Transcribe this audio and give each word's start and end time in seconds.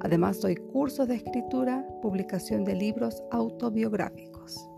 Además, 0.00 0.40
doy 0.40 0.54
cursos 0.56 1.08
de 1.08 1.16
escritura, 1.16 1.84
publicación 2.00 2.64
de 2.64 2.74
libros 2.76 3.22
autobiográficos. 3.30 4.68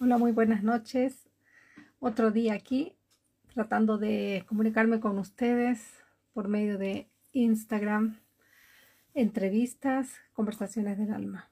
Hola, 0.00 0.18
muy 0.18 0.32
buenas 0.32 0.62
noches. 0.62 1.28
Otro 2.00 2.30
día 2.30 2.54
aquí, 2.54 2.96
tratando 3.52 3.98
de 3.98 4.44
comunicarme 4.46 5.00
con 5.00 5.18
ustedes 5.18 6.02
por 6.32 6.48
medio 6.48 6.78
de 6.78 7.08
Instagram, 7.32 8.18
entrevistas, 9.14 10.14
conversaciones 10.32 10.96
del 10.96 11.12
alma. 11.12 11.50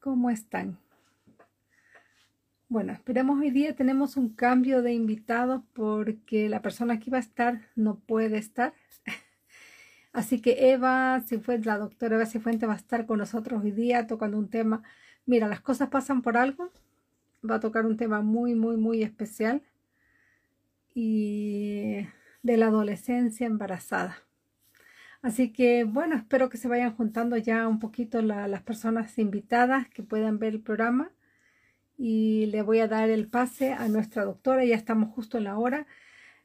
¿Cómo 0.00 0.28
están? 0.28 0.83
Bueno, 2.74 2.92
esperemos 2.92 3.38
hoy 3.38 3.52
día 3.52 3.76
tenemos 3.76 4.16
un 4.16 4.30
cambio 4.30 4.82
de 4.82 4.92
invitados 4.92 5.62
porque 5.74 6.48
la 6.48 6.60
persona 6.60 6.98
que 6.98 7.08
iba 7.08 7.18
a 7.18 7.20
estar 7.20 7.60
no 7.76 8.00
puede 8.00 8.36
estar. 8.36 8.74
Así 10.12 10.40
que 10.40 10.72
Eva 10.72 11.20
Cifuentes, 11.20 11.66
la 11.66 11.78
doctora 11.78 12.16
Eva 12.16 12.26
Cifuentes 12.26 12.68
va 12.68 12.72
a 12.72 12.76
estar 12.76 13.06
con 13.06 13.18
nosotros 13.18 13.62
hoy 13.62 13.70
día 13.70 14.08
tocando 14.08 14.36
un 14.38 14.50
tema. 14.50 14.82
Mira, 15.24 15.46
las 15.46 15.60
cosas 15.60 15.88
pasan 15.88 16.20
por 16.20 16.36
algo. 16.36 16.72
Va 17.48 17.54
a 17.54 17.60
tocar 17.60 17.86
un 17.86 17.96
tema 17.96 18.22
muy, 18.22 18.56
muy, 18.56 18.76
muy 18.76 19.04
especial. 19.04 19.62
Y 20.96 22.08
de 22.42 22.56
la 22.56 22.66
adolescencia 22.66 23.46
embarazada. 23.46 24.16
Así 25.22 25.52
que 25.52 25.84
bueno, 25.84 26.16
espero 26.16 26.48
que 26.48 26.58
se 26.58 26.66
vayan 26.66 26.96
juntando 26.96 27.36
ya 27.36 27.68
un 27.68 27.78
poquito 27.78 28.20
las 28.20 28.62
personas 28.62 29.16
invitadas 29.16 29.88
que 29.90 30.02
puedan 30.02 30.40
ver 30.40 30.54
el 30.54 30.60
programa 30.60 31.12
y 31.98 32.46
le 32.46 32.62
voy 32.62 32.80
a 32.80 32.88
dar 32.88 33.10
el 33.10 33.28
pase 33.28 33.72
a 33.72 33.88
nuestra 33.88 34.24
doctora, 34.24 34.64
ya 34.64 34.76
estamos 34.76 35.10
justo 35.14 35.38
en 35.38 35.44
la 35.44 35.58
hora. 35.58 35.86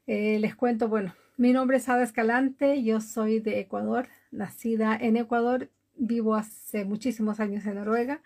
Eh, 0.06 0.38
les 0.40 0.54
cuento, 0.54 0.88
bueno, 0.88 1.14
mi 1.36 1.52
nombre 1.52 1.78
es 1.78 1.88
Ada 1.88 2.02
Escalante, 2.02 2.82
yo 2.82 3.00
soy 3.00 3.40
de 3.40 3.60
Ecuador, 3.60 4.08
nacida 4.30 4.96
en 4.96 5.16
Ecuador, 5.16 5.70
vivo 5.96 6.34
hace 6.34 6.84
muchísimos 6.84 7.40
años 7.40 7.66
en 7.66 7.76
Noruega 7.76 8.22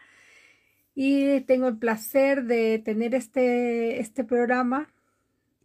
y 0.95 1.41
tengo 1.43 1.69
el 1.69 1.77
placer 1.77 2.45
de 2.45 2.79
tener 2.79 3.15
este, 3.15 4.01
este 4.01 4.25
programa 4.25 4.89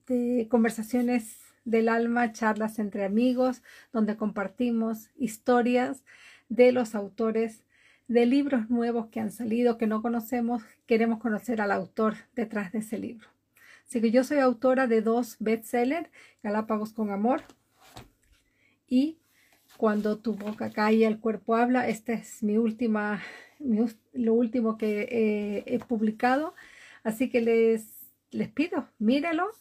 de 0.07 0.47
conversaciones 0.49 1.37
del 1.65 1.87
alma, 1.87 2.33
charlas 2.33 2.79
entre 2.79 3.05
amigos, 3.05 3.61
donde 3.93 4.17
compartimos 4.17 5.09
historias 5.17 6.03
de 6.49 6.71
los 6.71 6.95
autores 6.95 7.63
de 8.09 8.25
libros 8.25 8.69
nuevos 8.69 9.07
que 9.07 9.21
han 9.21 9.31
salido, 9.31 9.77
que 9.77 9.87
no 9.87 10.01
conocemos, 10.01 10.63
queremos 10.87 11.19
conocer 11.19 11.61
al 11.61 11.71
autor 11.71 12.15
detrás 12.35 12.73
de 12.73 12.79
ese 12.79 12.97
libro. 12.97 13.29
Así 13.87 14.01
que 14.01 14.11
yo 14.11 14.23
soy 14.23 14.39
autora 14.39 14.87
de 14.87 15.01
dos 15.01 15.37
bestsellers, 15.39 16.09
Galápagos 16.43 16.91
con 16.91 17.11
Amor 17.11 17.43
y 18.87 19.17
Cuando 19.77 20.17
tu 20.19 20.33
boca 20.35 20.71
cae 20.71 21.05
el 21.05 21.19
cuerpo 21.19 21.55
habla. 21.55 21.87
Esta 21.87 22.13
es 22.13 22.43
mi 22.43 22.57
última, 22.57 23.21
lo 24.13 24.33
último 24.33 24.77
que 24.77 25.63
he 25.65 25.79
publicado. 25.79 26.53
Así 27.03 27.29
que 27.29 27.41
les, 27.41 28.11
les 28.31 28.49
pido, 28.49 28.89
míralo 28.99 29.51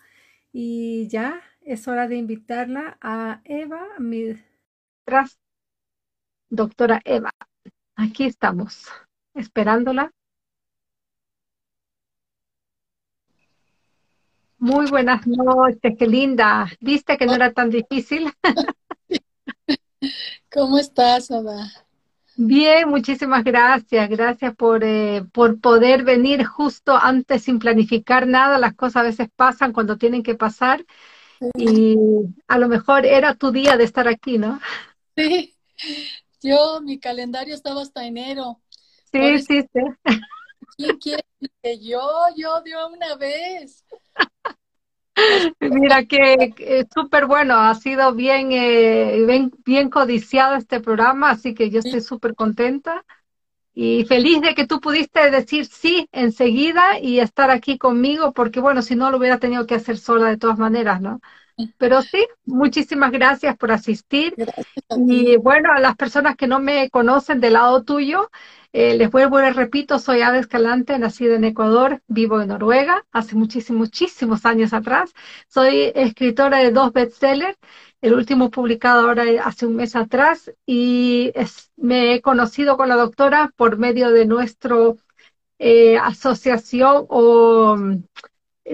y 0.53 1.09
ya 1.09 1.41
es 1.63 1.87
hora 1.89 2.09
de 2.09 2.17
invitarla 2.17 2.99
a 3.01 3.43
Eva, 3.45 3.87
mi 3.99 4.35
doctora 6.51 7.01
Eva. 7.05 7.31
Aquí 8.01 8.27
estamos, 8.27 8.87
esperándola. 9.35 10.13
Muy 14.57 14.89
buenas 14.89 15.27
noches, 15.27 15.97
qué 15.99 16.07
linda. 16.07 16.71
¿Viste 16.79 17.19
que 17.19 17.27
no 17.27 17.35
era 17.35 17.53
tan 17.53 17.71
difícil? 17.71 18.33
¿Cómo 20.53 20.79
estás, 20.79 21.33
Ada? 21.33 21.73
Bien, 22.37 22.89
muchísimas 22.89 23.43
gracias. 23.43 24.09
Gracias 24.09 24.55
por, 24.55 24.85
eh, 24.85 25.25
por 25.33 25.61
poder 25.61 26.05
venir 26.05 26.45
justo 26.45 26.97
antes 26.97 27.43
sin 27.43 27.59
planificar 27.59 28.29
nada. 28.29 28.59
Las 28.59 28.75
cosas 28.75 28.97
a 29.01 29.07
veces 29.07 29.29
pasan 29.35 29.73
cuando 29.73 29.99
tienen 29.99 30.23
que 30.23 30.37
pasar 30.37 30.87
y 31.57 31.97
a 32.47 32.59
lo 32.59 32.69
mejor 32.69 33.05
era 33.07 33.35
tu 33.35 33.51
día 33.51 33.77
de 33.77 33.83
estar 33.83 34.07
aquí, 34.07 34.39
¿no? 34.39 34.61
Sí, 35.17 35.57
yo, 36.43 36.81
mi 36.83 36.99
calendario 36.99 37.55
estaba 37.55 37.83
hasta 37.83 38.05
enero. 38.05 38.61
Sí, 39.13 39.39
sí, 39.39 39.63
sí. 39.63 39.81
¿Quién 40.77 40.99
quiere 40.99 41.25
que 41.63 41.79
yo, 41.79 42.01
yo 42.37 42.61
de 42.63 42.73
una 42.87 43.17
vez? 43.17 43.85
Mira 45.61 46.05
que 46.05 46.55
es 46.59 46.87
súper 46.95 47.27
bueno, 47.27 47.57
ha 47.57 47.75
sido 47.75 48.15
bien, 48.15 48.53
eh, 48.53 49.25
bien, 49.27 49.51
bien, 49.65 49.91
codiciado 49.91 50.55
este 50.55 50.81
programa, 50.81 51.31
así 51.31 51.55
que 51.55 51.71
yo 51.71 51.81
estoy 51.81 52.01
súper 52.01 52.35
contenta 52.35 53.05
y 53.75 54.05
feliz 54.05 54.41
de 54.41 54.55
que 54.55 54.67
tú 54.67 54.81
pudiste 54.81 55.31
decir 55.31 55.67
sí 55.67 56.09
enseguida 56.13 56.99
y 57.01 57.21
estar 57.21 57.51
aquí 57.51 57.79
conmigo, 57.79 58.33
porque 58.33 58.61
bueno, 58.61 58.83
si 58.83 58.97
no 58.97 59.11
lo 59.11 59.19
hubiera 59.19 59.39
tenido 59.39 59.67
que 59.67 59.77
hacer 59.77 59.99
sola 59.99 60.29
de 60.29 60.37
todas 60.37 60.59
maneras, 60.59 61.01
¿no? 61.01 61.21
Pero 61.77 62.03
sí, 62.03 62.27
muchísimas 62.45 63.11
gracias 63.11 63.57
por 63.57 63.73
asistir. 63.73 64.35
y 65.09 65.37
bueno, 65.37 65.71
a 65.73 65.81
las 65.81 65.97
personas 65.97 66.37
que 66.37 66.47
no 66.47 66.61
me 66.61 66.89
conocen 66.91 67.41
del 67.41 67.55
lado 67.55 67.83
tuyo, 67.83 68.31
eh, 68.73 68.97
les 68.97 69.11
vuelvo 69.11 69.39
y 69.39 69.43
les 69.43 69.57
repito, 69.57 69.99
soy 69.99 70.21
Ada 70.21 70.39
Escalante, 70.39 70.99
nacida 70.99 71.35
en 71.35 71.45
Ecuador, 71.45 72.03
vivo 72.07 72.41
en 72.41 72.49
Noruega, 72.49 73.05
hace 73.13 73.35
muchísimos, 73.35 73.81
muchísimos 73.81 74.45
años 74.45 74.73
atrás. 74.73 75.13
Soy 75.49 75.91
escritora 75.95 76.59
de 76.59 76.71
dos 76.71 76.93
bestsellers, 76.93 77.57
el 78.03 78.15
último 78.15 78.51
publicado 78.51 79.09
ahora 79.09 79.25
hace 79.45 79.67
un 79.67 79.77
mes 79.77 79.97
atrás, 79.97 80.53
y 80.67 81.33
me 81.77 82.15
he 82.15 82.21
conocido 82.21 82.77
con 82.77 82.89
la 82.89 82.97
doctora 82.97 83.53
por 83.57 83.79
medio 83.79 84.11
de 84.11 84.27
nuestra 84.27 84.77
eh, 85.59 85.99
asociación 85.99 87.07
o 87.09 87.77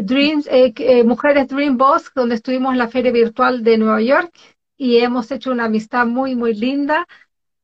Dreams, 0.02 0.46
eh, 0.46 0.72
eh, 0.76 1.04
Mujeres 1.04 1.48
Dream 1.48 1.76
Boss, 1.76 2.10
donde 2.14 2.34
estuvimos 2.34 2.72
en 2.72 2.78
la 2.78 2.88
feria 2.88 3.12
virtual 3.12 3.62
de 3.62 3.78
Nueva 3.78 4.00
York 4.02 4.34
y 4.76 4.98
hemos 4.98 5.30
hecho 5.30 5.50
una 5.50 5.64
amistad 5.64 6.06
muy, 6.06 6.34
muy 6.34 6.54
linda. 6.54 7.06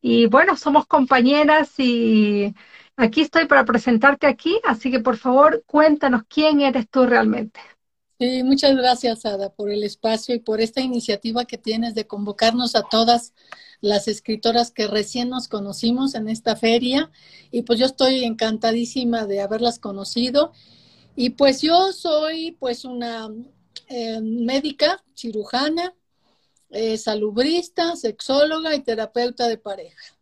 Y 0.00 0.26
bueno, 0.26 0.56
somos 0.56 0.86
compañeras 0.86 1.78
y 1.78 2.54
aquí 2.96 3.22
estoy 3.22 3.46
para 3.46 3.64
presentarte 3.64 4.26
aquí, 4.26 4.58
así 4.64 4.90
que 4.90 5.00
por 5.00 5.16
favor 5.16 5.62
cuéntanos 5.66 6.22
quién 6.28 6.60
eres 6.60 6.88
tú 6.88 7.04
realmente. 7.04 7.60
Sí, 8.18 8.42
muchas 8.42 8.76
gracias, 8.76 9.24
Ada, 9.24 9.48
por 9.48 9.70
el 9.70 9.82
espacio 9.82 10.34
y 10.34 10.40
por 10.40 10.60
esta 10.60 10.82
iniciativa 10.82 11.46
que 11.46 11.56
tienes 11.56 11.94
de 11.94 12.06
convocarnos 12.06 12.76
a 12.76 12.82
todas 12.82 13.32
las 13.80 14.08
escritoras 14.08 14.70
que 14.70 14.86
recién 14.86 15.30
nos 15.30 15.48
conocimos 15.48 16.14
en 16.14 16.28
esta 16.28 16.54
feria. 16.54 17.10
Y 17.50 17.62
pues 17.62 17.78
yo 17.78 17.86
estoy 17.86 18.24
encantadísima 18.24 19.26
de 19.26 19.40
haberlas 19.40 19.78
conocido 19.78 20.52
y 21.16 21.30
pues 21.30 21.60
yo 21.60 21.92
soy 21.92 22.52
pues 22.52 22.84
una 22.84 23.30
eh, 23.88 24.20
médica, 24.20 25.02
cirujana, 25.14 25.94
eh, 26.70 26.96
salubrista, 26.96 27.96
sexóloga 27.96 28.74
y 28.74 28.82
terapeuta 28.82 29.48
de 29.48 29.58
pareja. 29.58 30.16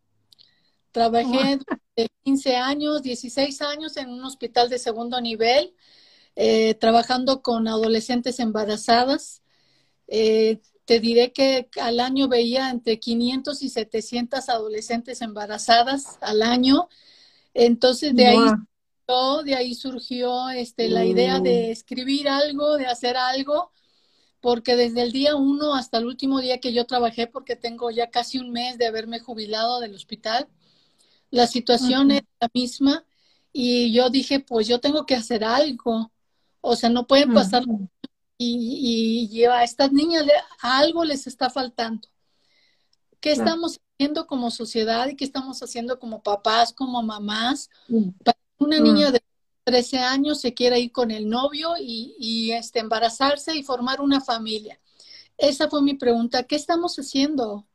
Trabajé 0.90 1.58
de 1.94 2.08
15 2.24 2.56
años, 2.56 3.02
16 3.02 3.60
años 3.62 3.96
en 3.98 4.08
un 4.08 4.24
hospital 4.24 4.70
de 4.70 4.78
segundo 4.78 5.20
nivel, 5.20 5.74
eh, 6.34 6.74
trabajando 6.74 7.42
con 7.42 7.68
adolescentes 7.68 8.40
embarazadas. 8.40 9.42
te 10.06 11.00
diré 11.00 11.32
que 11.34 11.68
al 11.78 12.00
año 12.00 12.28
veía 12.28 12.70
entre 12.70 12.98
500 12.98 13.62
y 13.62 13.68
700 13.68 14.48
adolescentes 14.48 15.20
embarazadas 15.20 16.16
al 16.22 16.40
año. 16.40 16.88
Entonces 17.52 18.14
de 18.14 18.26
ahí 18.26 18.38
de 19.44 19.54
ahí 19.54 19.74
surgió 19.74 20.50
este, 20.50 20.88
la 20.88 21.04
idea 21.04 21.40
de 21.40 21.68
mm. 21.68 21.70
escribir 21.70 22.28
algo, 22.28 22.76
de 22.76 22.86
hacer 22.86 23.16
algo, 23.16 23.72
porque 24.40 24.76
desde 24.76 25.00
el 25.00 25.12
día 25.12 25.34
uno 25.34 25.74
hasta 25.74 25.96
el 25.96 26.06
último 26.06 26.40
día 26.40 26.60
que 26.60 26.74
yo 26.74 26.84
trabajé, 26.86 27.26
porque 27.26 27.56
tengo 27.56 27.90
ya 27.90 28.10
casi 28.10 28.38
un 28.38 28.50
mes 28.50 28.76
de 28.76 28.86
haberme 28.86 29.18
jubilado 29.18 29.80
del 29.80 29.94
hospital, 29.94 30.46
la 31.30 31.46
situación 31.46 32.10
es 32.10 32.22
la 32.38 32.50
misma 32.52 33.04
y 33.52 33.92
yo 33.92 34.10
dije, 34.10 34.40
pues 34.40 34.68
yo 34.68 34.78
tengo 34.78 35.06
que 35.06 35.14
hacer 35.14 35.42
algo. 35.42 36.12
O 36.60 36.76
sea, 36.76 36.90
no 36.90 37.06
pueden 37.06 37.32
pasar 37.32 37.64
y, 38.36 39.28
y, 39.32 39.44
a 39.44 39.64
estas 39.64 39.90
niñas 39.90 40.24
algo 40.60 41.04
les 41.04 41.26
está 41.26 41.48
faltando. 41.48 42.06
¿Qué 43.20 43.32
estamos 43.32 43.80
haciendo 43.94 44.26
como 44.26 44.50
sociedad 44.50 45.08
y 45.08 45.16
qué 45.16 45.24
estamos 45.24 45.62
haciendo 45.62 45.98
como 45.98 46.22
papás, 46.22 46.72
como 46.72 47.02
mamás? 47.02 47.68
Mm. 47.88 48.10
Para 48.24 48.38
una 48.58 48.80
niña 48.80 49.10
mm. 49.10 49.12
de 49.12 49.22
13 49.64 49.98
años 49.98 50.40
se 50.40 50.54
quiera 50.54 50.78
ir 50.78 50.92
con 50.92 51.10
el 51.10 51.28
novio 51.28 51.74
y, 51.78 52.14
y 52.18 52.52
este, 52.52 52.80
embarazarse 52.80 53.56
y 53.56 53.62
formar 53.62 54.00
una 54.00 54.20
familia. 54.20 54.80
Esa 55.36 55.68
fue 55.68 55.82
mi 55.82 55.94
pregunta. 55.94 56.42
¿Qué 56.42 56.56
estamos 56.56 56.96
haciendo? 56.96 57.66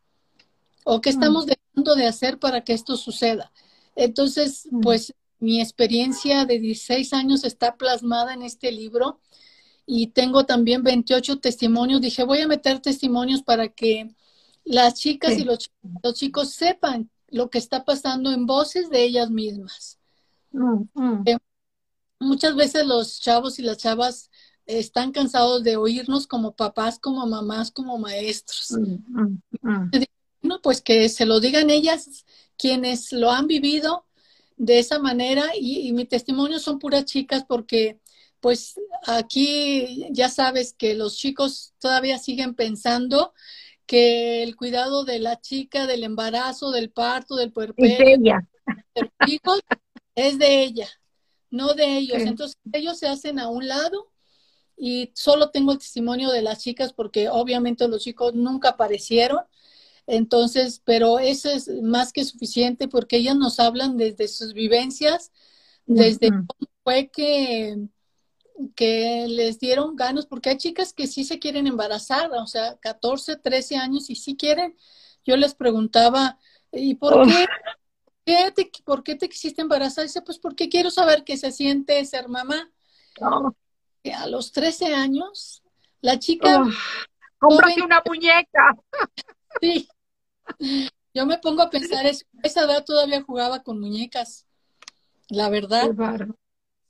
¿O 0.83 1.01
qué 1.01 1.11
mm. 1.11 1.13
estamos 1.13 1.45
dejando 1.45 1.95
de 1.95 2.07
hacer 2.07 2.39
para 2.39 2.63
que 2.63 2.73
esto 2.73 2.97
suceda? 2.97 3.51
Entonces, 3.95 4.67
pues 4.81 5.13
mi 5.39 5.61
experiencia 5.61 6.45
de 6.45 6.59
16 6.59 7.13
años 7.13 7.43
está 7.43 7.75
plasmada 7.75 8.33
en 8.33 8.43
este 8.43 8.71
libro 8.71 9.19
y 9.85 10.07
tengo 10.07 10.45
también 10.45 10.83
28 10.83 11.39
testimonios. 11.39 12.01
Dije, 12.01 12.23
voy 12.23 12.39
a 12.39 12.47
meter 12.47 12.79
testimonios 12.79 13.43
para 13.43 13.67
que 13.67 14.15
las 14.63 14.95
chicas 14.95 15.37
y 15.37 15.43
los, 15.43 15.69
chicos 16.13 16.51
sepan 16.51 17.09
lo 17.27 17.49
que 17.49 17.57
está 17.57 17.83
pasando 17.83 18.31
en 18.31 18.45
voces 18.45 18.89
de 18.89 19.03
ellas 19.03 19.29
mismas. 19.29 19.99
Mm, 20.53 20.83
mm. 20.93 21.23
Eh, 21.25 21.37
muchas 22.19 22.55
veces 22.55 22.85
los 22.85 23.19
chavos 23.19 23.59
y 23.59 23.63
las 23.63 23.77
chavas 23.77 24.29
están 24.65 25.11
cansados 25.11 25.63
de 25.63 25.75
oírnos 25.75 26.25
como 26.25 26.55
papás, 26.55 26.97
como 26.99 27.25
mamás, 27.27 27.71
como 27.71 27.97
maestros. 27.97 28.71
Mm, 28.71 29.37
no, 30.41 30.61
pues 30.61 30.81
que 30.81 31.09
se 31.09 31.25
lo 31.25 31.39
digan 31.39 31.69
ellas 31.69 32.25
quienes 32.57 33.11
lo 33.11 33.31
han 33.31 33.47
vivido 33.47 34.05
de 34.57 34.79
esa 34.79 34.99
manera 34.99 35.51
y, 35.59 35.87
y 35.87 35.93
mi 35.93 36.05
testimonio 36.05 36.59
son 36.59 36.79
puras 36.79 37.05
chicas 37.05 37.43
porque 37.45 37.99
pues 38.39 38.75
aquí 39.07 40.07
ya 40.11 40.27
sabes 40.27 40.73
que 40.73 40.95
los 40.95 41.15
chicos 41.17 41.73
todavía 41.79 42.17
siguen 42.17 42.55
pensando 42.55 43.33
que 43.85 44.43
el 44.43 44.55
cuidado 44.55 45.05
de 45.05 45.19
la 45.19 45.39
chica, 45.39 45.87
del 45.87 46.03
embarazo, 46.03 46.71
del 46.71 46.91
parto, 46.91 47.35
del 47.35 47.51
puerperio, 47.51 48.41
de 48.95 49.01
los 49.01 49.29
hijos, 49.29 49.61
es 50.15 50.37
de 50.37 50.63
ella, 50.63 50.87
no 51.49 51.73
de 51.73 51.97
ellos. 51.97 52.21
Entonces 52.21 52.57
ellos 52.71 52.97
se 52.97 53.07
hacen 53.07 53.39
a 53.39 53.49
un 53.49 53.67
lado 53.67 54.11
y 54.77 55.11
solo 55.13 55.49
tengo 55.49 55.71
el 55.71 55.77
testimonio 55.77 56.29
de 56.29 56.41
las 56.41 56.59
chicas 56.59 56.93
porque 56.93 57.29
obviamente 57.29 57.87
los 57.87 58.03
chicos 58.03 58.33
nunca 58.33 58.69
aparecieron. 58.69 59.41
Entonces, 60.05 60.81
pero 60.83 61.19
eso 61.19 61.49
es 61.49 61.69
más 61.81 62.11
que 62.11 62.25
suficiente 62.25 62.87
porque 62.87 63.17
ellas 63.17 63.37
nos 63.37 63.59
hablan 63.59 63.97
desde 63.97 64.27
sus 64.27 64.53
vivencias, 64.53 65.31
desde 65.85 66.29
cómo 66.29 66.69
fue 66.83 67.09
que 67.09 67.87
que 68.75 69.25
les 69.27 69.59
dieron 69.59 69.95
ganas, 69.95 70.25
porque 70.25 70.49
hay 70.49 70.57
chicas 70.57 70.93
que 70.93 71.07
sí 71.07 71.23
se 71.23 71.39
quieren 71.39 71.67
embarazar, 71.67 72.31
o 72.31 72.47
sea, 72.47 72.77
14, 72.77 73.37
13 73.37 73.77
años 73.77 74.09
y 74.09 74.15
sí 74.15 74.35
quieren. 74.35 74.75
Yo 75.25 75.37
les 75.37 75.55
preguntaba, 75.55 76.39
¿y 76.71 76.95
por 76.95 77.25
qué? 77.27 77.45
Te, 78.23 78.71
¿Por 78.83 79.03
qué 79.03 79.15
te 79.15 79.29
quisiste 79.29 79.61
embarazar? 79.61 80.05
Dice, 80.05 80.21
pues 80.21 80.39
porque 80.39 80.69
quiero 80.69 80.89
saber 80.91 81.23
qué 81.23 81.37
se 81.37 81.51
siente 81.51 82.03
ser 82.05 82.29
mamá. 82.29 82.71
A 84.15 84.27
los 84.27 84.51
13 84.51 84.93
años, 84.93 85.61
la 86.01 86.19
chica... 86.19 86.63
Oh, 87.41 87.57
una 87.83 88.01
muñeca. 88.05 88.75
Sí. 89.61 89.87
Yo 91.13 91.27
me 91.27 91.37
pongo 91.37 91.61
a 91.61 91.69
pensar, 91.69 92.07
eso. 92.07 92.25
esa 92.41 92.63
edad 92.63 92.83
todavía 92.83 93.21
jugaba 93.21 93.61
con 93.61 93.79
muñecas, 93.79 94.47
la 95.29 95.47
verdad. 95.49 95.91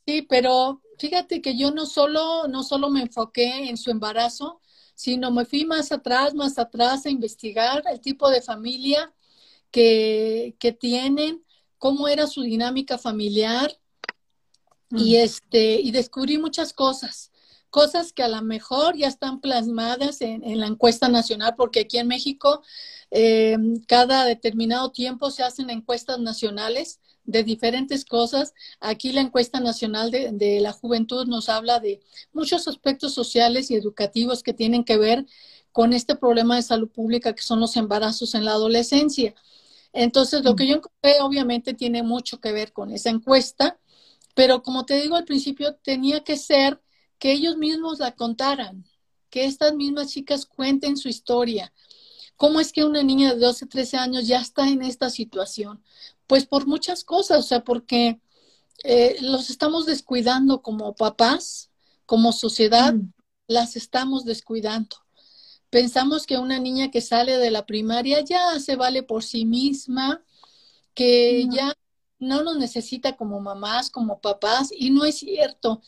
Sí, 0.07 0.21
pero 0.21 0.81
fíjate 0.97 1.41
que 1.41 1.57
yo 1.57 1.71
no 1.71 1.85
solo, 1.85 2.47
no 2.47 2.63
solo 2.63 2.89
me 2.89 3.01
enfoqué 3.01 3.69
en 3.69 3.75
su 3.75 3.91
embarazo, 3.91 4.61
sino 4.95 5.29
me 5.29 5.43
fui 5.43 5.65
más 5.65 5.91
atrás, 5.91 6.33
más 6.33 6.57
atrás 6.57 7.05
a 7.05 7.09
investigar 7.09 7.83
el 7.91 7.99
tipo 7.99 8.29
de 8.29 8.41
familia 8.41 9.13
que, 9.73 10.55
que 10.59 10.71
tienen, 10.71 11.43
cómo 11.77 12.07
era 12.07 12.27
su 12.27 12.43
dinámica 12.43 12.97
familiar 12.97 13.77
y 14.95 15.15
este 15.15 15.81
y 15.81 15.89
descubrí 15.89 16.37
muchas 16.37 16.71
cosas 16.71 17.31
cosas 17.71 18.13
que 18.13 18.21
a 18.21 18.27
lo 18.27 18.39
mejor 18.43 18.95
ya 18.95 19.07
están 19.07 19.41
plasmadas 19.41 20.21
en, 20.21 20.43
en 20.43 20.59
la 20.59 20.67
encuesta 20.67 21.09
nacional 21.09 21.55
porque 21.57 21.79
aquí 21.79 21.97
en 21.97 22.07
México 22.07 22.61
eh, 23.15 23.57
cada 23.87 24.25
determinado 24.25 24.91
tiempo 24.91 25.29
se 25.29 25.43
hacen 25.43 25.69
encuestas 25.69 26.19
nacionales 26.19 26.99
de 27.25 27.43
diferentes 27.43 28.05
cosas. 28.05 28.55
Aquí 28.79 29.11
la 29.11 29.21
encuesta 29.21 29.59
nacional 29.59 30.09
de, 30.09 30.59
la 30.59 30.73
juventud 30.73 31.27
nos 31.27 31.47
habla 31.47 31.79
de 31.79 32.01
muchos 32.33 32.67
aspectos 32.67 33.13
sociales 33.13 33.69
y 33.69 33.75
educativos 33.75 34.41
que 34.41 34.53
tienen 34.53 34.83
que 34.83 34.97
ver 34.97 35.27
con 35.71 35.93
este 35.93 36.15
problema 36.15 36.55
de 36.55 36.63
salud 36.63 36.89
pública 36.89 37.33
que 37.33 37.43
son 37.43 37.59
los 37.59 37.77
embarazos 37.77 38.33
en 38.33 38.45
la 38.45 38.53
adolescencia. 38.53 39.35
Entonces, 39.93 40.43
lo 40.43 40.55
que 40.55 40.67
yo 40.67 40.75
encontré 40.77 41.21
obviamente 41.21 41.73
tiene 41.73 42.03
mucho 42.03 42.39
que 42.39 42.51
ver 42.51 42.73
con 42.73 42.91
esa 42.91 43.11
encuesta, 43.11 43.79
pero 44.35 44.63
como 44.63 44.85
te 44.85 44.99
digo 44.99 45.15
al 45.15 45.25
principio, 45.25 45.75
tenía 45.75 46.23
que 46.23 46.35
ser 46.35 46.81
que 47.19 47.31
ellos 47.31 47.57
mismos 47.57 47.99
la 47.99 48.15
contaran, 48.15 48.85
que 49.29 49.45
estas 49.45 49.73
mismas 49.75 50.09
chicas 50.09 50.45
cuenten 50.45 50.97
su 50.97 51.07
historia. 51.09 51.71
¿Cómo 52.35 52.59
es 52.59 52.73
que 52.73 52.83
una 52.83 53.03
niña 53.03 53.33
de 53.33 53.39
12, 53.39 53.67
13 53.67 53.97
años 53.97 54.27
ya 54.27 54.41
está 54.41 54.67
en 54.67 54.81
esta 54.81 55.09
situación? 55.09 55.83
Pues 56.27 56.45
por 56.45 56.67
muchas 56.67 57.03
cosas, 57.03 57.39
o 57.39 57.47
sea, 57.47 57.63
porque 57.63 58.19
eh, 58.83 59.17
los 59.21 59.49
estamos 59.49 59.85
descuidando 59.85 60.61
como 60.61 60.95
papás, 60.95 61.69
como 62.05 62.33
sociedad, 62.33 62.93
mm. 62.93 63.13
las 63.47 63.75
estamos 63.75 64.25
descuidando. 64.25 65.02
Pensamos 65.73 66.27
que 66.27 66.37
una 66.37 66.59
niña 66.59 66.91
que 66.91 67.01
sale 67.01 67.37
de 67.37 67.49
la 67.49 67.65
primaria 67.65 68.21
ya 68.21 68.59
se 68.59 68.75
vale 68.75 69.01
por 69.01 69.23
sí 69.23 69.43
misma, 69.43 70.23
que 70.93 71.47
ya 71.49 71.73
no 72.19 72.43
nos 72.43 72.59
necesita 72.59 73.17
como 73.17 73.39
mamás, 73.39 73.89
como 73.89 74.21
papás, 74.21 74.69
y 74.71 74.91
no 74.91 75.03
es 75.03 75.17
cierto. 75.17 75.81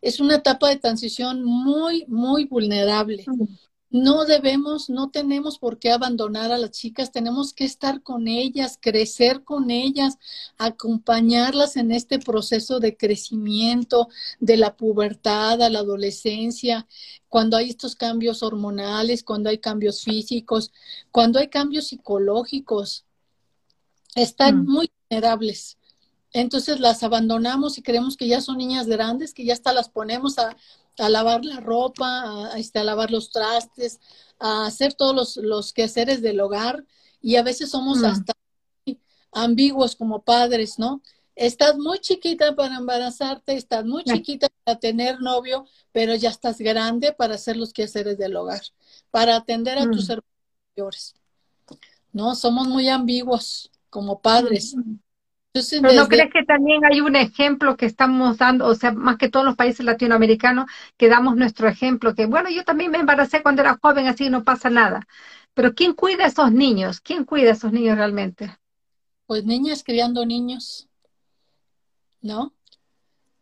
Es 0.00 0.20
una 0.20 0.36
etapa 0.36 0.68
de 0.68 0.76
transición 0.76 1.42
muy, 1.42 2.04
muy 2.06 2.44
vulnerable. 2.44 3.24
No 3.92 4.24
debemos, 4.24 4.88
no 4.88 5.10
tenemos 5.10 5.58
por 5.58 5.78
qué 5.78 5.90
abandonar 5.90 6.50
a 6.50 6.56
las 6.56 6.70
chicas, 6.70 7.12
tenemos 7.12 7.52
que 7.52 7.64
estar 7.64 8.02
con 8.02 8.26
ellas, 8.26 8.78
crecer 8.80 9.44
con 9.44 9.70
ellas, 9.70 10.18
acompañarlas 10.56 11.76
en 11.76 11.92
este 11.92 12.18
proceso 12.18 12.80
de 12.80 12.96
crecimiento, 12.96 14.08
de 14.40 14.56
la 14.56 14.76
pubertad 14.76 15.60
a 15.60 15.68
la 15.68 15.80
adolescencia, 15.80 16.88
cuando 17.28 17.58
hay 17.58 17.68
estos 17.68 17.94
cambios 17.94 18.42
hormonales, 18.42 19.22
cuando 19.22 19.50
hay 19.50 19.58
cambios 19.58 20.02
físicos, 20.02 20.72
cuando 21.10 21.38
hay 21.38 21.48
cambios 21.48 21.88
psicológicos, 21.88 23.04
están 24.14 24.62
mm. 24.62 24.70
muy 24.70 24.90
vulnerables. 25.10 25.76
Entonces 26.32 26.80
las 26.80 27.02
abandonamos 27.02 27.76
y 27.76 27.82
creemos 27.82 28.16
que 28.16 28.26
ya 28.26 28.40
son 28.40 28.56
niñas 28.56 28.86
grandes, 28.86 29.34
que 29.34 29.44
ya 29.44 29.52
hasta 29.52 29.74
las 29.74 29.90
ponemos 29.90 30.38
a, 30.38 30.56
a 30.98 31.08
lavar 31.08 31.44
la 31.44 31.60
ropa, 31.60 32.52
a, 32.52 32.58
este, 32.58 32.78
a 32.78 32.84
lavar 32.84 33.10
los 33.10 33.30
trastes, 33.30 34.00
a 34.38 34.66
hacer 34.66 34.94
todos 34.94 35.14
los, 35.14 35.36
los 35.36 35.72
quehaceres 35.72 36.22
del 36.22 36.40
hogar 36.40 36.84
y 37.20 37.36
a 37.36 37.42
veces 37.42 37.70
somos 37.70 37.98
mm. 37.98 38.04
hasta 38.04 38.32
ambiguos 39.32 39.96
como 39.96 40.22
padres, 40.22 40.78
¿no? 40.78 41.02
Estás 41.34 41.78
muy 41.78 41.98
chiquita 41.98 42.54
para 42.54 42.76
embarazarte, 42.76 43.54
estás 43.54 43.86
muy 43.86 44.04
chiquita 44.04 44.48
para 44.64 44.78
tener 44.78 45.20
novio, 45.20 45.64
pero 45.90 46.14
ya 46.14 46.28
estás 46.28 46.58
grande 46.58 47.12
para 47.12 47.36
hacer 47.36 47.56
los 47.56 47.72
quehaceres 47.72 48.18
del 48.18 48.36
hogar, 48.36 48.60
para 49.10 49.36
atender 49.36 49.78
a 49.78 49.90
tus 49.90 50.08
mm. 50.08 50.12
hermanos 50.12 50.30
mayores. 50.76 51.14
¿No? 52.12 52.34
Somos 52.34 52.68
muy 52.68 52.90
ambiguos 52.90 53.70
como 53.88 54.20
padres. 54.20 54.74
Mm. 54.76 54.96
Pero 55.52 55.92
¿no 55.92 56.08
crees 56.08 56.32
que 56.32 56.44
también 56.44 56.82
hay 56.84 57.02
un 57.02 57.14
ejemplo 57.14 57.76
que 57.76 57.84
estamos 57.84 58.38
dando, 58.38 58.66
o 58.66 58.74
sea, 58.74 58.92
más 58.92 59.18
que 59.18 59.28
todos 59.28 59.44
los 59.44 59.54
países 59.54 59.84
latinoamericanos, 59.84 60.64
que 60.96 61.08
damos 61.08 61.36
nuestro 61.36 61.68
ejemplo, 61.68 62.14
que 62.14 62.24
bueno, 62.24 62.48
yo 62.48 62.64
también 62.64 62.90
me 62.90 62.98
embaracé 62.98 63.42
cuando 63.42 63.60
era 63.60 63.78
joven, 63.80 64.06
así 64.06 64.30
no 64.30 64.44
pasa 64.44 64.70
nada. 64.70 65.06
Pero 65.52 65.74
¿quién 65.74 65.92
cuida 65.92 66.24
a 66.24 66.28
esos 66.28 66.52
niños? 66.52 67.00
¿Quién 67.00 67.24
cuida 67.24 67.50
a 67.50 67.52
esos 67.52 67.70
niños 67.70 67.98
realmente? 67.98 68.56
Pues 69.26 69.44
niñas 69.44 69.84
criando 69.84 70.24
niños, 70.24 70.88
¿no? 72.22 72.54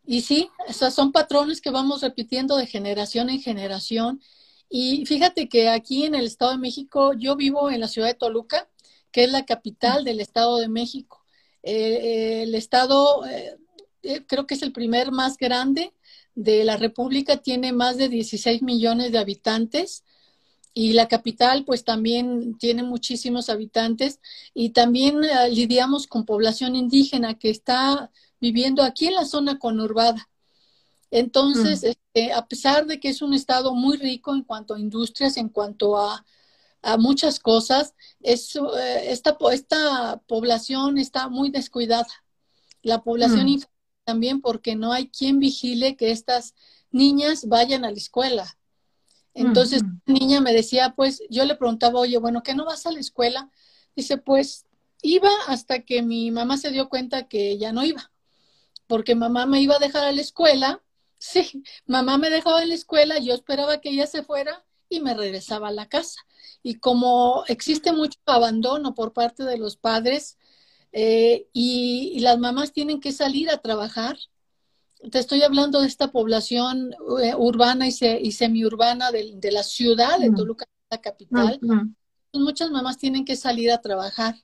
Y 0.04 0.22
sí, 0.22 0.50
esos 0.66 0.92
son 0.92 1.12
patrones 1.12 1.60
que 1.60 1.70
vamos 1.70 2.02
repitiendo 2.02 2.56
de 2.56 2.66
generación 2.66 3.30
en 3.30 3.40
generación. 3.40 4.20
Y 4.68 5.06
fíjate 5.06 5.48
que 5.48 5.68
aquí 5.68 6.04
en 6.04 6.16
el 6.16 6.26
Estado 6.26 6.52
de 6.52 6.58
México, 6.58 7.12
yo 7.12 7.36
vivo 7.36 7.70
en 7.70 7.80
la 7.80 7.86
ciudad 7.86 8.08
de 8.08 8.14
Toluca, 8.14 8.68
que 9.12 9.22
es 9.22 9.30
la 9.30 9.44
capital 9.44 10.02
del 10.02 10.18
Estado 10.18 10.58
de 10.58 10.68
México. 10.68 11.19
Eh, 11.62 12.42
el 12.42 12.54
estado 12.54 13.26
eh, 13.26 13.56
eh, 14.02 14.24
creo 14.26 14.46
que 14.46 14.54
es 14.54 14.62
el 14.62 14.72
primer 14.72 15.12
más 15.12 15.36
grande 15.36 15.92
de 16.34 16.64
la 16.64 16.76
República, 16.76 17.36
tiene 17.38 17.72
más 17.72 17.96
de 17.96 18.08
16 18.08 18.62
millones 18.62 19.12
de 19.12 19.18
habitantes 19.18 20.04
y 20.72 20.92
la 20.92 21.08
capital 21.08 21.64
pues 21.64 21.84
también 21.84 22.56
tiene 22.56 22.82
muchísimos 22.82 23.50
habitantes 23.50 24.20
y 24.54 24.70
también 24.70 25.20
lidiamos 25.50 26.06
con 26.06 26.24
población 26.24 26.76
indígena 26.76 27.38
que 27.38 27.50
está 27.50 28.10
viviendo 28.40 28.82
aquí 28.82 29.08
en 29.08 29.14
la 29.14 29.24
zona 29.24 29.58
conurbada. 29.58 30.28
Entonces, 31.10 31.82
mm. 31.82 31.90
eh, 32.14 32.32
a 32.32 32.46
pesar 32.46 32.86
de 32.86 33.00
que 33.00 33.08
es 33.08 33.22
un 33.22 33.34
estado 33.34 33.74
muy 33.74 33.96
rico 33.96 34.34
en 34.34 34.42
cuanto 34.42 34.74
a 34.74 34.80
industrias, 34.80 35.36
en 35.36 35.48
cuanto 35.48 35.98
a, 35.98 36.24
muchas 36.98 37.40
cosas, 37.40 37.94
es, 38.20 38.56
eh, 38.56 39.12
esta, 39.12 39.36
esta 39.52 40.20
población 40.26 40.98
está 40.98 41.28
muy 41.28 41.50
descuidada. 41.50 42.08
La 42.82 43.02
población 43.02 43.46
mm. 43.46 43.62
también 44.04 44.40
porque 44.40 44.76
no 44.76 44.92
hay 44.92 45.08
quien 45.08 45.38
vigile 45.38 45.96
que 45.96 46.10
estas 46.10 46.54
niñas 46.90 47.46
vayan 47.46 47.84
a 47.84 47.90
la 47.90 47.96
escuela. 47.96 48.56
Entonces, 49.32 49.82
la 50.06 50.14
niña 50.14 50.40
me 50.40 50.52
decía, 50.52 50.94
pues, 50.96 51.22
yo 51.30 51.44
le 51.44 51.54
preguntaba, 51.54 52.00
oye, 52.00 52.18
bueno, 52.18 52.42
¿qué 52.42 52.54
no 52.54 52.64
vas 52.64 52.84
a 52.86 52.92
la 52.92 52.98
escuela? 52.98 53.48
Dice, 53.94 54.18
pues, 54.18 54.66
iba 55.02 55.30
hasta 55.46 55.82
que 55.82 56.02
mi 56.02 56.30
mamá 56.30 56.56
se 56.56 56.70
dio 56.70 56.88
cuenta 56.88 57.28
que 57.28 57.56
ya 57.56 57.72
no 57.72 57.84
iba, 57.84 58.10
porque 58.86 59.14
mamá 59.14 59.46
me 59.46 59.60
iba 59.60 59.76
a 59.76 59.78
dejar 59.78 60.04
a 60.04 60.12
la 60.12 60.20
escuela. 60.20 60.82
Sí, 61.22 61.62
mamá 61.84 62.16
me 62.16 62.30
dejaba 62.30 62.62
en 62.62 62.70
la 62.70 62.74
escuela, 62.74 63.18
yo 63.18 63.34
esperaba 63.34 63.82
que 63.82 63.90
ella 63.90 64.06
se 64.06 64.22
fuera 64.22 64.64
y 64.90 65.00
me 65.00 65.14
regresaba 65.14 65.68
a 65.68 65.72
la 65.72 65.88
casa. 65.88 66.20
Y 66.62 66.74
como 66.74 67.44
existe 67.46 67.92
mucho 67.92 68.18
abandono 68.26 68.94
por 68.94 69.14
parte 69.14 69.44
de 69.44 69.56
los 69.56 69.76
padres 69.76 70.36
eh, 70.92 71.46
y, 71.54 72.18
las 72.20 72.38
mamás 72.38 72.72
tienen 72.72 73.00
que 73.00 73.12
salir 73.12 73.48
a 73.48 73.58
trabajar, 73.58 74.18
te 75.10 75.18
estoy 75.18 75.42
hablando 75.42 75.80
de 75.80 75.86
esta 75.86 76.10
población 76.10 76.94
eh, 77.22 77.34
urbana 77.34 77.88
y, 77.88 77.94
y 78.20 78.32
semiurbana 78.32 79.10
de, 79.10 79.32
de, 79.36 79.52
la 79.52 79.62
ciudad 79.62 80.18
de 80.18 80.30
Toluca, 80.32 80.66
la 80.90 81.00
capital. 81.00 81.58
Muchas 82.34 82.70
mamás 82.70 82.98
tienen 82.98 83.24
que 83.24 83.36
salir 83.36 83.72
a 83.72 83.80
trabajar. 83.80 84.36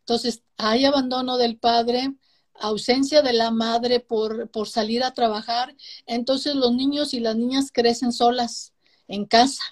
Entonces, 0.00 0.42
hay 0.56 0.84
abandono 0.84 1.36
del 1.36 1.58
padre, 1.58 2.14
ausencia 2.54 3.22
de 3.22 3.32
la 3.32 3.50
madre 3.50 4.00
por, 4.00 4.50
por 4.50 4.68
salir 4.68 5.04
a 5.04 5.14
trabajar. 5.14 5.76
Entonces, 6.06 6.56
los 6.56 6.72
niños 6.72 7.14
y 7.14 7.20
las 7.20 7.36
niñas 7.36 7.70
crecen 7.72 8.12
solas 8.12 8.72
en 9.06 9.26
casa. 9.26 9.62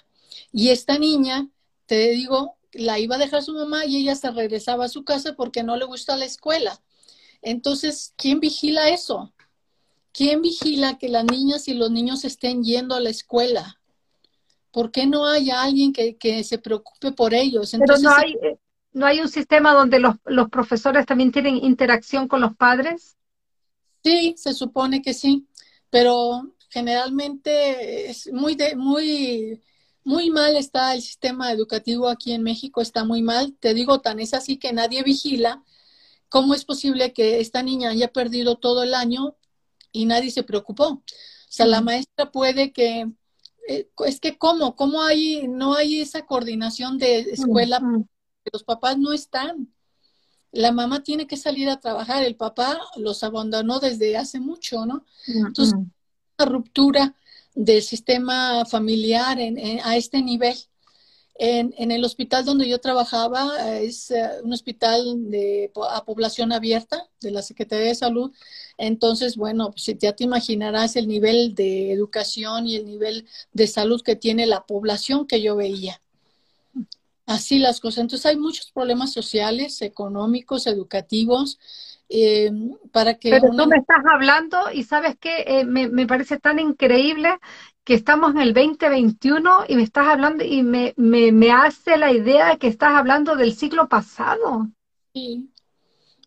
Y 0.51 0.69
esta 0.69 0.97
niña, 0.97 1.49
te 1.85 2.09
digo, 2.11 2.57
la 2.71 2.99
iba 2.99 3.15
a 3.15 3.19
dejar 3.19 3.43
su 3.43 3.53
mamá 3.53 3.85
y 3.85 3.97
ella 3.97 4.15
se 4.15 4.31
regresaba 4.31 4.85
a 4.85 4.89
su 4.89 5.03
casa 5.03 5.35
porque 5.35 5.63
no 5.63 5.75
le 5.77 5.85
gusta 5.85 6.17
la 6.17 6.25
escuela. 6.25 6.79
Entonces, 7.41 8.13
¿quién 8.17 8.39
vigila 8.39 8.89
eso? 8.89 9.33
¿Quién 10.11 10.41
vigila 10.41 10.97
que 10.97 11.09
las 11.09 11.25
niñas 11.25 11.67
y 11.67 11.73
los 11.73 11.91
niños 11.91 12.25
estén 12.25 12.63
yendo 12.63 12.95
a 12.95 12.99
la 12.99 13.09
escuela? 13.09 13.79
¿Por 14.71 14.91
qué 14.91 15.07
no 15.07 15.25
hay 15.25 15.49
alguien 15.49 15.93
que, 15.93 16.43
se 16.43 16.57
preocupe 16.57 17.11
por 17.11 17.33
ellos? 17.33 17.73
Entonces, 17.73 18.07
Pero 18.07 18.15
no 18.15 18.21
hay, 18.21 18.51
eh, 18.51 18.59
no 18.93 19.05
hay 19.05 19.19
un 19.19 19.29
sistema 19.29 19.73
donde 19.73 19.99
los, 19.99 20.15
los 20.25 20.49
profesores 20.49 21.05
también 21.05 21.31
tienen 21.31 21.57
interacción 21.57 22.27
con 22.27 22.41
los 22.41 22.55
padres. 22.55 23.17
Sí, 24.03 24.35
se 24.37 24.53
supone 24.53 25.01
que 25.01 25.13
sí, 25.13 25.47
pero 25.89 26.55
generalmente 26.69 28.09
es 28.09 28.31
muy, 28.31 28.55
de, 28.55 28.75
muy, 28.75 29.61
muy 30.09 30.31
mal 30.31 30.57
está 30.57 30.95
el 30.95 31.03
sistema 31.03 31.51
educativo 31.51 32.09
aquí 32.09 32.31
en 32.31 32.41
México, 32.41 32.81
está 32.81 33.05
muy 33.05 33.21
mal. 33.21 33.55
Te 33.59 33.75
digo, 33.75 34.01
tan 34.01 34.19
es 34.19 34.33
así 34.33 34.57
que 34.57 34.73
nadie 34.73 35.03
vigila. 35.03 35.63
¿Cómo 36.29 36.55
es 36.55 36.65
posible 36.65 37.13
que 37.13 37.39
esta 37.39 37.61
niña 37.61 37.91
haya 37.91 38.07
perdido 38.11 38.55
todo 38.55 38.81
el 38.81 38.95
año 38.95 39.35
y 39.91 40.05
nadie 40.05 40.31
se 40.31 40.41
preocupó. 40.41 40.87
O 40.87 41.03
sea, 41.47 41.67
la 41.67 41.81
maestra 41.81 42.31
puede 42.31 42.73
que, 42.73 43.07
eh, 43.67 43.89
es 44.05 44.19
que 44.19 44.37
cómo, 44.39 44.75
cómo 44.75 45.03
hay, 45.03 45.47
no 45.47 45.75
hay 45.75 46.01
esa 46.01 46.25
coordinación 46.25 46.97
de 46.97 47.19
escuela, 47.19 47.79
los 48.51 48.63
papás 48.63 48.97
no 48.97 49.13
están. 49.13 49.71
La 50.51 50.71
mamá 50.71 51.03
tiene 51.03 51.27
que 51.27 51.37
salir 51.37 51.69
a 51.69 51.79
trabajar, 51.79 52.23
el 52.23 52.35
papá 52.35 52.79
los 52.95 53.23
abandonó 53.23 53.79
desde 53.79 54.17
hace 54.17 54.39
mucho, 54.39 54.87
¿no? 54.87 55.05
Entonces, 55.27 55.75
una 55.75 56.49
ruptura 56.49 57.15
del 57.59 57.83
sistema 57.83 58.63
familiar 58.65 59.37
a 59.83 59.97
este 59.97 60.21
nivel. 60.21 60.55
En, 61.35 61.73
en, 61.77 61.91
el 61.91 62.03
hospital 62.05 62.45
donde 62.45 62.67
yo 62.67 62.79
trabajaba, 62.79 63.79
es 63.79 64.11
eh, 64.11 64.29
un 64.43 64.51
hospital 64.51 65.29
de, 65.29 65.71
a 65.89 66.03
población 66.03 66.51
abierta 66.51 67.07
de 67.21 67.31
la 67.31 67.41
Secretaría 67.41 67.87
de 67.87 67.95
Salud. 67.95 68.31
Entonces, 68.77 69.35
bueno, 69.35 69.71
pues 69.71 69.85
ya 69.99 70.13
te 70.13 70.23
imaginarás 70.23 70.95
el 70.95 71.07
nivel 71.07 71.53
de 71.55 71.91
educación 71.91 72.67
y 72.67 72.75
el 72.75 72.85
nivel 72.85 73.25
de 73.53 73.67
salud 73.67 74.01
que 74.01 74.15
tiene 74.15 74.47
la 74.47 74.65
población 74.65 75.27
que 75.27 75.41
yo 75.41 75.55
veía. 75.55 76.01
Así 77.25 77.59
las 77.59 77.79
cosas. 77.79 77.99
Entonces 77.99 78.25
hay 78.25 78.37
muchos 78.37 78.71
problemas 78.71 79.13
sociales, 79.13 79.81
económicos, 79.81 80.65
educativos. 80.65 81.59
Eh, 82.11 82.51
para 82.91 83.19
que 83.19 83.29
Pero 83.29 83.51
tú 83.55 83.67
me 83.67 83.77
estás 83.77 84.03
hablando 84.11 84.57
y 84.73 84.83
sabes 84.83 85.15
que 85.17 85.43
eh, 85.45 85.63
me, 85.63 85.89
me, 85.89 86.07
parece 86.07 86.39
tan 86.39 86.57
increíble 86.57 87.37
que 87.83 87.93
estamos 87.93 88.31
en 88.31 88.41
el 88.41 88.53
2021 88.55 89.65
y 89.67 89.75
me 89.75 89.83
estás 89.83 90.07
hablando 90.07 90.43
y 90.43 90.63
me, 90.63 90.95
me, 90.97 91.51
hace 91.51 91.97
la 91.97 92.11
idea 92.11 92.49
de 92.49 92.57
que 92.57 92.67
estás 92.67 92.93
hablando 92.93 93.35
del 93.35 93.55
siglo 93.55 93.87
pasado. 93.87 94.69
Sí, 95.13 95.51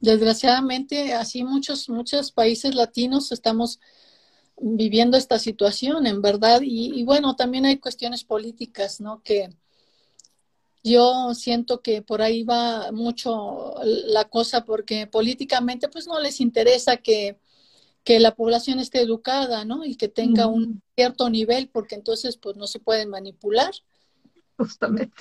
desgraciadamente 0.01 1.15
así 1.15 1.43
muchos, 1.43 1.89
muchos 1.89 2.31
países 2.31 2.77
latinos 2.77 3.33
estamos 3.33 3.81
viviendo 4.57 5.17
esta 5.17 5.41
situación, 5.41 6.07
en 6.07 6.23
verdad, 6.23 6.61
y, 6.63 6.99
y, 7.01 7.05
bueno, 7.05 7.35
también 7.35 7.65
hay 7.65 7.79
cuestiones 7.79 8.23
políticas, 8.23 9.01
¿no? 9.01 9.21
Que 9.23 9.51
yo 10.83 11.35
siento 11.35 11.81
que 11.81 12.03
por 12.03 12.23
ahí 12.23 12.43
va 12.43 12.91
mucho 12.93 13.75
la 13.85 14.25
cosa 14.29 14.65
porque 14.65 15.07
políticamente 15.07 15.89
pues 15.89 16.07
no 16.07 16.21
les 16.21 16.41
interesa 16.41 16.97
que 16.97 17.39
que 18.05 18.19
la 18.19 18.35
población 18.35 18.79
esté 18.79 19.01
educada, 19.01 19.65
¿no? 19.65 19.85
Y 19.85 19.97
que 19.97 20.09
tenga 20.09 20.47
un 20.47 20.83
cierto 20.97 21.31
nivel, 21.31 21.69
porque 21.69 21.95
entonces 21.95 22.37
pues 22.37 22.57
no 22.57 22.67
se 22.67 22.81
pueden 22.81 23.09
manipular. 23.09 23.73
Justamente. 24.57 25.17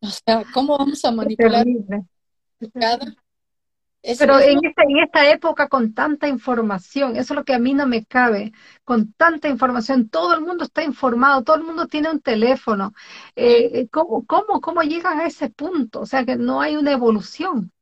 O 0.00 0.08
sea, 0.08 0.44
¿cómo 0.52 0.76
vamos 0.78 1.04
a 1.04 1.12
manipular 1.12 1.66
Pero 4.18 4.38
en 4.38 4.58
esta, 4.62 4.82
en 4.82 4.98
esta 4.98 5.30
época 5.30 5.68
con 5.68 5.94
tanta 5.94 6.28
información, 6.28 7.16
eso 7.16 7.32
es 7.32 7.36
lo 7.36 7.44
que 7.44 7.54
a 7.54 7.58
mí 7.58 7.72
no 7.72 7.86
me 7.86 8.04
cabe, 8.04 8.52
con 8.84 9.14
tanta 9.14 9.48
información, 9.48 10.10
todo 10.10 10.34
el 10.34 10.42
mundo 10.42 10.64
está 10.64 10.82
informado, 10.84 11.42
todo 11.42 11.56
el 11.56 11.64
mundo 11.64 11.86
tiene 11.86 12.10
un 12.10 12.20
teléfono. 12.20 12.92
Eh, 13.34 13.70
eh 13.72 13.88
¿cómo, 13.88 14.26
cómo, 14.26 14.60
¿Cómo 14.60 14.82
llegan 14.82 15.20
a 15.20 15.26
ese 15.26 15.48
punto? 15.48 16.00
O 16.00 16.06
sea, 16.06 16.26
que 16.26 16.36
no 16.36 16.60
hay 16.60 16.76
una 16.76 16.92
evolución. 16.92 17.72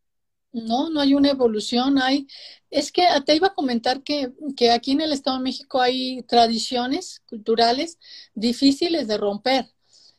No, 0.52 0.90
no 0.90 1.00
hay 1.00 1.14
una 1.14 1.30
evolución, 1.30 1.98
hay, 1.98 2.26
es 2.70 2.92
que 2.92 3.04
te 3.24 3.34
iba 3.34 3.48
a 3.48 3.54
comentar 3.54 4.02
que, 4.02 4.32
que, 4.54 4.70
aquí 4.70 4.92
en 4.92 5.00
el 5.00 5.12
Estado 5.12 5.38
de 5.38 5.44
México 5.44 5.80
hay 5.80 6.22
tradiciones 6.24 7.22
culturales 7.26 7.98
difíciles 8.34 9.08
de 9.08 9.16
romper. 9.16 9.66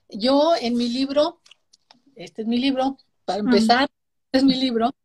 Yo 0.09 0.53
en 0.59 0.75
mi 0.75 0.89
libro, 0.89 1.39
este 2.15 2.41
es 2.41 2.47
mi 2.47 2.57
libro, 2.57 2.97
para 3.25 3.39
empezar, 3.39 3.89
este 4.31 4.39
es 4.39 4.43
mi 4.43 4.55
libro, 4.55 4.95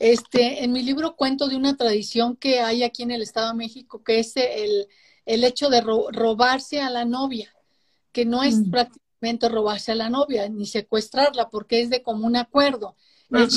este, 0.00 0.64
en 0.64 0.72
mi 0.72 0.82
libro 0.82 1.14
cuento 1.14 1.46
de 1.46 1.56
una 1.56 1.76
tradición 1.76 2.34
que 2.34 2.60
hay 2.60 2.82
aquí 2.82 3.02
en 3.02 3.10
el 3.10 3.20
Estado 3.20 3.48
de 3.48 3.54
México, 3.54 4.02
que 4.02 4.18
es 4.18 4.34
el, 4.34 4.88
el 5.26 5.44
hecho 5.44 5.68
de 5.68 5.82
robarse 5.82 6.80
a 6.80 6.88
la 6.88 7.04
novia, 7.04 7.54
que 8.10 8.24
no 8.24 8.42
es 8.42 8.56
mm. 8.56 8.70
prácticamente 8.70 9.50
robarse 9.50 9.92
a 9.92 9.96
la 9.96 10.08
novia, 10.08 10.48
ni 10.48 10.64
secuestrarla, 10.64 11.50
porque 11.50 11.82
es 11.82 11.90
de 11.90 12.02
común 12.02 12.36
acuerdo. 12.36 12.96
El 13.30 13.50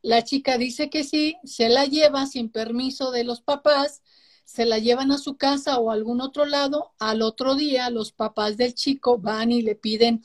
la 0.00 0.24
chica 0.24 0.56
dice 0.56 0.88
que 0.88 1.04
sí, 1.04 1.36
se 1.44 1.68
la 1.68 1.84
lleva 1.84 2.24
sin 2.24 2.48
permiso 2.48 3.10
de 3.10 3.24
los 3.24 3.42
papás, 3.42 4.00
se 4.46 4.64
la 4.64 4.78
llevan 4.78 5.12
a 5.12 5.18
su 5.18 5.36
casa 5.36 5.78
o 5.78 5.90
a 5.90 5.94
algún 5.94 6.22
otro 6.22 6.46
lado, 6.46 6.92
al 6.98 7.20
otro 7.20 7.56
día 7.56 7.90
los 7.90 8.12
papás 8.12 8.56
del 8.56 8.72
chico 8.72 9.18
van 9.18 9.52
y 9.52 9.60
le 9.60 9.74
piden, 9.74 10.22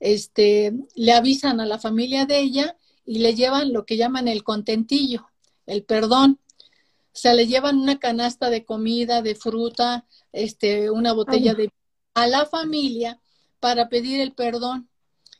este, 0.00 0.72
le 0.94 1.12
avisan 1.12 1.60
a 1.60 1.66
la 1.66 1.78
familia 1.78 2.24
de 2.24 2.38
ella 2.38 2.76
y 3.06 3.20
le 3.20 3.34
llevan 3.34 3.72
lo 3.72 3.86
que 3.86 3.96
llaman 3.96 4.28
el 4.28 4.42
contentillo, 4.42 5.30
el 5.66 5.84
perdón. 5.84 6.40
O 6.58 7.18
sea, 7.18 7.32
le 7.32 7.46
llevan 7.46 7.78
una 7.78 7.98
canasta 7.98 8.50
de 8.50 8.64
comida, 8.64 9.22
de 9.22 9.34
fruta, 9.34 10.04
este, 10.32 10.90
una 10.90 11.12
botella 11.12 11.54
de 11.54 11.70
a 12.14 12.26
la 12.26 12.46
familia 12.46 13.20
para 13.60 13.88
pedir 13.88 14.20
el 14.20 14.32
perdón. 14.32 14.88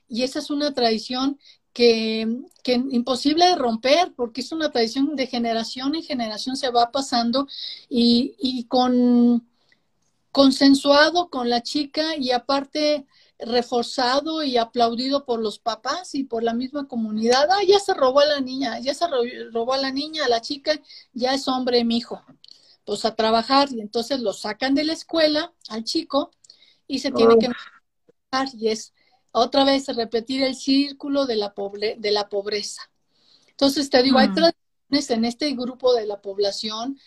Y 0.09 0.23
esa 0.23 0.39
es 0.39 0.51
una 0.51 0.73
tradición 0.73 1.39
que, 1.73 2.43
que, 2.63 2.75
imposible 2.75 3.47
de 3.47 3.57
romper, 3.57 4.15
porque 4.15 4.41
es 4.41 4.53
una 4.53 4.71
tradición 4.71 5.17
de 5.17 5.27
generación 5.27 5.95
en 5.95 6.03
generación 6.03 6.57
se 6.57 6.71
va 6.71 6.91
pasando 6.91 7.49
y, 7.89 8.35
y 8.39 8.65
con 8.65 9.47
consensuado 10.37 11.31
con 11.31 11.49
la 11.49 11.63
chica 11.63 12.15
y 12.19 12.31
aparte 12.31 13.07
reforzado 13.39 14.43
y 14.43 14.57
aplaudido 14.57 15.25
por 15.25 15.41
los 15.41 15.59
papás 15.59 16.15
y 16.15 16.25
por 16.25 16.43
la 16.43 16.55
misma 16.55 16.89
comunidad. 16.89 17.49
Ah, 17.51 17.63
ya 17.67 17.79
se 17.79 17.95
robó 17.95 18.21
a 18.21 18.27
la 18.27 18.41
niña, 18.41 18.79
ya 18.81 18.95
se 18.95 19.07
robó 19.53 19.75
a 19.75 19.79
la 19.79 19.91
niña, 19.91 20.25
a 20.25 20.29
la 20.29 20.41
chica, 20.41 20.81
ya 21.13 21.35
es 21.35 21.47
hombre, 21.49 21.85
mi 21.85 21.99
hijo. 21.99 22.23
Pues 22.85 23.05
a 23.05 23.15
trabajar 23.15 23.69
y 23.73 23.81
entonces 23.81 24.21
lo 24.21 24.33
sacan 24.33 24.75
de 24.75 24.85
la 24.85 24.93
escuela 24.93 25.53
al 25.69 25.85
chico 25.85 26.31
y 26.87 27.01
se 27.01 27.11
tiene 27.11 27.37
que 27.39 27.49
y 28.55 28.69
es 28.69 28.93
otra 29.33 29.65
vez 29.65 29.87
repetir 29.89 30.43
el 30.43 30.55
círculo 30.55 31.27
de 31.27 31.37
la, 31.37 31.55
pobre, 31.55 31.97
de 31.99 32.11
la 32.11 32.29
pobreza. 32.29 32.83
Entonces, 33.49 33.89
te 33.89 34.03
digo, 34.03 34.19
hay 34.19 34.29
mm. 34.29 34.35
tradiciones 34.35 35.11
en 35.11 35.25
este 35.25 35.53
grupo 35.53 35.95
de 35.95 36.07
la 36.07 36.21
población 36.21 36.99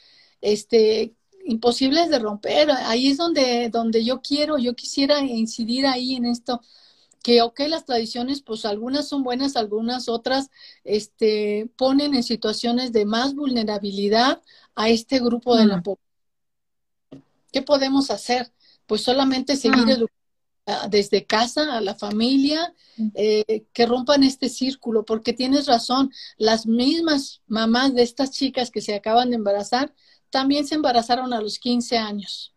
este, 0.41 1.15
imposibles 1.49 2.09
de 2.09 2.19
romper. 2.19 2.69
Ahí 2.71 3.07
es 3.07 3.17
donde, 3.17 3.69
donde 3.69 4.05
yo 4.05 4.21
quiero, 4.21 4.57
yo 4.57 4.75
quisiera 4.75 5.19
incidir 5.19 5.87
ahí 5.87 6.15
en 6.15 6.25
esto, 6.25 6.61
que 7.23 7.41
ok, 7.41 7.61
las 7.67 7.85
tradiciones, 7.85 8.41
pues 8.41 8.65
algunas 8.65 9.07
son 9.07 9.23
buenas, 9.23 9.55
algunas 9.55 10.07
otras, 10.07 10.49
este, 10.83 11.69
ponen 11.75 12.13
en 12.13 12.23
situaciones 12.23 12.93
de 12.93 13.05
más 13.05 13.33
vulnerabilidad 13.33 14.41
a 14.75 14.89
este 14.89 15.19
grupo 15.19 15.55
de 15.55 15.65
la 15.65 15.81
población. 15.81 16.07
¿Qué 17.51 17.61
podemos 17.63 18.11
hacer? 18.11 18.51
Pues 18.85 19.01
solamente 19.01 19.55
seguir 19.55 19.89
educando 19.89 20.19
desde 20.89 21.25
casa 21.25 21.75
a 21.75 21.81
la 21.81 21.95
familia, 21.95 22.75
eh, 23.15 23.65
que 23.73 23.85
rompan 23.87 24.23
este 24.23 24.49
círculo, 24.49 25.03
porque 25.03 25.33
tienes 25.33 25.65
razón, 25.65 26.11
las 26.37 26.67
mismas 26.67 27.41
mamás 27.47 27.95
de 27.95 28.03
estas 28.03 28.29
chicas 28.29 28.69
que 28.69 28.81
se 28.81 28.93
acaban 28.93 29.31
de 29.31 29.37
embarazar 29.37 29.95
también 30.29 30.67
se 30.67 30.75
embarazaron 30.75 31.33
a 31.33 31.41
los 31.41 31.59
15 31.59 31.98
años. 31.98 32.53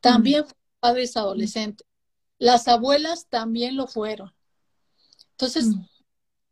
También 0.00 0.44
padres 0.80 1.16
adolescentes. 1.16 1.86
Las 2.38 2.68
abuelas 2.68 3.26
también 3.28 3.76
lo 3.76 3.86
fueron. 3.86 4.34
Entonces, 5.30 5.66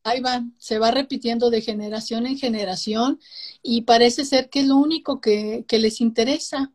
ahí 0.04 0.20
van, 0.20 0.54
se 0.58 0.78
va 0.78 0.90
repitiendo 0.90 1.50
de 1.50 1.60
generación 1.60 2.26
en 2.26 2.38
generación 2.38 3.20
y 3.62 3.82
parece 3.82 4.24
ser 4.24 4.48
que 4.48 4.60
es 4.60 4.66
lo 4.66 4.76
único 4.76 5.20
que, 5.20 5.64
que 5.68 5.78
les 5.78 6.00
interesa. 6.00 6.72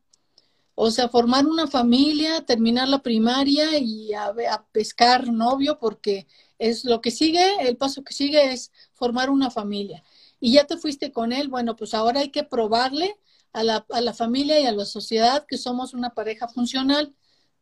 O 0.75 0.91
sea, 0.91 1.09
formar 1.09 1.47
una 1.47 1.65
familia, 1.65 2.45
terminar 2.45 2.87
la 2.87 3.01
primaria 3.01 3.79
y 3.79 4.13
a, 4.13 4.31
pescar 4.71 5.27
novio, 5.27 5.79
porque 5.79 6.27
es 6.59 6.85
lo 6.85 7.01
que 7.01 7.09
sigue, 7.09 7.67
el 7.67 7.77
paso 7.77 8.03
que 8.03 8.13
sigue 8.13 8.53
es 8.53 8.71
formar 8.93 9.31
una 9.31 9.49
familia. 9.49 10.03
Y 10.39 10.53
ya 10.53 10.65
te 10.65 10.77
fuiste 10.77 11.11
con 11.11 11.31
él, 11.31 11.47
bueno, 11.47 11.75
pues 11.75 11.93
ahora 11.93 12.21
hay 12.21 12.29
que 12.29 12.43
probarle 12.43 13.15
a 13.53 13.63
la, 13.63 13.85
a 13.89 14.01
la 14.01 14.13
familia 14.13 14.59
y 14.59 14.65
a 14.65 14.71
la 14.71 14.85
sociedad 14.85 15.45
que 15.47 15.57
somos 15.57 15.93
una 15.93 16.11
pareja 16.11 16.47
funcional, 16.47 17.15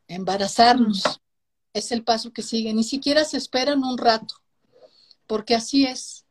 embarazarnos. 0.08 1.04
Es 1.74 1.92
el 1.92 2.04
paso 2.04 2.32
que 2.32 2.42
sigue. 2.42 2.74
Ni 2.74 2.84
siquiera 2.84 3.26
se 3.26 3.38
esperan 3.38 3.84
un 3.84 3.98
rato, 3.98 4.36
porque 5.28 5.56
así 5.56 5.86
es. 5.86 6.26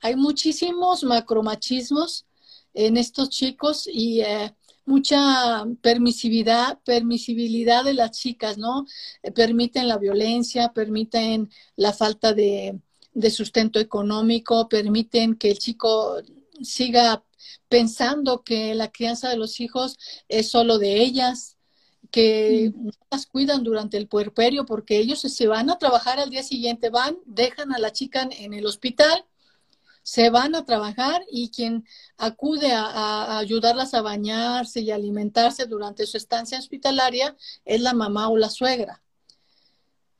Hay 0.00 0.16
muchísimos 0.16 1.04
macromachismos 1.04 2.26
en 2.74 2.96
estos 2.96 3.30
chicos 3.30 3.88
y 3.90 4.20
eh, 4.20 4.54
mucha 4.84 5.64
permisividad, 5.82 6.78
permisibilidad 6.84 7.84
de 7.84 7.94
las 7.94 8.12
chicas, 8.12 8.58
¿no? 8.58 8.86
Eh, 9.22 9.32
permiten 9.32 9.88
la 9.88 9.98
violencia, 9.98 10.72
permiten 10.72 11.50
la 11.74 11.92
falta 11.92 12.32
de, 12.32 12.78
sustento 13.30 13.78
económico, 13.78 14.68
permiten 14.68 15.36
que 15.36 15.50
el 15.50 15.58
chico 15.58 16.16
siga 16.62 17.24
pensando 17.68 18.42
que 18.42 18.74
la 18.74 18.90
crianza 18.90 19.28
de 19.28 19.36
los 19.36 19.60
hijos 19.60 19.98
es 20.28 20.50
solo 20.50 20.78
de 20.78 21.02
ellas, 21.02 21.56
que 22.10 22.72
no 22.74 22.92
las 23.10 23.26
cuidan 23.26 23.64
durante 23.64 23.96
el 23.96 24.08
puerperio 24.08 24.64
porque 24.64 24.98
ellos 24.98 25.20
se 25.20 25.46
van 25.46 25.70
a 25.70 25.78
trabajar 25.78 26.20
al 26.20 26.30
día 26.30 26.42
siguiente, 26.42 26.90
van, 26.90 27.18
dejan 27.26 27.72
a 27.72 27.78
la 27.78 27.92
chica 27.92 28.28
en 28.30 28.54
el 28.54 28.66
hospital 28.66 29.24
se 30.06 30.30
van 30.30 30.54
a 30.54 30.64
trabajar 30.64 31.24
y 31.28 31.50
quien 31.50 31.84
acude 32.16 32.70
a, 32.72 33.38
ayudarlas 33.38 33.92
a 33.92 34.02
bañarse 34.02 34.80
y 34.80 34.92
alimentarse 34.92 35.66
durante 35.66 36.06
su 36.06 36.16
estancia 36.16 36.60
hospitalaria 36.60 37.36
es 37.64 37.80
la 37.80 37.92
mamá 37.92 38.28
o 38.28 38.36
la 38.36 38.48
suegra. 38.48 39.02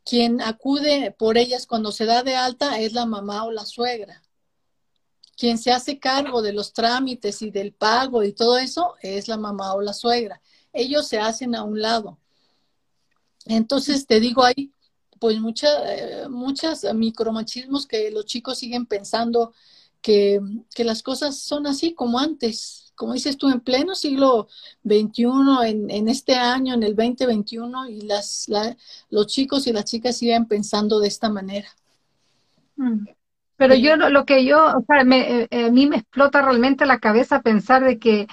Quien 0.06 0.40
acude 0.40 1.14
por 1.18 1.36
ellas 1.36 1.66
cuando 1.66 1.90
se 1.90 2.04
da 2.04 2.22
de 2.22 2.36
alta 2.36 2.78
es 2.78 2.92
la 2.92 3.06
mamá 3.06 3.44
o 3.44 3.50
la 3.50 3.66
suegra. 3.66 4.22
Quien 5.36 5.58
se 5.58 5.72
hace 5.72 5.98
cargo 5.98 6.42
de 6.42 6.52
los 6.52 6.72
trámites 6.72 7.42
y 7.42 7.50
del 7.50 7.72
pago 7.72 8.22
y 8.22 8.32
todo 8.32 8.56
eso 8.56 8.94
es 9.02 9.26
la 9.26 9.36
mamá 9.36 9.74
o 9.74 9.82
la 9.82 9.92
suegra. 9.92 10.40
Ellos 10.72 11.08
se 11.08 11.18
hacen 11.18 11.56
a 11.56 11.64
un 11.64 11.82
lado. 11.82 12.18
Entonces, 13.46 14.06
te 14.06 14.20
digo, 14.20 14.44
hay 14.44 14.72
pues 15.18 15.40
muchas 15.40 15.72
eh, 15.86 16.28
muchas 16.28 16.84
micromachismos 16.94 17.86
que 17.86 18.10
los 18.12 18.26
chicos 18.26 18.58
siguen 18.58 18.86
pensando 18.86 19.52
que, 20.00 20.40
las 20.84 21.02
cosas 21.02 21.36
son 21.36 21.66
así 21.66 21.92
como 21.92 22.20
antes, 22.20 22.85
como 22.96 23.12
dices 23.12 23.36
tú, 23.36 23.48
en 23.48 23.60
pleno 23.60 23.94
siglo 23.94 24.48
XXI, 24.84 25.24
en, 25.66 25.90
en 25.90 26.08
este 26.08 26.34
año, 26.34 26.74
en 26.74 26.82
el 26.82 26.96
2021, 26.96 27.88
y 27.90 28.00
las, 28.00 28.50
los 29.10 29.26
chicos 29.26 29.66
y 29.66 29.72
las 29.72 29.84
chicas 29.84 30.16
siguen 30.16 30.46
pensando 30.46 30.98
de 30.98 31.08
esta 31.08 31.28
manera. 31.28 31.68
Mm. 32.76 33.06
Pero 33.56 33.74
yo 33.74 33.96
lo 33.96 34.24
que 34.24 34.44
yo, 34.44 34.66
o 34.66 34.84
sea, 34.86 35.04
me, 35.04 35.46
eh, 35.50 35.64
a 35.64 35.70
mí 35.70 35.86
me 35.86 35.96
explota 35.96 36.42
realmente 36.42 36.84
la 36.84 36.98
cabeza 36.98 37.40
pensar 37.40 37.84
de 37.84 37.98
que 37.98 38.26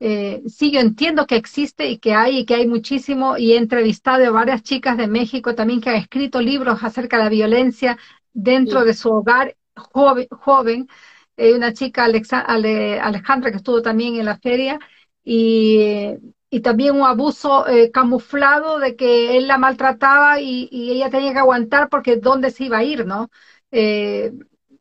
eh, 0.00 0.42
sí, 0.48 0.72
yo 0.72 0.80
entiendo 0.80 1.26
que 1.26 1.36
existe 1.36 1.88
y 1.88 1.98
que 1.98 2.14
hay 2.14 2.38
y 2.38 2.44
que 2.44 2.54
hay 2.54 2.66
muchísimo 2.66 3.36
y 3.36 3.52
he 3.52 3.56
entrevistado 3.56 4.26
a 4.26 4.30
varias 4.30 4.62
chicas 4.62 4.96
de 4.96 5.06
México 5.06 5.54
también 5.54 5.80
que 5.80 5.90
han 5.90 5.96
escrito 5.96 6.40
libros 6.40 6.82
acerca 6.82 7.18
de 7.18 7.24
la 7.24 7.28
violencia 7.28 7.98
dentro 8.32 8.84
de 8.84 8.94
su 8.94 9.10
hogar 9.10 9.56
joven, 9.76 10.26
joven 10.30 10.88
eh, 11.36 11.54
una 11.54 11.72
chica 11.72 12.04
Alejandra 12.04 13.50
que 13.50 13.56
estuvo 13.56 13.82
también 13.82 14.16
en 14.16 14.26
la 14.26 14.38
feria 14.38 14.78
y, 15.24 16.14
también 16.62 16.96
un 16.96 17.06
abuso 17.06 17.66
eh, 17.66 17.90
camuflado 17.90 18.78
de 18.78 18.94
que 18.94 19.38
él 19.38 19.48
la 19.48 19.58
maltrataba 19.58 20.40
y, 20.40 20.68
ella 20.92 21.10
tenía 21.10 21.32
que 21.32 21.38
aguantar 21.38 21.88
porque 21.88 22.16
dónde 22.16 22.50
se 22.50 22.64
iba 22.64 22.78
a 22.78 22.84
ir, 22.84 23.06
¿no? 23.06 23.30
Eh, 23.70 24.32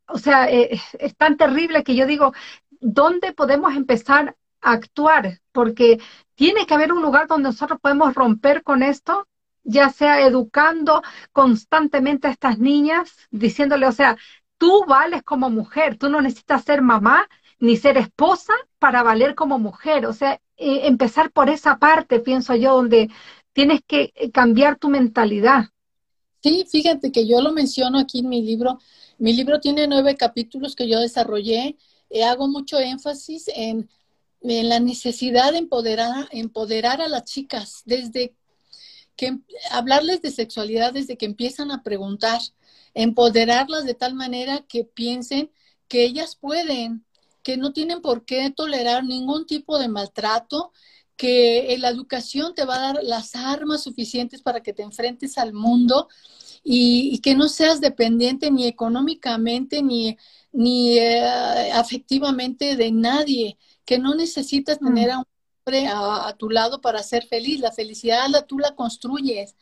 o 0.08 0.18
sea, 0.18 0.46
es 0.50 1.16
tan 1.18 1.38
terrible 1.38 1.84
que 1.84 1.96
yo 1.96 2.06
digo, 2.06 2.34
¿dónde 2.82 3.34
podemos 3.34 3.76
empezar 3.76 4.36
a 4.62 4.74
actuar? 4.74 5.40
Porque 5.54 6.00
tiene 6.36 6.66
que 6.66 6.74
haber 6.74 6.92
un 6.92 7.02
lugar 7.02 7.28
donde 7.28 7.50
nosotros 7.50 7.80
podemos 7.82 8.14
romper 8.14 8.64
con 8.64 8.84
esto 8.84 9.28
ya 9.64 9.90
sea 9.90 10.26
educando 10.26 11.02
constantemente 11.32 12.28
a 12.28 12.32
estas 12.32 12.60
niñas, 12.60 13.16
diciéndole, 13.30 13.88
o 13.88 13.92
sea, 13.92 14.18
tú 14.62 14.86
vales 14.88 15.24
como 15.24 15.50
mujer, 15.50 15.98
tú 15.98 16.08
no 16.08 16.22
necesitas 16.22 16.64
ser 16.64 16.84
mamá 16.84 17.28
ni 17.60 17.78
ser 17.78 17.98
esposa 17.98 18.54
para 18.78 19.02
valer 19.02 19.34
como 19.34 19.58
mujer. 19.58 20.06
O 20.06 20.14
sea, 20.14 20.40
eh, 20.56 20.82
empezar 20.84 21.32
por 21.32 21.50
esa 21.50 21.80
parte, 21.80 22.20
pienso 22.20 22.54
yo, 22.54 22.76
donde 22.76 23.10
tienes 23.54 23.82
que 23.88 24.14
eh, 24.14 24.30
cambiar 24.30 24.78
tu 24.78 24.90
mentalidad. 24.90 25.70
Sí, 26.44 26.64
fíjate 26.70 27.12
que 27.12 27.28
yo 27.28 27.42
lo 27.42 27.54
menciono 27.54 27.98
aquí 27.98 28.20
en 28.20 28.30
mi 28.30 28.44
libro. 28.44 28.78
Mi 29.18 29.34
libro 29.34 29.60
tiene 29.60 29.88
nueve 29.88 30.16
capítulos 30.16 30.76
que 30.76 30.88
yo 30.88 31.00
desarrollé. 31.00 31.76
Eh, 32.12 32.24
hago 32.24 32.48
mucho 32.48 32.80
énfasis 32.80 33.48
en, 33.56 33.90
en, 34.42 34.70
la 34.70 34.80
necesidad 34.80 35.54
de 35.54 35.58
empoderar, 35.58 36.30
empoderar 36.32 37.02
a 37.02 37.08
las 37.08 37.24
chicas 37.24 37.82
desde 37.86 38.36
que 39.16 39.40
hablarles 39.72 40.22
de 40.22 40.30
sexualidad 40.30 40.94
desde 40.94 41.18
que 41.18 41.26
empiezan 41.26 41.72
a 41.72 41.82
preguntar 41.82 42.42
empoderarlas 42.94 43.86
de 43.86 43.94
tal 43.94 44.14
manera 44.14 44.66
que 44.68 44.84
piensen 44.84 45.52
que 45.88 46.04
ellas 46.04 46.36
pueden, 46.36 47.06
que 47.44 47.58
no 47.58 47.74
tienen 47.74 48.02
por 48.02 48.26
qué 48.26 48.50
tolerar 48.50 49.04
ningún 49.04 49.46
tipo 49.46 49.80
de 49.80 49.88
maltrato, 49.88 50.72
que 51.18 51.76
la 51.80 51.90
educación 51.90 52.56
te 52.56 52.66
va 52.66 52.76
a 52.76 52.94
dar 52.94 53.04
las 53.04 53.36
armas 53.36 53.84
suficientes 53.84 54.42
para 54.42 54.62
que 54.62 54.74
te 54.74 54.84
enfrentes 54.84 55.38
al 55.38 55.54
mundo 55.54 56.08
y, 56.64 57.20
que 57.20 57.36
no 57.36 57.48
seas 57.48 57.82
dependiente 57.82 58.52
ni 58.52 58.68
económicamente 58.68 59.84
ni, 59.84 60.18
ni 60.52 60.98
eh, 60.98 61.72
afectivamente 61.74 62.76
de 62.76 62.92
nadie, 62.92 63.58
que 63.86 64.00
no 64.00 64.16
necesitas 64.16 64.82
mm. 64.82 64.86
tener 64.86 65.12
a 65.12 65.20
un 65.20 65.26
hombre 65.66 65.88
a, 65.88 66.36
tu 66.38 66.50
lado 66.50 66.82
para 66.82 67.04
ser 67.04 67.26
feliz. 67.28 67.60
La 67.60 67.72
felicidad 67.72 68.28
la, 68.30 68.44
tú 68.44 68.58
la 68.60 68.76
construyes. 68.76 69.56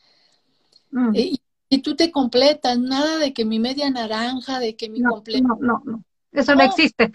Mm. 0.90 1.14
Eh, 1.14 1.36
y 1.70 1.78
tú 1.78 1.96
te 1.96 2.10
completas, 2.10 2.78
nada 2.78 3.16
de 3.18 3.32
que 3.32 3.46
mi 3.46 3.58
media 3.58 3.88
naranja, 3.88 4.58
de 4.58 4.76
que 4.76 4.90
mi 4.90 4.98
no, 4.98 5.22
No, 5.40 5.58
no, 5.60 5.82
no, 5.86 6.04
eso 6.32 6.54
no, 6.54 6.62
existe. 6.64 7.10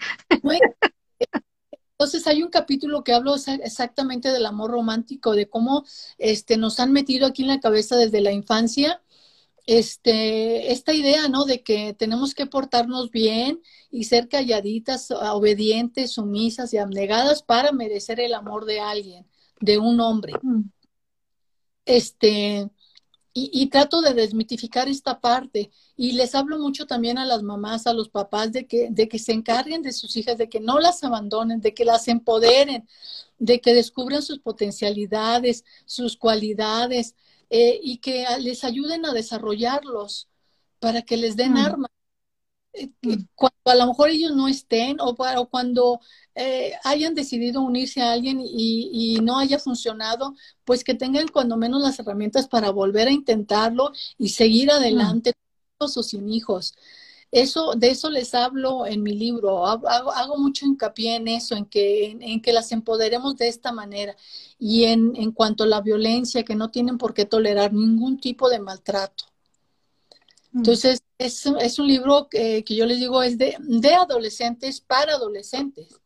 Entonces 1.92 2.26
hay 2.26 2.42
un 2.42 2.50
capítulo 2.50 3.04
que 3.04 3.12
hablo 3.12 3.36
exactamente 3.36 4.32
del 4.32 4.46
amor 4.46 4.70
romántico, 4.70 5.34
de 5.34 5.48
cómo 5.48 5.84
este, 6.18 6.56
nos 6.56 6.80
han 6.80 6.92
metido 6.92 7.26
aquí 7.26 7.42
en 7.42 7.48
la 7.48 7.60
cabeza 7.60 7.96
desde 7.96 8.20
la 8.20 8.32
infancia 8.32 9.02
este, 9.66 10.72
esta 10.72 10.94
idea, 10.94 11.28
¿no? 11.28 11.44
De 11.44 11.62
que 11.62 11.92
tenemos 11.92 12.34
que 12.34 12.46
portarnos 12.46 13.10
bien 13.10 13.60
y 13.90 14.04
ser 14.04 14.28
calladitas, 14.28 15.10
obedientes, 15.10 16.12
sumisas 16.12 16.72
y 16.72 16.78
abnegadas 16.78 17.42
para 17.42 17.72
merecer 17.72 18.20
el 18.20 18.34
amor 18.34 18.64
de 18.64 18.80
alguien, 18.80 19.26
de 19.60 19.78
un 19.78 20.00
hombre. 20.00 20.34
Mm. 20.40 20.62
Este, 21.84 22.70
y, 23.38 23.66
trato 23.66 24.00
de 24.00 24.14
desmitificar 24.14 24.88
esta 24.88 25.20
parte. 25.20 25.70
Y 25.94 26.12
les 26.12 26.34
hablo 26.34 26.58
mucho 26.58 26.86
también 26.86 27.18
a 27.18 27.26
las 27.26 27.42
mamás, 27.42 27.86
a 27.86 27.92
los 27.92 28.08
papás, 28.08 28.50
de 28.50 28.66
que, 28.66 28.88
de 28.90 29.08
que 29.08 29.18
se 29.18 29.32
encarguen 29.32 29.82
de 29.82 29.92
sus 29.92 30.16
hijas, 30.16 30.38
de 30.38 30.48
que 30.48 30.58
no 30.58 30.78
las 30.80 31.04
abandonen, 31.04 31.60
de 31.60 31.74
que 31.74 31.84
las 31.84 32.08
empoderen, 32.08 32.88
de 33.38 33.60
que 33.60 33.74
descubran 33.74 34.22
sus 34.22 34.38
potencialidades, 34.38 35.66
sus 35.84 36.16
cualidades 36.16 37.14
eh, 37.50 37.78
y 37.82 37.98
que 37.98 38.24
les 38.40 38.64
ayuden 38.64 39.04
a 39.04 39.12
desarrollarlos 39.12 40.28
para 40.80 41.02
que 41.02 41.18
les 41.18 41.36
den 41.36 41.52
mm. 41.52 41.58
armas. 41.58 41.90
Eh, 42.72 42.88
mm. 43.02 43.14
Cuando 43.34 43.58
a 43.66 43.74
lo 43.74 43.86
mejor 43.88 44.08
ellos 44.08 44.34
no 44.34 44.48
estén 44.48 44.98
o, 44.98 45.10
o 45.10 45.48
cuando 45.50 46.00
eh, 46.38 46.74
hayan 46.84 47.14
decidido 47.14 47.62
unirse 47.62 48.02
a 48.02 48.12
alguien 48.12 48.40
y, 48.44 49.18
no 49.22 49.38
haya 49.38 49.58
funcionado, 49.58 50.34
pues 50.64 50.84
que 50.84 50.94
tengan 50.94 51.28
cuando 51.28 51.56
menos 51.56 51.80
las 51.80 51.98
herramientas 51.98 52.46
para 52.46 52.70
volver 52.70 53.08
a 53.08 53.12
intentarlo 53.12 53.90
y 54.18 54.28
seguir 54.28 54.70
adelante 54.70 55.32
con 55.78 55.88
o 55.96 56.02
sin 56.02 56.28
hijos. 56.28 56.74
Eso, 57.32 57.72
de 57.74 57.88
eso 57.88 58.10
les 58.10 58.34
hablo 58.34 58.86
en 58.86 59.02
mi 59.02 59.14
libro. 59.14 59.66
Hago, 59.66 60.36
mucho 60.36 60.66
hincapié 60.66 61.16
en 61.16 61.28
eso, 61.28 61.56
en 61.56 61.64
que, 61.64 62.16
en, 62.20 62.42
que 62.42 62.52
las 62.52 62.70
empoderemos 62.70 63.36
de 63.36 63.48
esta 63.48 63.72
manera. 63.72 64.14
Y 64.58 64.84
en, 64.84 65.16
en 65.16 65.32
cuanto 65.32 65.64
a 65.64 65.66
la 65.66 65.80
violencia, 65.80 66.44
que 66.44 66.54
no 66.54 66.70
tienen 66.70 66.98
por 66.98 67.14
qué 67.14 67.24
tolerar 67.24 67.72
ningún 67.72 68.20
tipo 68.20 68.50
de 68.50 68.60
maltrato. 68.60 69.24
Mm. 70.52 70.58
Entonces, 70.58 71.02
es, 71.18 71.46
es 71.46 71.78
un 71.78 71.86
libro 71.88 72.28
que, 72.28 72.62
que, 72.62 72.76
yo 72.76 72.84
les 72.84 73.00
digo 73.00 73.22
es 73.22 73.38
de, 73.38 73.56
de 73.58 73.94
adolescentes 73.94 74.80
para 74.80 75.14
adolescentes, 75.14 75.98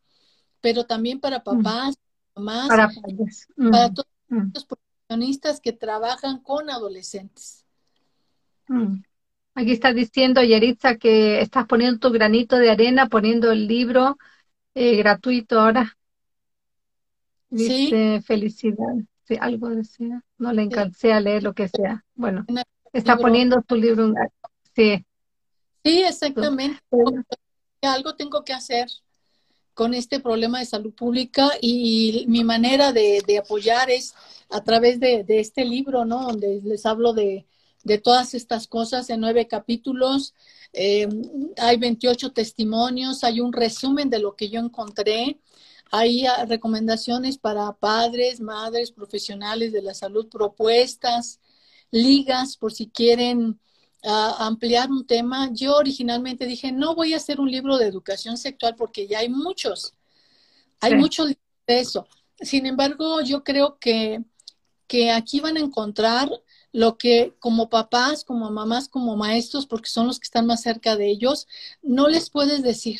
pero 0.61 0.85
también 0.85 1.19
para 1.19 1.39
mm. 1.39 1.43
papás, 1.43 1.95
mamás, 2.35 2.67
para, 2.69 2.87
para 2.87 3.89
mm. 3.89 3.93
todos 3.93 4.07
los 4.53 4.65
profesionistas 4.65 5.59
que 5.59 5.73
trabajan 5.73 6.39
con 6.39 6.69
adolescentes. 6.69 7.65
Aquí 9.53 9.71
está 9.71 9.91
diciendo 9.93 10.41
Yeritza 10.41 10.95
que 10.95 11.41
estás 11.41 11.65
poniendo 11.65 11.99
tu 11.99 12.11
granito 12.11 12.57
de 12.57 12.71
arena, 12.71 13.09
poniendo 13.09 13.51
el 13.51 13.67
libro 13.67 14.17
eh, 14.75 14.95
gratuito 14.95 15.59
ahora. 15.59 15.97
Dice 17.49 18.21
felicidad. 18.21 18.95
Sí, 19.25 19.37
algo 19.39 19.69
decía. 19.69 20.23
No 20.37 20.53
le 20.53 20.61
encancé 20.61 21.11
a 21.11 21.19
leer 21.19 21.43
lo 21.43 21.53
que 21.53 21.67
sea. 21.67 22.05
Bueno, 22.15 22.45
está 22.93 23.17
poniendo 23.17 23.61
tu 23.61 23.75
libro. 23.75 24.13
Sí. 24.73 25.05
Sí, 25.83 26.03
exactamente. 26.03 26.79
Algo 27.81 28.15
tengo 28.15 28.45
que 28.45 28.53
hacer 28.53 28.87
con 29.73 29.93
este 29.93 30.19
problema 30.19 30.59
de 30.59 30.65
salud 30.65 30.93
pública 30.93 31.49
y 31.61 32.25
mi 32.27 32.43
manera 32.43 32.91
de, 32.91 33.23
apoyar 33.37 33.89
es 33.89 34.13
a 34.49 34.63
través 34.63 34.99
de, 34.99 35.25
este 35.27 35.65
libro, 35.65 36.05
¿no? 36.05 36.23
Donde 36.23 36.61
les 36.63 36.85
hablo 36.85 37.13
de, 37.13 37.45
de 37.83 37.97
todas 37.97 38.33
estas 38.33 38.67
cosas 38.67 39.09
en 39.09 39.21
nueve 39.21 39.47
capítulos. 39.47 40.33
Eh, 40.73 41.07
hay 41.57 41.77
28 41.77 42.31
testimonios, 42.31 43.23
hay 43.23 43.39
un 43.39 43.53
resumen 43.53 44.09
de 44.09 44.19
lo 44.19 44.35
que 44.35 44.49
yo 44.49 44.59
encontré. 44.59 45.39
Hay 45.91 46.25
ah, 46.25 46.45
recomendaciones 46.45 47.37
para 47.37 47.73
padres, 47.73 48.39
madres, 48.39 48.91
profesionales 48.91 49.73
de 49.73 49.81
la 49.81 49.93
salud, 49.93 50.29
propuestas, 50.29 51.39
ligas 51.91 52.55
por 52.55 52.71
si 52.71 52.87
quieren 52.87 53.59
ah, 54.03 54.35
ampliar 54.39 54.89
un 54.89 55.05
tema. 55.05 55.49
Yo 55.51 55.75
originalmente 55.75 56.45
dije, 56.45 56.71
no 56.71 56.95
voy 56.95 57.13
a 57.13 57.17
hacer 57.17 57.39
un 57.39 57.51
libro 57.51 57.77
de 57.77 57.87
educación 57.87 58.37
sexual 58.37 58.75
porque 58.75 59.07
ya 59.07 59.19
hay 59.19 59.29
muchos. 59.29 59.93
Hay 60.79 60.95
muchos 60.95 61.27
de 61.27 61.35
eso. 61.67 62.07
Sin 62.39 62.65
embargo, 62.65 63.21
yo 63.21 63.43
creo 63.43 63.77
que, 63.79 64.23
que 64.87 65.11
aquí 65.11 65.39
van 65.39 65.57
a 65.57 65.61
encontrar 65.61 66.29
lo 66.71 66.97
que 66.97 67.35
como 67.39 67.69
papás, 67.69 68.23
como 68.23 68.49
mamás, 68.49 68.87
como 68.87 69.15
maestros, 69.15 69.65
porque 69.67 69.89
son 69.89 70.07
los 70.07 70.19
que 70.19 70.25
están 70.25 70.45
más 70.45 70.61
cerca 70.61 70.95
de 70.95 71.09
ellos, 71.09 71.47
no 71.81 72.07
les 72.07 72.29
puedes 72.29 72.63
decir, 72.63 72.99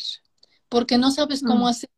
porque 0.69 0.97
no 0.97 1.11
sabes 1.11 1.41
cómo 1.41 1.65
mm. 1.65 1.69
hacer. 1.69 1.89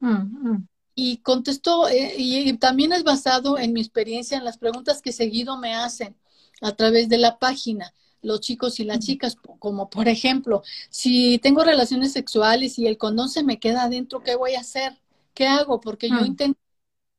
Mm, 0.00 0.50
mm. 0.50 0.68
Y 0.94 1.18
contestó, 1.18 1.88
eh, 1.88 2.14
y, 2.16 2.52
también 2.54 2.92
es 2.92 3.04
basado 3.04 3.58
en 3.58 3.72
mi 3.72 3.80
experiencia, 3.80 4.38
en 4.38 4.44
las 4.44 4.56
preguntas 4.56 5.02
que 5.02 5.12
seguido 5.12 5.58
me 5.58 5.74
hacen 5.74 6.16
a 6.60 6.72
través 6.72 7.08
de 7.08 7.18
la 7.18 7.38
página 7.38 7.92
los 8.22 8.40
chicos 8.40 8.80
y 8.80 8.84
las 8.84 8.98
chicas, 8.98 9.36
como 9.58 9.88
por 9.88 10.08
ejemplo, 10.08 10.62
si 10.90 11.38
tengo 11.38 11.62
relaciones 11.62 12.12
sexuales 12.12 12.78
y 12.78 12.86
el 12.86 12.98
condón 12.98 13.28
se 13.28 13.44
me 13.44 13.58
queda 13.58 13.84
adentro, 13.84 14.22
¿qué 14.22 14.34
voy 14.34 14.54
a 14.54 14.60
hacer? 14.60 14.98
¿Qué 15.32 15.46
hago? 15.46 15.80
Porque 15.80 16.08
yo 16.08 16.24
intenté 16.24 16.58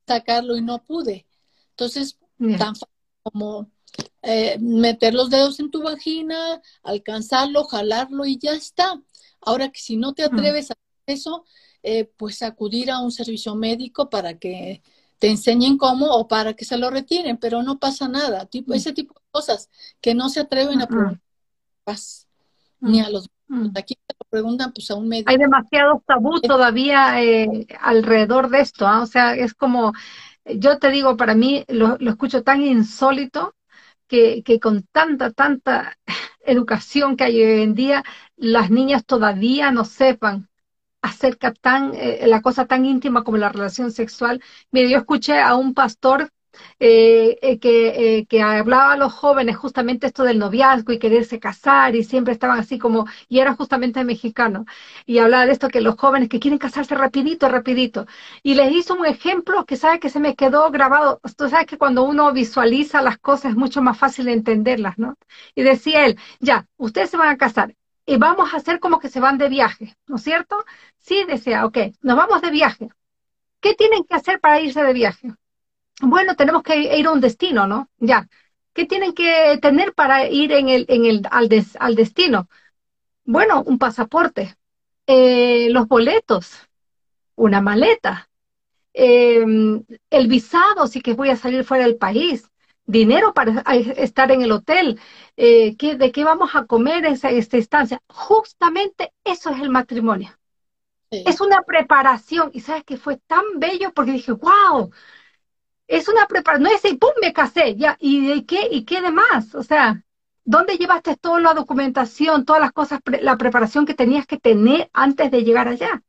sacarlo 0.06 0.58
y 0.58 0.62
no 0.62 0.84
pude. 0.84 1.26
Entonces, 1.69 2.17
tan 2.38 2.76
fácil 2.76 2.88
como 3.23 3.69
eh, 4.21 4.58
meter 4.60 5.13
los 5.13 5.30
dedos 5.30 5.60
en 5.60 5.71
tu 5.71 5.82
vagina, 5.82 6.62
alcanzarlo, 6.84 7.63
jalarlo 7.65 8.26
y 8.26 8.38
ya 8.38 8.52
está. 8.52 9.02
Ahora 9.41 9.69
que 9.69 9.80
si 9.80 9.95
no 9.95 10.13
te 10.13 10.23
atreves 10.23 10.71
a 10.71 10.76
eso, 11.06 11.45
eh, 11.84 12.06
pues 12.17 12.41
acudir 12.41 12.91
a 12.91 13.00
un 13.00 13.12
servicio 13.12 13.56
médico 13.56 14.10
para 14.10 14.38
que 14.38 14.82
te 15.19 15.30
enseñen 15.30 15.77
cómo 15.77 16.08
o 16.08 16.27
para 16.27 16.53
que 16.53 16.65
se 16.65 16.77
lo 16.77 16.89
retiren, 16.89 17.38
pero 17.38 17.63
no 17.63 17.80
pasa 17.80 18.08
nada. 18.08 18.45
Tipo, 18.45 18.73
Ese 18.73 18.93
tipo 18.93 19.13
de 19.13 19.25
cosas 19.32 19.69
que 20.01 20.13
no 20.13 20.30
se 20.30 20.41
atreven 20.41 20.82
a 20.82 20.88
preguntar 20.88 21.19
ni 22.80 22.99
a 22.99 23.10
los 23.10 23.30
aquí 23.75 23.95
te 23.95 24.15
lo 24.19 24.25
preguntan 24.30 24.73
pues 24.73 24.91
a 24.91 24.95
un 24.95 25.08
médico. 25.08 25.32
Hay 25.32 25.38
demasiado 25.38 26.03
tabú 26.06 26.39
todavía 26.41 27.23
eh, 27.23 27.65
alrededor 27.80 28.49
de 28.49 28.60
esto, 28.60 28.86
¿ah? 28.86 29.01
o 29.01 29.06
sea, 29.06 29.36
es 29.36 29.53
como 29.53 29.93
yo 30.56 30.80
te 30.80 30.89
digo, 30.89 31.17
para 31.17 31.36
mí 31.36 31.65
lo, 31.67 31.97
escucho 31.99 32.43
tan 32.43 32.62
insólito 32.62 33.56
que, 34.08 34.43
con 34.62 34.84
tanta, 34.84 35.32
tanta 35.32 35.97
educación 36.45 37.17
que 37.17 37.25
hay 37.25 37.43
hoy 37.43 37.62
en 37.62 37.75
día, 37.75 38.03
las 38.36 38.69
niñas 38.69 39.06
todavía 39.06 39.71
no 39.71 39.86
sepan 39.86 40.49
acerca 41.08 41.54
tan, 41.54 41.93
eh, 41.96 42.26
la 42.28 42.41
cosa 42.41 42.65
tan 42.65 42.86
íntima 42.86 43.24
como 43.24 43.38
la 43.38 43.50
relación 43.50 43.91
sexual. 43.91 44.41
Mire, 44.72 44.89
yo 44.89 44.98
escuché 45.00 45.39
a 45.39 45.56
un 45.56 45.74
pastor 45.74 46.32
eh, 46.80 47.38
eh, 47.41 47.60
que, 47.60 48.26
que, 48.30 48.41
hablaba 48.41 48.93
a 48.93 48.98
los 48.98 49.13
jóvenes 49.13 49.58
justamente 49.58 50.08
esto 50.08 50.24
del 50.24 50.39
noviazgo 50.39 50.91
y 50.91 51.00
quererse 51.00 51.39
casar 51.39 51.96
y 51.96 52.04
siempre 52.04 52.34
estaban 52.34 52.60
así 52.60 52.80
como, 52.80 53.06
y 53.30 53.39
era 53.39 53.54
justamente 53.56 54.04
mexicano, 54.04 54.65
y 55.06 55.20
hablaba 55.20 55.46
de 55.46 55.52
esto 55.52 55.70
que 55.70 55.82
los 55.82 55.96
jóvenes 55.98 56.30
que 56.30 56.39
quieren 56.39 56.58
casarse 56.60 56.96
rapidito, 56.96 57.48
rapidito, 57.50 58.08
y 58.43 58.56
les 58.56 58.72
hizo 58.72 58.96
un 58.96 59.06
ejemplo 59.06 59.65
que 59.65 59.76
sabe 59.78 60.00
que 60.00 60.10
se 60.10 60.20
me 60.20 60.36
quedó 60.36 60.72
grabado, 60.72 61.20
tú 61.38 61.50
sabes 61.50 61.67
que 61.67 61.78
cuando 61.78 62.04
uno 62.04 62.34
visualiza 62.34 63.02
las 63.02 63.17
cosas 63.20 63.52
es 63.52 63.58
mucho 63.58 63.82
más 63.82 63.98
fácil 63.98 64.28
entenderlas, 64.28 64.98
¿no? 64.98 65.15
Y 65.56 65.63
decía 65.63 66.06
él, 66.06 66.17
ya, 66.39 66.67
ustedes 66.78 67.10
se 67.12 67.17
van 67.17 67.30
a 67.30 67.38
casar, 67.38 67.76
y 68.08 68.17
vamos 68.17 68.54
a 68.54 68.58
hacer 68.58 68.80
como 68.80 69.00
que 69.00 69.10
se 69.10 69.20
van 69.20 69.38
de 69.38 69.50
viaje, 69.50 69.96
¿no 70.08 70.15
es 70.15 70.24
cierto? 70.24 70.56
Sí, 70.98 71.26
decía, 71.26 71.65
ok, 71.65 71.78
nos 72.02 72.17
vamos 72.17 72.41
de 72.41 72.50
viaje. 72.52 72.89
¿Qué 73.60 73.76
tienen 73.76 74.06
que 74.06 74.15
hacer 74.15 74.39
para 74.39 74.62
irse 74.62 74.82
de 74.84 74.93
viaje? 74.93 75.34
bueno, 76.02 76.36
tenemos 76.36 76.63
que 76.63 76.98
ir 76.98 77.08
a 77.08 77.12
un 77.12 77.22
destino, 77.22 77.67
¿no? 77.67 77.89
Ya. 77.98 78.28
¿Qué 78.74 78.86
tienen 78.86 79.13
que 79.13 79.58
tener 79.62 79.93
para 79.93 80.28
ir 80.30 80.52
en 80.52 80.70
el, 80.70 80.86
en 80.89 81.06
el, 81.06 81.24
al, 81.32 81.50
al 81.80 81.96
destino? 81.96 82.48
Bueno, 83.26 83.63
un 83.63 83.80
pasaporte, 83.80 84.56
eh, 85.08 85.70
los 85.72 85.88
boletos, 85.88 86.54
una 87.36 87.62
maleta, 87.62 88.30
em, 88.93 89.84
el 90.10 90.28
visado 90.28 90.88
si 90.88 91.02
que 91.02 91.13
voy 91.13 91.30
a 91.30 91.36
salir 91.36 91.63
fuera 91.63 91.86
del 91.86 91.98
país, 91.98 92.50
dinero 92.88 93.34
para 93.34 93.62
estar 93.97 94.32
en 94.32 94.41
el 94.43 94.52
hotel, 94.54 95.00
eh, 95.38 95.76
¿de 95.78 96.12
qué 96.12 96.23
vamos 96.26 96.52
a 96.56 96.65
comer 96.65 97.06
en 97.06 97.13
esa, 97.13 97.30
esta 97.32 97.58
instancia? 97.58 98.02
Justamente 98.10 99.13
eso 99.26 99.52
es 99.52 99.62
el 99.62 99.69
matrimonio. 99.69 100.32
Es 101.23 101.41
una 101.41 101.63
preparación. 101.63 102.52
Y 102.54 102.62
sabes 102.62 102.84
que 102.86 102.97
fue 102.97 103.17
tan 103.28 103.43
bello 103.60 103.93
porque 103.93 104.12
dije, 104.13 104.32
wow, 104.34 104.91
es 105.88 106.08
una 106.10 106.28
preparación, 106.28 106.63
no 106.63 106.76
es 106.76 106.86
y 106.86 106.95
pum, 106.97 107.12
me 107.21 107.34
casé, 107.34 107.76
ya, 107.76 107.97
¿y 108.00 108.28
de 108.28 108.45
qué? 108.45 108.67
¿Y 108.71 108.86
qué 108.86 109.02
demás? 109.02 109.56
O 109.56 109.63
sea, 109.63 110.04
¿dónde 110.45 110.78
llevaste 110.78 111.15
toda 111.17 111.39
la 111.41 111.54
documentación, 111.54 112.45
todas 112.45 112.62
las 112.62 112.71
cosas, 112.73 113.00
la 113.21 113.38
preparación 113.38 113.86
que 113.86 113.93
tenías 113.93 114.26
que 114.28 114.38
tener 114.39 114.89
antes 114.93 115.32
de 115.32 115.43
llegar 115.43 115.67
allá? 115.67 116.04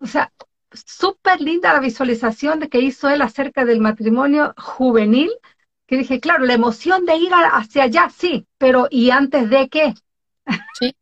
O 0.00 0.06
sea, 0.06 0.32
súper 0.72 1.40
linda 1.40 1.72
la 1.72 1.80
visualización 1.80 2.60
de 2.60 2.68
que 2.68 2.80
hizo 2.80 3.08
él 3.08 3.22
acerca 3.22 3.64
del 3.64 3.80
matrimonio 3.80 4.54
juvenil, 4.56 5.30
que 5.86 5.96
dije, 5.96 6.20
claro, 6.20 6.44
la 6.44 6.54
emoción 6.54 7.06
de 7.06 7.16
ir 7.16 7.30
hacia 7.32 7.84
allá, 7.84 8.10
sí, 8.10 8.46
pero 8.58 8.88
¿y 8.90 9.10
antes 9.10 9.48
de 9.48 9.68
qué? 9.68 9.94
Sí, 10.78 10.94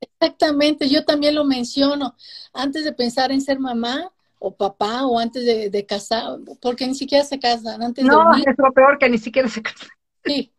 exactamente, 0.00 0.88
yo 0.88 1.04
también 1.04 1.34
lo 1.34 1.44
menciono. 1.44 2.14
Antes 2.52 2.84
de 2.84 2.92
pensar 2.92 3.32
en 3.32 3.40
ser 3.40 3.58
mamá, 3.58 4.12
o 4.38 4.54
papá 4.54 5.06
o 5.06 5.18
antes 5.18 5.44
de, 5.44 5.86
casar, 5.86 6.38
porque 6.60 6.86
ni 6.86 6.94
siquiera 6.94 7.24
se 7.24 7.38
casan. 7.38 7.82
Antes 7.82 8.04
no, 8.04 8.34
es 8.34 8.44
lo 8.58 8.72
peor 8.72 8.98
que 8.98 9.08
ni 9.08 9.18
siquiera 9.18 9.48
se 9.48 9.62
casan. 9.62 9.88
Sí, 10.24 10.52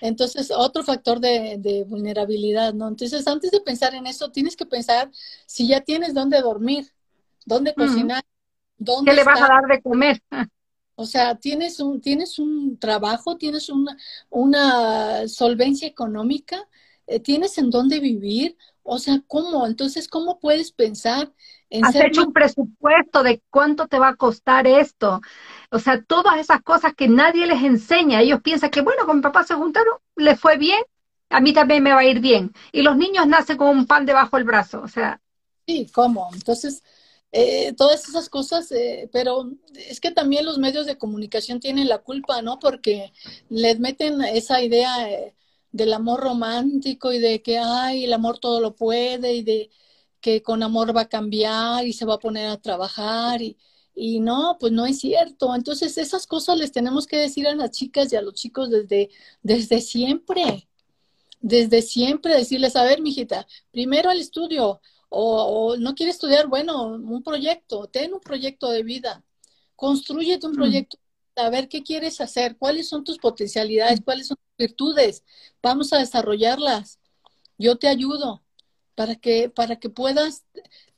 entonces 0.00 0.50
otro 0.50 0.82
factor 0.82 1.20
de, 1.20 1.84
vulnerabilidad, 1.86 2.74
¿no? 2.74 2.88
Entonces 2.88 3.26
antes 3.26 3.50
de 3.50 3.60
pensar 3.60 3.94
en 3.94 4.06
eso, 4.06 4.30
tienes 4.30 4.56
que 4.56 4.66
pensar 4.66 5.10
si 5.46 5.66
ya 5.66 5.80
tienes 5.80 6.14
dónde 6.14 6.40
dormir, 6.40 6.92
dónde 7.44 7.74
cocinar, 7.74 8.24
dónde... 8.78 9.10
¿Qué 9.10 9.16
le 9.16 9.24
vas 9.24 9.40
a 9.40 9.48
dar 9.48 9.66
de 9.66 9.82
comer? 9.82 10.20
O 10.96 11.06
sea, 11.06 11.34
tienes 11.36 11.80
un, 11.80 12.00
tienes 12.00 12.38
un 12.38 12.78
trabajo, 12.78 13.36
tienes 13.36 13.68
una, 13.68 13.96
una 14.30 15.26
solvencia 15.26 15.88
económica, 15.88 16.68
eh, 17.06 17.20
tienes 17.20 17.58
en 17.58 17.70
dónde 17.70 17.98
vivir, 18.00 18.56
o 18.82 18.98
sea, 18.98 19.20
¿cómo? 19.26 19.66
Entonces, 19.66 20.08
¿cómo 20.08 20.38
puedes 20.38 20.70
pensar 20.70 21.32
en 21.70 21.84
Has 21.84 21.96
hecho 21.96 22.22
un 22.26 22.32
presupuesto 22.32 23.22
de 23.24 23.42
cuánto 23.50 23.88
te 23.88 23.98
va 23.98 24.08
a 24.08 24.16
costar 24.16 24.66
esto. 24.66 25.20
O 25.70 25.80
sea, 25.80 26.02
todas 26.02 26.38
esas 26.38 26.62
cosas 26.62 26.94
que 26.94 27.08
nadie 27.08 27.46
les 27.46 27.62
enseña. 27.62 28.20
Ellos 28.20 28.40
piensan 28.42 28.70
que, 28.70 28.82
bueno, 28.82 29.06
con 29.06 29.16
mi 29.16 29.22
papá 29.22 29.42
se 29.42 29.54
juntaron, 29.54 29.94
le 30.14 30.36
fue 30.36 30.56
bien, 30.58 30.80
a 31.30 31.40
mí 31.40 31.52
también 31.52 31.82
me 31.82 31.92
va 31.92 32.00
a 32.00 32.04
ir 32.04 32.20
bien. 32.20 32.52
Y 32.70 32.82
los 32.82 32.96
niños 32.96 33.26
nacen 33.26 33.56
con 33.56 33.68
un 33.76 33.86
pan 33.86 34.06
debajo 34.06 34.36
del 34.36 34.44
brazo. 34.44 34.82
O 34.82 34.88
sea, 34.88 35.20
Sí, 35.66 35.90
¿cómo? 35.94 36.30
Entonces, 36.34 36.82
eh, 37.36 37.72
todas 37.76 38.08
esas 38.08 38.28
cosas, 38.28 38.70
eh, 38.70 39.08
pero 39.12 39.50
es 39.74 39.98
que 40.00 40.12
también 40.12 40.44
los 40.44 40.58
medios 40.58 40.86
de 40.86 40.96
comunicación 40.96 41.58
tienen 41.58 41.88
la 41.88 41.98
culpa, 41.98 42.42
¿no? 42.42 42.60
Porque 42.60 43.12
les 43.48 43.80
meten 43.80 44.22
esa 44.22 44.62
idea 44.62 45.10
eh, 45.10 45.34
del 45.72 45.92
amor 45.94 46.20
romántico 46.20 47.12
y 47.12 47.18
de 47.18 47.42
que, 47.42 47.58
ay, 47.58 48.04
el 48.04 48.12
amor 48.12 48.38
todo 48.38 48.60
lo 48.60 48.76
puede 48.76 49.34
y 49.34 49.42
de 49.42 49.70
que 50.20 50.42
con 50.42 50.62
amor 50.62 50.96
va 50.96 51.02
a 51.02 51.08
cambiar 51.08 51.84
y 51.84 51.92
se 51.92 52.04
va 52.04 52.14
a 52.14 52.18
poner 52.20 52.46
a 52.46 52.62
trabajar 52.62 53.42
y, 53.42 53.56
y 53.96 54.20
no, 54.20 54.56
pues 54.60 54.72
no 54.72 54.86
es 54.86 55.00
cierto. 55.00 55.54
Entonces, 55.56 55.98
esas 55.98 56.28
cosas 56.28 56.56
les 56.56 56.70
tenemos 56.70 57.04
que 57.08 57.16
decir 57.16 57.48
a 57.48 57.56
las 57.56 57.72
chicas 57.72 58.12
y 58.12 58.16
a 58.16 58.22
los 58.22 58.34
chicos 58.34 58.70
desde, 58.70 59.10
desde 59.42 59.80
siempre. 59.80 60.68
Desde 61.40 61.82
siempre 61.82 62.34
decirles, 62.36 62.76
a 62.76 62.84
ver, 62.84 63.02
mijita, 63.02 63.46
primero 63.72 64.10
el 64.12 64.20
estudio, 64.20 64.80
o, 65.14 65.76
no 65.76 65.94
quiere 65.94 66.12
estudiar, 66.12 66.48
bueno, 66.48 66.84
un 66.84 67.22
proyecto, 67.22 67.86
ten 67.88 68.14
un 68.14 68.20
proyecto 68.20 68.70
de 68.70 68.82
vida, 68.82 69.24
construyete 69.76 70.46
un 70.46 70.52
mm. 70.52 70.56
proyecto, 70.56 70.98
a 71.36 71.50
ver 71.50 71.68
qué 71.68 71.82
quieres 71.82 72.20
hacer, 72.20 72.56
cuáles 72.56 72.88
son 72.88 73.04
tus 73.04 73.18
potencialidades, 73.18 74.00
cuáles 74.04 74.28
son 74.28 74.36
tus 74.36 74.56
virtudes, 74.66 75.24
vamos 75.62 75.92
a 75.92 75.98
desarrollarlas, 75.98 76.98
yo 77.58 77.76
te 77.76 77.88
ayudo 77.88 78.42
para 78.94 79.16
que, 79.16 79.48
para 79.48 79.76
que 79.76 79.90
puedas 79.90 80.44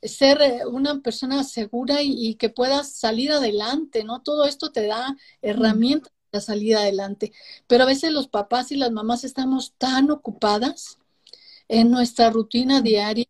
ser 0.03 0.41
eh, 0.43 0.67
una 0.67 1.01
persona 1.01 1.45
segura 1.45 2.03
y, 2.03 2.35
que 2.37 2.49
puedas 2.51 2.93
salir 2.93 3.33
adelante, 3.33 4.05
¿no? 4.05 4.23
Todo 4.23 4.45
esto 4.47 4.71
te 4.73 4.87
da 4.87 5.13
mm. 5.13 5.17
herramientas 5.43 6.13
para 6.31 6.41
salir 6.43 6.77
adelante. 6.77 7.33
Pero 7.67 7.85
a 7.85 7.87
veces 7.87 8.13
los 8.13 8.29
papás 8.29 8.73
y 8.73 8.77
las 8.77 8.93
mamás 8.93 9.25
estamos 9.25 9.75
tan 9.79 10.11
ocupadas 10.11 10.99
en 11.69 11.91
nuestra 11.91 12.31
rutina 12.31 12.81
mm. 12.81 12.85
diaria, 12.85 13.27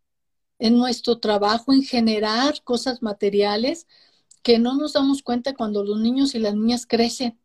en 0.58 0.78
nuestro 0.78 1.18
trabajo, 1.18 1.72
en 1.72 1.82
generar 1.82 2.62
cosas 2.62 3.02
materiales, 3.02 3.86
que 4.42 4.58
no 4.58 4.76
nos 4.76 4.92
damos 4.92 5.22
cuenta 5.22 5.54
cuando 5.54 5.84
los 5.84 5.98
niños 5.98 6.34
y 6.34 6.38
las 6.38 6.54
niñas 6.54 6.86
crecen. 6.86 7.38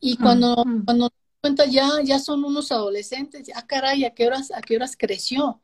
Y 0.00 0.14
mm, 0.14 0.22
cuando, 0.22 0.54
cuando 0.84 0.94
nos 0.94 1.10
damos 1.10 1.40
cuenta 1.40 1.66
ya, 1.66 2.02
ya 2.02 2.18
son 2.18 2.44
unos 2.44 2.72
adolescentes, 2.72 3.46
ya 3.46 3.60
caray, 3.66 4.04
¿a 4.04 4.14
qué 4.14 4.26
horas, 4.26 4.50
a 4.50 4.60
qué 4.62 4.76
horas 4.76 4.96
creció? 4.98 5.60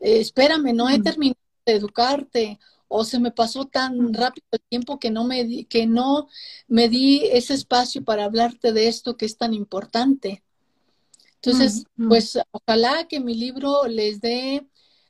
Eh, 0.00 0.20
espérame, 0.20 0.74
no 0.74 0.88
he 0.88 1.00
terminado 1.00 1.38
de 1.64 1.72
educarte 1.72 2.58
o 2.88 3.04
se 3.04 3.18
me 3.18 3.30
pasó 3.30 3.64
tan 3.64 4.12
rápido 4.12 4.46
el 4.52 4.60
tiempo 4.68 4.98
que 4.98 5.10
no 5.10 5.24
me 5.24 5.44
di, 5.44 5.64
que 5.64 5.86
no 5.86 6.28
me 6.68 6.88
di 6.88 7.22
ese 7.32 7.54
espacio 7.54 8.04
para 8.04 8.24
hablarte 8.24 8.72
de 8.72 8.88
esto 8.88 9.16
que 9.16 9.26
es 9.26 9.36
tan 9.36 9.54
importante. 9.54 10.44
Entonces, 11.36 11.84
pues 11.96 12.38
ojalá 12.52 13.06
que 13.08 13.20
mi 13.20 13.34
libro 13.34 13.86
les 13.86 14.20
dé 14.20 14.66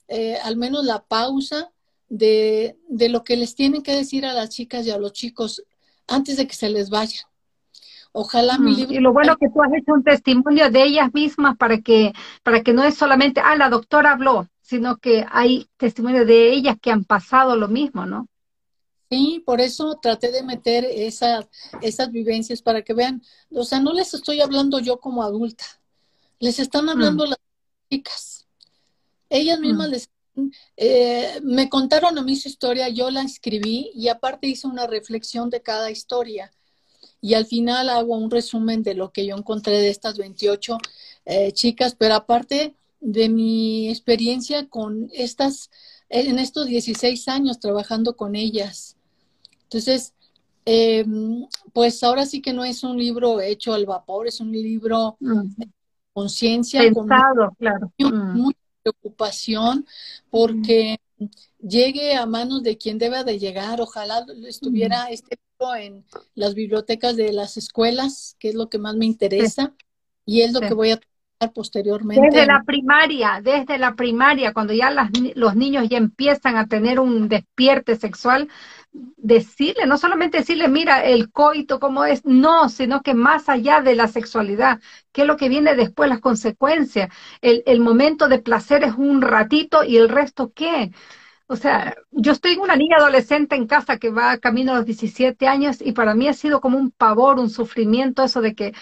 eh, 0.08 0.36
al 0.42 0.56
menos 0.56 0.84
la 0.84 1.04
pausa 1.04 1.72
de, 2.08 2.78
de, 2.88 3.08
lo 3.08 3.24
que 3.24 3.36
les 3.36 3.54
tienen 3.54 3.82
que 3.82 3.96
decir 3.96 4.26
a 4.26 4.34
las 4.34 4.50
chicas 4.50 4.86
y 4.86 4.90
a 4.90 4.98
los 4.98 5.12
chicos 5.12 5.64
antes 6.06 6.36
de 6.36 6.46
que 6.46 6.54
se 6.54 6.68
les 6.68 6.90
vaya 6.90 7.28
Ojalá 8.16 8.58
mi 8.58 8.76
libro. 8.76 8.94
Y 8.94 9.00
lo 9.00 9.12
bueno 9.12 9.36
que 9.36 9.48
tú 9.48 9.60
has 9.60 9.72
hecho 9.72 9.92
un 9.92 10.04
testimonio 10.04 10.70
de 10.70 10.84
ellas 10.84 11.12
mismas 11.12 11.56
para 11.56 11.80
que, 11.80 12.12
para 12.44 12.62
que 12.62 12.72
no 12.72 12.84
es 12.84 12.94
solamente, 12.94 13.40
ah, 13.40 13.56
la 13.56 13.68
doctora 13.68 14.12
habló, 14.12 14.48
sino 14.62 14.98
que 14.98 15.26
hay 15.28 15.68
testimonio 15.78 16.24
de 16.24 16.52
ellas 16.52 16.76
que 16.80 16.92
han 16.92 17.04
pasado 17.04 17.56
lo 17.56 17.66
mismo, 17.66 18.06
¿no? 18.06 18.28
Sí, 19.10 19.42
por 19.44 19.60
eso 19.60 19.98
traté 20.00 20.30
de 20.30 20.44
meter 20.44 20.84
esas, 20.84 21.48
esas 21.82 22.12
vivencias 22.12 22.62
para 22.62 22.82
que 22.82 22.94
vean, 22.94 23.20
o 23.50 23.64
sea, 23.64 23.80
no 23.80 23.92
les 23.92 24.14
estoy 24.14 24.40
hablando 24.40 24.78
yo 24.78 25.00
como 25.00 25.24
adulta, 25.24 25.64
les 26.38 26.60
están 26.60 26.88
hablando 26.88 27.26
mm. 27.26 27.30
las 27.30 27.38
chicas. 27.90 28.43
Ellas 29.28 29.58
mismas 29.58 29.88
mm. 29.88 29.92
les 29.92 30.08
eh, 30.76 31.40
me 31.42 31.68
contaron 31.68 32.18
a 32.18 32.22
mí 32.22 32.36
su 32.36 32.48
historia, 32.48 32.88
yo 32.88 33.10
la 33.10 33.22
escribí 33.22 33.90
y 33.94 34.08
aparte 34.08 34.48
hice 34.48 34.66
una 34.66 34.86
reflexión 34.86 35.50
de 35.50 35.62
cada 35.62 35.90
historia. 35.90 36.52
Y 37.20 37.34
al 37.34 37.46
final 37.46 37.88
hago 37.88 38.16
un 38.16 38.30
resumen 38.30 38.82
de 38.82 38.94
lo 38.94 39.10
que 39.12 39.26
yo 39.26 39.36
encontré 39.36 39.78
de 39.78 39.88
estas 39.88 40.18
28 40.18 40.78
eh, 41.24 41.52
chicas, 41.52 41.94
pero 41.94 42.14
aparte 42.14 42.74
de 43.00 43.28
mi 43.28 43.88
experiencia 43.88 44.66
con 44.68 45.08
estas, 45.12 45.70
en 46.08 46.38
estos 46.38 46.66
16 46.66 47.28
años 47.28 47.60
trabajando 47.60 48.16
con 48.16 48.34
ellas. 48.34 48.96
Entonces, 49.64 50.12
em, 50.64 51.46
pues 51.72 52.02
ahora 52.02 52.26
sí 52.26 52.42
que 52.42 52.52
no 52.52 52.64
es 52.64 52.82
un 52.82 52.98
libro 52.98 53.40
hecho 53.40 53.72
al 53.72 53.86
vapor, 53.86 54.26
es 54.26 54.40
un 54.40 54.52
libro 54.52 55.16
de 55.20 55.68
conciencia, 56.12 56.82
con 56.92 57.08
claro. 57.58 57.92
Mm. 57.98 58.50
Preocupación, 58.84 59.86
porque 60.30 60.98
llegue 61.60 62.14
a 62.14 62.26
manos 62.26 62.62
de 62.62 62.76
quien 62.76 62.98
deba 62.98 63.24
de 63.24 63.38
llegar. 63.38 63.80
Ojalá 63.80 64.26
estuviera 64.46 65.06
este 65.10 65.38
libro 65.58 65.74
en 65.76 66.04
las 66.34 66.54
bibliotecas 66.54 67.16
de 67.16 67.32
las 67.32 67.56
escuelas, 67.56 68.36
que 68.38 68.50
es 68.50 68.54
lo 68.54 68.68
que 68.68 68.78
más 68.78 68.94
me 68.96 69.06
interesa, 69.06 69.74
y 70.26 70.42
es 70.42 70.52
lo 70.52 70.60
que 70.60 70.74
voy 70.74 70.90
a 70.90 71.00
posteriormente. 71.52 72.28
Desde 72.30 72.46
la 72.46 72.62
primaria, 72.64 73.40
desde 73.42 73.78
la 73.78 73.94
primaria, 73.94 74.52
cuando 74.52 74.72
ya 74.72 74.90
los 75.34 75.56
niños 75.56 75.88
ya 75.88 75.98
empiezan 75.98 76.56
a 76.56 76.66
tener 76.66 77.00
un 77.00 77.28
despierte 77.28 77.96
sexual, 77.96 78.48
decirle, 78.92 79.86
no 79.86 79.98
solamente 79.98 80.38
decirle, 80.38 80.68
mira, 80.68 81.04
el 81.04 81.30
coito 81.30 81.80
cómo 81.80 82.04
es, 82.04 82.24
no, 82.24 82.68
sino 82.68 83.02
que 83.02 83.14
más 83.14 83.48
allá 83.48 83.80
de 83.80 83.94
la 83.96 84.08
sexualidad, 84.08 84.80
qué 85.12 85.22
es 85.22 85.26
lo 85.26 85.36
que 85.36 85.48
viene 85.48 85.74
después, 85.74 86.08
las 86.08 86.20
consecuencias. 86.20 87.12
El, 87.40 87.62
el 87.66 87.80
momento 87.80 88.28
de 88.28 88.38
placer 88.38 88.84
es 88.84 88.94
un 88.94 89.20
ratito 89.22 89.84
y 89.84 89.96
el 89.96 90.08
resto 90.08 90.52
qué. 90.54 90.92
O 91.46 91.56
sea, 91.56 91.94
yo 92.10 92.32
estoy 92.32 92.56
una 92.56 92.74
niña 92.76 92.96
adolescente 92.96 93.54
en 93.54 93.66
casa 93.66 93.98
que 93.98 94.10
va 94.10 94.38
camino 94.38 94.72
a 94.72 94.76
los 94.76 94.86
17 94.86 95.46
años 95.46 95.78
y 95.80 95.92
para 95.92 96.14
mí 96.14 96.26
ha 96.26 96.32
sido 96.32 96.60
como 96.60 96.78
un 96.78 96.90
pavor, 96.90 97.38
un 97.38 97.50
sufrimiento 97.50 98.24
eso 98.24 98.40
de 98.40 98.54
que 98.54 98.72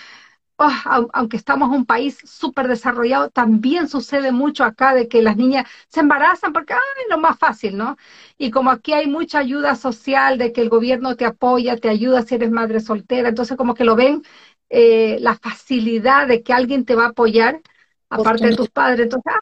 Oh, 0.65 1.09
aunque 1.13 1.37
estamos 1.37 1.71
en 1.71 1.75
un 1.79 1.87
país 1.87 2.19
súper 2.25 2.69
desarrollado, 2.69 3.31
también 3.31 3.89
sucede 3.89 4.31
mucho 4.31 4.63
acá 4.63 4.95
de 4.95 5.09
que 5.09 5.21
las 5.21 5.37
niñas 5.37 5.69
se 5.89 5.99
embarazan 6.01 6.53
porque 6.53 6.75
es 6.75 6.79
lo 7.11 7.19
más 7.19 7.37
fácil, 7.37 7.77
¿no? 7.77 7.97
Y 8.39 8.53
como 8.53 8.71
aquí 8.71 8.93
hay 8.93 9.09
mucha 9.09 9.41
ayuda 9.41 9.75
social, 9.75 10.39
de 10.39 10.53
que 10.53 10.61
el 10.61 10.69
gobierno 10.69 11.17
te 11.17 11.25
apoya, 11.25 11.77
te 11.79 11.89
ayuda 11.89 12.23
si 12.23 12.37
eres 12.37 12.53
madre 12.53 12.79
soltera, 12.79 13.31
entonces 13.31 13.57
como 13.57 13.75
que 13.75 13.83
lo 13.85 13.97
ven 13.97 14.23
eh, 14.71 15.19
la 15.21 15.35
facilidad 15.37 16.29
de 16.29 16.43
que 16.45 16.53
alguien 16.53 16.85
te 16.85 16.95
va 16.95 17.07
a 17.07 17.09
apoyar, 17.09 17.61
aparte 18.09 18.47
de 18.49 18.55
tus 18.55 18.71
padres, 18.71 19.01
entonces, 19.07 19.33
ah, 19.35 19.41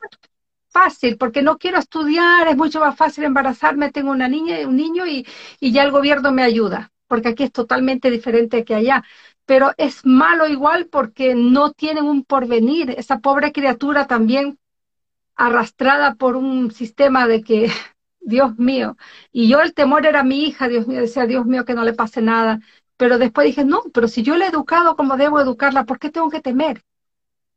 fácil, 0.69 1.17
porque 1.19 1.43
no 1.43 1.59
quiero 1.59 1.79
estudiar, 1.79 2.49
es 2.49 2.57
mucho 2.57 2.81
más 2.81 2.97
fácil 2.97 3.25
embarazarme, 3.25 3.91
tengo 3.93 4.11
una 4.11 4.29
niña 4.29 4.61
y 4.61 4.65
un 4.65 4.77
niño 4.77 5.07
y, 5.07 5.27
y 5.61 5.73
ya 5.73 5.83
el 5.83 5.91
gobierno 5.91 6.33
me 6.33 6.43
ayuda, 6.43 6.93
porque 7.09 7.29
aquí 7.29 7.43
es 7.45 7.53
totalmente 7.53 8.11
diferente 8.11 8.65
que 8.65 8.75
allá 8.75 9.03
pero 9.51 9.73
es 9.79 10.07
malo 10.07 10.47
igual 10.47 10.87
porque 10.87 11.35
no 11.35 11.73
tienen 11.73 12.05
un 12.05 12.23
porvenir. 12.23 12.91
Esa 12.91 13.19
pobre 13.19 13.51
criatura 13.51 14.07
también 14.07 14.61
arrastrada 15.35 16.15
por 16.15 16.37
un 16.37 16.71
sistema 16.71 17.27
de 17.27 17.43
que, 17.43 17.69
Dios 18.21 18.57
mío, 18.59 18.97
y 19.33 19.49
yo 19.49 19.61
el 19.61 19.75
temor 19.75 20.07
era 20.07 20.23
mi 20.23 20.45
hija, 20.45 20.69
Dios 20.69 20.87
mío, 20.87 21.01
decía, 21.01 21.27
Dios 21.27 21.47
mío, 21.47 21.65
que 21.65 21.75
no 21.75 21.83
le 21.83 21.95
pase 21.95 22.23
nada. 22.23 22.61
Pero 22.97 23.19
después 23.19 23.45
dije, 23.45 23.65
no, 23.65 23.83
pero 23.93 24.07
si 24.07 24.23
yo 24.23 24.37
le 24.37 24.45
he 24.45 24.51
educado 24.51 24.95
como 24.95 25.17
debo 25.17 25.41
educarla, 25.41 25.85
¿por 25.85 25.99
qué 25.99 26.11
tengo 26.11 26.31
que 26.31 26.41
temer? 26.41 26.85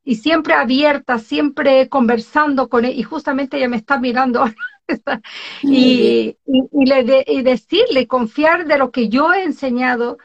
Y 0.04 0.16
siempre 0.16 0.56
abierta, 0.56 1.20
siempre 1.20 1.90
conversando 1.90 2.70
con 2.70 2.86
él, 2.86 2.98
y 2.98 3.04
justamente 3.04 3.58
ella 3.58 3.70
me 3.70 3.78
está 3.78 4.00
mirando 4.00 4.46
y, 5.62 6.38
y, 6.48 6.86
le 6.88 7.24
y 7.28 7.44
decirle, 7.44 8.08
confiar 8.08 8.66
de 8.66 8.80
lo 8.80 8.90
que 8.90 9.10
yo 9.10 9.32
he 9.32 9.44
enseñado, 9.44 10.18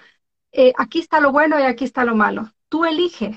eh, 0.52 0.72
aquí 0.76 1.00
está 1.00 1.20
lo 1.20 1.32
bueno 1.32 1.58
y 1.58 1.62
aquí 1.62 1.84
está 1.84 2.04
lo 2.04 2.14
malo. 2.14 2.52
Tú 2.68 2.84
eliges. 2.84 3.37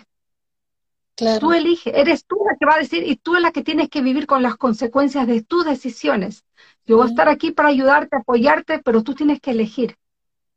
Claro. 1.15 1.39
Tú 1.39 1.53
eliges. 1.53 1.93
Eres 1.95 2.25
tú 2.25 2.37
la 2.49 2.55
que 2.57 2.65
va 2.65 2.75
a 2.75 2.79
decir 2.79 3.03
y 3.05 3.15
tú 3.15 3.35
es 3.35 3.41
la 3.41 3.51
que 3.51 3.63
tienes 3.63 3.89
que 3.89 4.01
vivir 4.01 4.25
con 4.25 4.41
las 4.41 4.55
consecuencias 4.55 5.27
de 5.27 5.41
tus 5.43 5.65
decisiones. 5.65 6.45
Yo 6.85 6.97
voy 6.97 7.07
a 7.07 7.09
estar 7.09 7.29
aquí 7.29 7.51
para 7.51 7.69
ayudarte, 7.69 8.15
apoyarte, 8.15 8.79
pero 8.79 9.03
tú 9.03 9.13
tienes 9.13 9.39
que 9.39 9.51
elegir. 9.51 9.97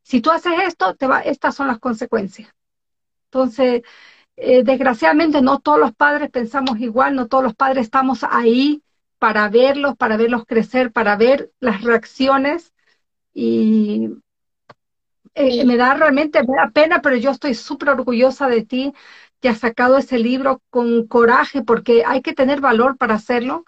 Si 0.02 0.20
tú 0.20 0.30
haces 0.30 0.52
esto, 0.66 0.94
te 0.94 1.06
va, 1.06 1.20
estas 1.20 1.54
son 1.54 1.66
las 1.66 1.78
consecuencias. 1.78 2.52
Entonces, 3.26 3.82
eh, 4.36 4.62
desgraciadamente 4.64 5.42
no 5.42 5.60
todos 5.60 5.78
los 5.78 5.94
padres 5.94 6.30
pensamos 6.30 6.78
igual, 6.80 7.14
no 7.14 7.26
todos 7.28 7.44
los 7.44 7.54
padres 7.54 7.84
estamos 7.84 8.24
ahí 8.24 8.82
para 9.18 9.48
verlos, 9.48 9.96
para 9.96 10.16
verlos 10.16 10.44
crecer, 10.44 10.92
para 10.92 11.16
ver 11.16 11.50
las 11.60 11.82
reacciones. 11.82 12.72
Y 13.32 14.10
eh, 15.35 15.64
me 15.64 15.77
da 15.77 15.94
realmente 15.94 16.42
me 16.42 16.57
da 16.57 16.70
pena, 16.70 17.03
pero 17.03 17.16
yo 17.16 17.31
estoy 17.31 17.55
súper 17.55 17.90
orgullosa 17.90 18.49
de 18.49 18.64
ti 18.64 18.92
que 19.40 19.49
has 19.49 19.59
sacado 19.59 19.99
ese 19.99 20.18
libro 20.18 20.62
con 20.70 21.07
coraje, 21.07 21.62
porque 21.62 22.05
hay 22.07 22.23
que 22.23 22.35
tener 22.35 22.61
valor 22.61 22.97
para 22.97 23.14
hacerlo 23.14 23.64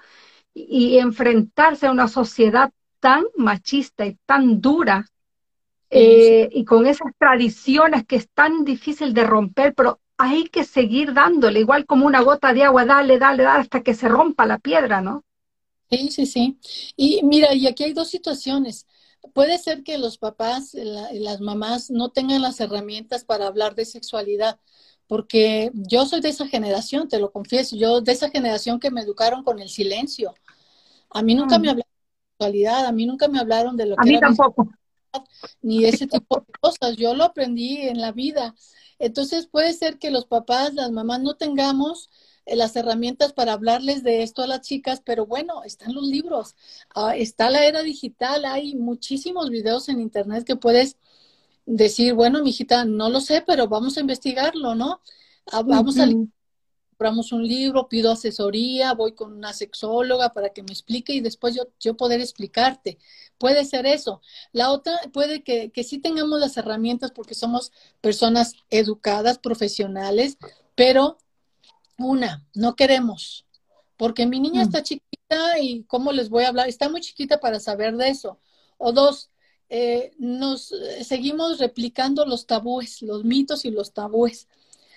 y, 0.55 0.99
enfrentarse 0.99 1.87
a 1.87 1.91
una 1.91 2.09
sociedad 2.09 2.73
tan 3.01 3.25
machista 3.37 4.07
y 4.07 4.17
tan 4.27 4.61
dura 4.61 5.07
eh, 5.91 6.49
y 6.51 6.65
con 6.65 6.87
esas 6.87 7.13
tradiciones 7.19 8.07
que 8.07 8.17
es 8.17 8.29
tan 8.31 8.65
difícil 8.65 9.13
de 9.13 9.25
romper, 9.25 9.75
pero 9.75 10.01
hay 10.17 10.45
que 10.45 10.65
seguir 10.65 11.13
dándole, 11.13 11.61
igual 11.61 11.85
como 11.85 12.07
una 12.07 12.21
gota 12.21 12.55
de 12.55 12.65
agua, 12.65 12.85
dale, 12.85 13.19
dale, 13.19 13.43
dale, 13.43 13.61
hasta 13.61 13.83
que 13.83 13.95
se 13.95 14.09
rompa 14.09 14.47
la 14.47 14.59
piedra, 14.59 15.01
¿no? 15.01 15.25
Sí, 15.91 16.09
sí, 16.11 16.27
sí. 16.27 16.59
Y 16.97 17.21
mira, 17.23 17.55
y 17.55 17.67
aquí 17.67 17.85
hay 17.85 17.93
dos 17.93 18.11
situaciones. 18.11 18.87
Puede 19.33 19.59
ser 19.59 19.83
que 19.83 19.99
los 19.99 20.19
papás, 20.19 20.75
las 20.75 21.41
mamás 21.41 21.91
no 21.91 22.11
tengan 22.11 22.43
las 22.43 22.61
herramientas 22.61 23.25
para 23.25 23.47
hablar 23.47 23.75
de 23.75 23.85
sexualidad, 23.85 24.59
porque 25.07 25.71
yo 25.75 26.07
soy 26.07 26.21
de 26.21 26.31
esa 26.31 26.47
generación, 26.47 27.09
te 27.09 27.19
lo 27.19 27.31
confieso, 27.31 27.77
yo 27.77 28.01
de 28.01 28.13
esa 28.13 28.31
generación 28.31 28.81
que 28.81 28.91
me 28.91 29.01
educaron 29.01 29.45
con 29.45 29.61
el 29.61 29.69
silencio. 29.69 30.35
A 31.11 31.23
mí 31.23 31.35
nunca 31.35 31.59
me 31.59 31.69
mm. 31.69 31.71
hablaron 31.71 31.93
de 31.93 32.31
sexualidad, 32.33 32.87
a 32.87 32.93
mí 32.93 33.07
nunca 33.07 33.29
me 33.29 33.39
hablaron 33.39 33.77
de 33.77 33.87
lo 33.87 33.95
a 33.95 34.03
que 34.03 34.11
mí 34.11 34.21
tampoco. 34.21 34.69
ni 35.63 35.83
de 35.83 35.91
ese 35.91 36.07
tipo 36.07 36.41
de 36.41 36.53
cosas. 36.61 36.97
Yo 36.97 37.15
lo 37.15 37.25
aprendí 37.25 37.83
en 37.83 38.01
la 38.01 38.13
vida. 38.13 38.55
Entonces 38.99 39.47
puede 39.47 39.73
ser 39.73 39.99
que 39.99 40.11
los 40.11 40.27
papás, 40.27 40.75
las 40.75 40.91
mamás 40.91 41.21
no 41.21 41.35
tengamos 41.35 42.09
eh, 42.09 42.26
las 42.47 42.77
herramientas 42.77 43.33
para 43.33 43.53
hablarles 43.55 44.03
de 44.03 44.23
esto 44.23 44.43
a 44.43 44.47
las 44.47 44.61
chicas, 44.61 45.03
pero 45.05 45.27
bueno, 45.27 45.65
están 45.65 45.95
los 45.95 46.05
libros, 46.05 46.55
ah, 46.95 47.17
está 47.17 47.51
la 47.51 47.67
era 47.67 47.83
digital, 47.83 48.45
hay 48.45 48.75
muchísimos 48.77 49.51
videos 49.51 49.89
en 49.89 50.01
internet 50.01 50.45
que 50.45 50.57
puedes 50.57 50.97
decir, 51.67 52.15
bueno, 52.15 52.43
mi 52.43 52.51
hijita, 52.51 52.85
no 52.85 53.09
lo 53.11 53.21
sé, 53.21 53.43
pero 53.47 53.69
vamos 53.69 53.97
a 53.97 54.01
investigarlo, 54.01 54.75
¿no? 54.75 55.01
Ah, 55.47 55.63
vamos 55.63 55.99
a 55.99 56.07
compramos 56.97 57.31
un 57.33 57.47
libro, 57.47 57.89
pido 57.91 58.11
asesoría, 58.11 58.95
voy 58.95 59.13
con 59.13 59.35
una 59.35 59.53
sexóloga 59.53 60.33
para 60.33 60.49
que 60.51 60.63
me 60.63 60.73
explique 60.73 61.13
y 61.13 61.21
después 61.21 61.55
yo, 61.55 61.65
yo 61.79 61.95
poder 61.95 62.23
explicarte. 62.23 62.97
Puede 63.37 63.67
ser 63.67 63.85
eso. 63.85 64.23
La 64.53 64.71
otra 64.71 64.99
puede 65.13 65.43
que, 65.43 65.71
que 65.71 65.85
sí 65.85 65.99
tengamos 65.99 66.41
las 66.41 66.57
herramientas 66.57 67.11
porque 67.13 67.35
somos 67.35 67.71
personas 68.01 68.55
educadas, 68.71 69.39
profesionales, 69.39 70.39
pero 70.75 71.19
una, 71.99 72.45
no 72.55 72.77
queremos, 72.77 73.47
porque 73.97 74.27
mi 74.27 74.41
niña 74.41 74.63
mm. 74.63 74.67
está 74.67 74.83
chiquita 74.83 75.59
y 75.61 75.85
¿cómo 75.85 76.13
les 76.13 76.29
voy 76.29 76.45
a 76.45 76.49
hablar? 76.49 76.69
Está 76.69 76.89
muy 76.89 77.01
chiquita 77.01 77.41
para 77.41 77.61
saber 77.61 77.97
de 77.97 78.11
eso. 78.11 78.39
O 78.79 78.93
dos, 78.93 79.31
eh, 79.69 80.13
nos 80.19 80.73
eh, 80.73 81.05
seguimos 81.05 81.59
replicando 81.59 82.25
los 82.27 82.47
tabúes, 82.47 83.03
los 83.03 83.25
mitos 83.25 83.65
y 83.65 83.71
los 83.71 83.93
tabúes. 83.93 84.49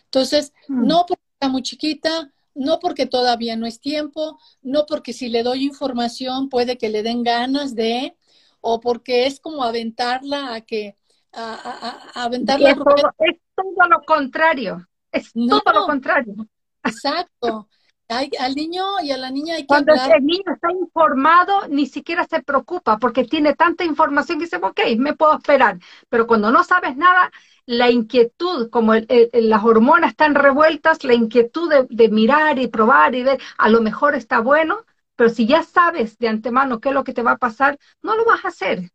Entonces, 0.06 0.54
mm. 0.68 0.86
no 0.86 1.06
porque 1.08 1.24
está 1.34 1.50
muy 1.50 1.64
chiquita, 1.64 2.32
no 2.54 2.80
porque 2.80 3.06
todavía 3.06 3.56
no 3.56 3.66
es 3.66 3.80
tiempo, 3.80 4.40
no 4.62 4.86
porque 4.86 5.14
si 5.14 5.30
le 5.30 5.44
doy 5.44 5.64
información 5.64 6.50
puede 6.50 6.78
que 6.78 6.90
le 6.90 7.04
den 7.04 7.24
ganas 7.24 7.74
de, 7.74 8.18
o 8.62 8.80
porque 8.80 9.26
es 9.26 9.40
como 9.40 9.64
aventarla 9.64 10.54
a 10.54 10.62
que, 10.62 10.98
a, 11.32 12.12
aventarla. 12.16 12.72
Es 12.72 12.78
todo, 12.78 12.96
es 13.20 13.38
todo, 13.56 13.88
lo 13.88 14.02
contrario, 14.04 14.88
es 15.12 15.32
todo 15.32 15.74
lo 15.74 15.86
contrario. 15.86 16.36
Exacto. 16.84 17.68
al 18.08 18.56
niño 18.56 18.84
y 19.04 19.12
a 19.12 19.18
la 19.18 19.30
niña 19.30 19.56
hay 19.56 19.62
que 19.62 19.68
Cuando 19.68 19.94
el 19.94 20.26
niño 20.26 20.44
está 20.54 20.72
informado, 20.72 21.68
ni 21.68 21.86
siquiera 21.86 22.26
se 22.26 22.42
preocupa 22.42 22.98
porque 22.98 23.26
tiene 23.26 23.54
tanta 23.56 23.84
información 23.84 24.40
que 24.40 24.46
dice, 24.46 24.58
ok, 24.58 24.80
me 24.98 25.16
puedo 25.16 25.38
esperar. 25.38 25.80
Pero 26.10 26.26
cuando 26.26 26.52
no 26.52 26.64
sabes 26.64 26.98
nada, 26.98 27.32
la 27.66 27.92
inquietud, 27.92 28.70
como 28.72 28.94
las 28.96 29.64
hormonas 29.64 30.12
están 30.12 30.34
revueltas, 30.34 31.04
la 31.04 31.14
inquietud 31.14 31.72
de, 31.88 32.10
mirar 32.10 32.58
y 32.58 32.68
probar 32.68 33.14
y 33.14 33.24
ver, 33.24 33.40
a 33.60 33.70
lo 33.70 33.82
mejor 33.82 34.16
está 34.16 34.40
bueno, 34.40 34.86
pero 35.16 35.30
si 35.30 35.46
ya 35.46 35.62
sabes 35.62 36.18
de 36.18 36.30
antemano 36.30 36.80
qué 36.80 36.90
es 36.90 36.96
lo 36.96 37.04
que 37.04 37.14
te 37.14 37.22
va 37.22 37.34
a 37.34 37.38
pasar, 37.38 37.78
no 38.02 38.16
lo 38.16 38.26
vas 38.26 38.44
a 38.44 38.48
hacer. 38.48 38.92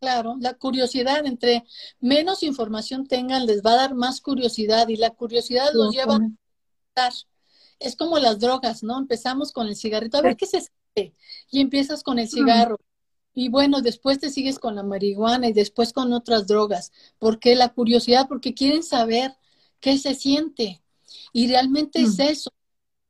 Claro, 0.00 0.36
la 0.38 0.54
curiosidad, 0.54 1.24
entre 1.24 1.64
menos 1.98 2.42
información 2.42 3.06
tengan, 3.06 3.46
les 3.46 3.62
va 3.62 3.72
a 3.72 3.76
dar 3.76 3.94
más 3.94 4.20
curiosidad 4.20 4.88
y 4.88 4.96
la 4.96 5.10
curiosidad 5.10 5.70
los 5.72 5.94
lleva 5.94 6.18
es 7.78 7.96
como 7.96 8.18
las 8.18 8.38
drogas, 8.38 8.82
¿no? 8.82 8.98
Empezamos 8.98 9.52
con 9.52 9.66
el 9.66 9.76
cigarrito, 9.76 10.18
a 10.18 10.22
ver 10.22 10.36
qué 10.36 10.46
se 10.46 10.60
siente. 10.60 11.16
Y 11.50 11.60
empiezas 11.60 12.02
con 12.02 12.18
el 12.18 12.28
cigarro. 12.28 12.78
Y 13.32 13.48
bueno, 13.48 13.80
después 13.80 14.18
te 14.18 14.30
sigues 14.30 14.58
con 14.58 14.74
la 14.74 14.82
marihuana 14.82 15.48
y 15.48 15.52
después 15.52 15.92
con 15.92 16.12
otras 16.12 16.46
drogas. 16.46 16.92
porque 17.18 17.54
La 17.54 17.70
curiosidad, 17.70 18.28
porque 18.28 18.54
quieren 18.54 18.82
saber 18.82 19.34
qué 19.80 19.98
se 19.98 20.14
siente. 20.14 20.82
Y 21.32 21.48
realmente 21.48 22.02
es 22.02 22.18
mm. 22.18 22.22
eso. 22.22 22.50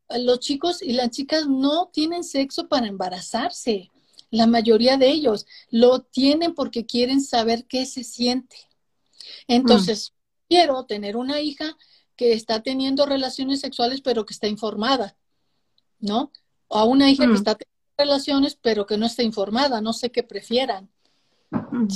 Los 0.08 0.40
chicos 0.40 0.82
y 0.82 0.92
las 0.92 1.10
chicas 1.10 1.46
no 1.46 1.88
tienen 1.92 2.24
sexo 2.24 2.68
para 2.68 2.86
embarazarse. 2.86 3.90
La 4.30 4.46
mayoría 4.46 4.96
de 4.96 5.08
ellos 5.10 5.46
lo 5.70 6.02
tienen 6.02 6.54
porque 6.54 6.86
quieren 6.86 7.20
saber 7.20 7.66
qué 7.66 7.86
se 7.86 8.04
siente. 8.04 8.56
Entonces, 9.48 10.12
mm. 10.12 10.14
quiero 10.48 10.84
tener 10.84 11.16
una 11.16 11.40
hija 11.40 11.76
que 12.20 12.34
está 12.34 12.60
teniendo 12.60 13.06
relaciones 13.06 13.60
sexuales 13.60 14.02
pero 14.02 14.26
que 14.26 14.34
está 14.34 14.46
informada, 14.46 15.16
¿no? 16.00 16.30
O 16.68 16.78
a 16.78 16.84
una 16.84 17.08
hija 17.08 17.24
que 17.24 17.32
mm. 17.32 17.36
está 17.36 17.54
teniendo 17.54 17.94
relaciones 17.96 18.58
pero 18.60 18.84
que 18.84 18.98
no 18.98 19.06
está 19.06 19.22
informada, 19.22 19.80
no 19.80 19.94
sé 19.94 20.10
qué 20.12 20.22
prefieran. 20.22 20.90
Mm. 21.50 21.88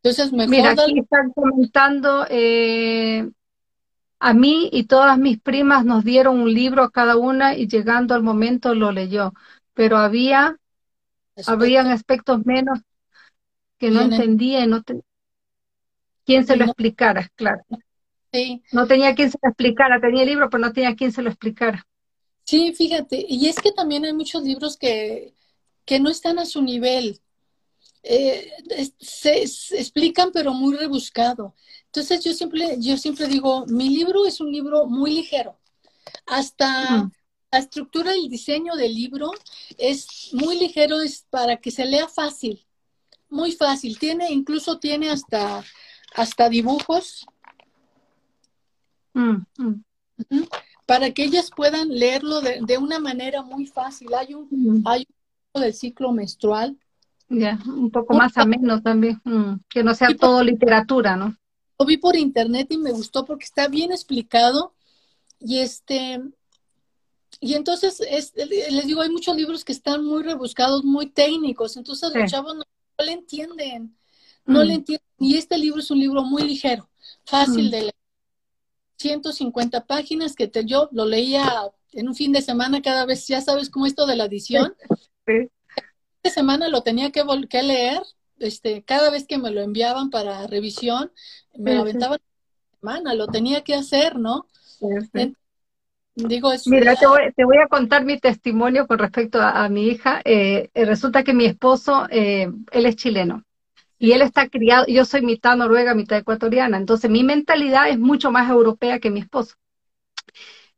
Entonces, 0.00 0.32
mejor... 0.32 0.48
Mira, 0.48 0.70
aquí 0.70 1.00
están 1.00 1.32
comentando, 1.32 2.24
eh, 2.30 3.28
a 4.20 4.32
mí 4.32 4.70
y 4.70 4.84
todas 4.84 5.18
mis 5.18 5.40
primas 5.40 5.84
nos 5.84 6.04
dieron 6.04 6.38
un 6.38 6.54
libro 6.54 6.84
a 6.84 6.92
cada 6.92 7.16
una 7.16 7.56
y 7.56 7.66
llegando 7.66 8.14
al 8.14 8.22
momento 8.22 8.76
lo 8.76 8.92
leyó, 8.92 9.32
pero 9.74 9.96
había, 9.96 10.56
habrían 11.48 11.88
aspectos 11.88 12.46
menos 12.46 12.78
que 13.78 13.90
no 13.90 14.02
entendía 14.02 14.60
y 14.62 14.68
no 14.68 14.84
te... 14.84 15.02
¿Quién 16.24 16.46
se 16.46 16.54
lo 16.54 16.66
explicara? 16.66 17.28
Claro. 17.34 17.64
No 18.72 18.86
tenía 18.86 19.14
quien 19.14 19.30
se 19.30 19.38
lo 19.42 19.50
explicara, 19.50 20.00
tenía 20.00 20.22
el 20.22 20.28
libro, 20.30 20.48
pero 20.48 20.62
no 20.62 20.72
tenía 20.72 20.96
quien 20.96 21.12
se 21.12 21.22
lo 21.22 21.28
explicara. 21.28 21.86
Sí, 22.44 22.72
fíjate, 22.72 23.24
y 23.28 23.48
es 23.48 23.56
que 23.60 23.72
también 23.72 24.04
hay 24.04 24.12
muchos 24.12 24.42
libros 24.42 24.76
que, 24.76 25.34
que 25.84 26.00
no 26.00 26.10
están 26.10 26.38
a 26.38 26.46
su 26.46 26.62
nivel. 26.62 27.20
Eh, 28.02 28.50
se, 28.98 29.42
explican, 29.42 30.32
pero 30.32 30.52
muy 30.52 30.76
rebuscado. 30.76 31.54
Entonces 31.86 32.24
yo 32.24 32.32
siempre, 32.32 32.76
yo 32.78 32.96
siempre 32.96 33.26
digo, 33.26 33.66
mi 33.66 33.90
libro 33.90 34.26
es 34.26 34.40
un 34.40 34.50
libro 34.50 34.86
muy 34.86 35.12
ligero. 35.14 35.58
Hasta 36.26 37.10
la 37.52 37.58
estructura 37.58 38.16
y 38.16 38.24
el 38.24 38.30
diseño 38.30 38.74
del 38.76 38.94
libro 38.94 39.30
es 39.78 40.30
muy 40.32 40.58
ligero, 40.58 41.00
es 41.00 41.26
para 41.30 41.58
que 41.58 41.70
se 41.70 41.84
lea 41.84 42.08
fácil, 42.08 42.66
muy 43.28 43.52
fácil. 43.52 43.98
Tiene, 43.98 44.32
incluso 44.32 44.78
tiene 44.78 45.10
hasta, 45.10 45.62
hasta 46.14 46.48
dibujos 46.48 47.26
Mm, 49.14 49.44
mm. 49.58 49.84
Para 50.86 51.12
que 51.12 51.24
ellas 51.24 51.50
puedan 51.54 51.88
leerlo 51.88 52.40
de, 52.40 52.78
una 52.78 52.98
manera 52.98 53.42
muy 53.42 53.66
fácil. 53.66 54.12
Hay 54.14 54.34
un, 54.34 54.48
mm. 54.50 54.82
hay 54.86 55.06
un 55.52 55.62
del 55.62 55.74
ciclo 55.74 56.12
menstrual. 56.12 56.76
Ya, 57.28 57.58
un 57.66 57.90
poco 57.90 58.14
más 58.14 58.36
ameno 58.36 58.82
también, 58.82 59.20
que 59.70 59.82
no 59.82 59.94
sea 59.94 60.14
todo 60.14 60.44
literatura, 60.44 61.16
¿no? 61.16 61.34
Lo 61.78 61.86
vi 61.86 61.96
por 61.96 62.14
internet 62.14 62.68
y 62.70 62.76
me 62.76 62.92
gustó 62.92 63.24
porque 63.24 63.44
está 63.44 63.68
bien 63.68 63.90
explicado 63.90 64.74
y 65.40 65.58
este 65.58 66.20
y 67.40 67.54
entonces 67.54 68.00
les 68.36 68.86
digo 68.86 69.00
hay 69.00 69.10
muchos 69.10 69.34
libros 69.34 69.64
que 69.64 69.72
están 69.72 70.04
muy 70.04 70.22
rebuscados 70.22 70.84
muy 70.84 71.06
técnicos 71.06 71.76
entonces 71.76 72.12
los 72.14 72.30
chavos 72.30 72.54
no, 72.54 72.64
le 73.04 73.12
entienden 73.12 73.96
no 74.44 74.62
le 74.62 74.74
entienden 74.74 75.06
y 75.18 75.36
este 75.36 75.58
libro 75.58 75.80
es 75.80 75.90
un 75.90 75.98
libro 75.98 76.22
muy 76.22 76.42
ligero 76.42 76.88
fácil 77.24 77.70
de 77.70 77.80
leer 77.80 77.94
150 79.02 79.86
páginas 79.86 80.34
que 80.34 80.48
te, 80.48 80.64
yo 80.64 80.88
lo 80.92 81.04
leía 81.04 81.44
en 81.92 82.08
un 82.08 82.14
fin 82.14 82.32
de 82.32 82.40
semana 82.40 82.80
cada 82.80 83.04
vez, 83.04 83.26
ya 83.26 83.40
sabes 83.40 83.68
cómo 83.68 83.86
esto 83.86 84.06
de 84.06 84.16
la 84.16 84.24
edición. 84.24 84.74
Sí. 85.24 85.48
Esta 86.20 86.40
semana 86.40 86.66
lo 86.66 86.82
tenía 86.82 87.12
que, 87.12 87.22
que 87.48 87.62
leer, 87.62 88.02
este, 88.40 88.82
cada 88.82 89.08
vez 89.08 89.24
que 89.24 89.38
me 89.38 89.52
lo 89.52 89.60
enviaban 89.60 90.10
para 90.10 90.48
revisión, 90.48 91.12
me 91.56 91.76
lo 91.76 91.82
aventaban 91.82 92.18
semana, 92.80 93.14
lo 93.14 93.28
tenía 93.28 93.62
que 93.62 93.76
hacer, 93.76 94.18
¿no? 94.18 94.48
digo, 96.16 96.50
Mira, 96.66 96.96
te 96.96 97.06
voy, 97.06 97.20
te 97.36 97.44
voy, 97.44 97.58
a 97.58 97.68
contar 97.68 98.04
mi 98.04 98.18
testimonio 98.18 98.88
con 98.88 98.98
respecto 98.98 99.40
a, 99.40 99.68
mi 99.68 99.86
hija. 99.86 100.20
Eh, 100.24 100.70
eh, 100.74 100.84
resulta 100.86 101.22
que 101.22 101.34
mi 101.34 101.44
esposo, 101.44 102.08
eh, 102.10 102.50
él 102.72 102.86
es 102.86 102.96
chileno 102.96 103.44
y 104.02 104.10
él 104.14 104.22
está 104.22 104.48
criado, 104.48 104.84
yo 104.88 105.04
soy 105.04 105.22
mitad 105.22 105.56
noruega, 105.56 105.94
mitad 105.94 106.18
ecuatoriana, 106.18 106.76
entonces 106.76 107.08
mi 107.08 107.22
mentalidad 107.22 107.88
es 107.88 108.00
mucho 108.00 108.32
más 108.32 108.50
europea 108.50 108.98
que 108.98 109.10
mi 109.10 109.20
esposo. 109.20 109.54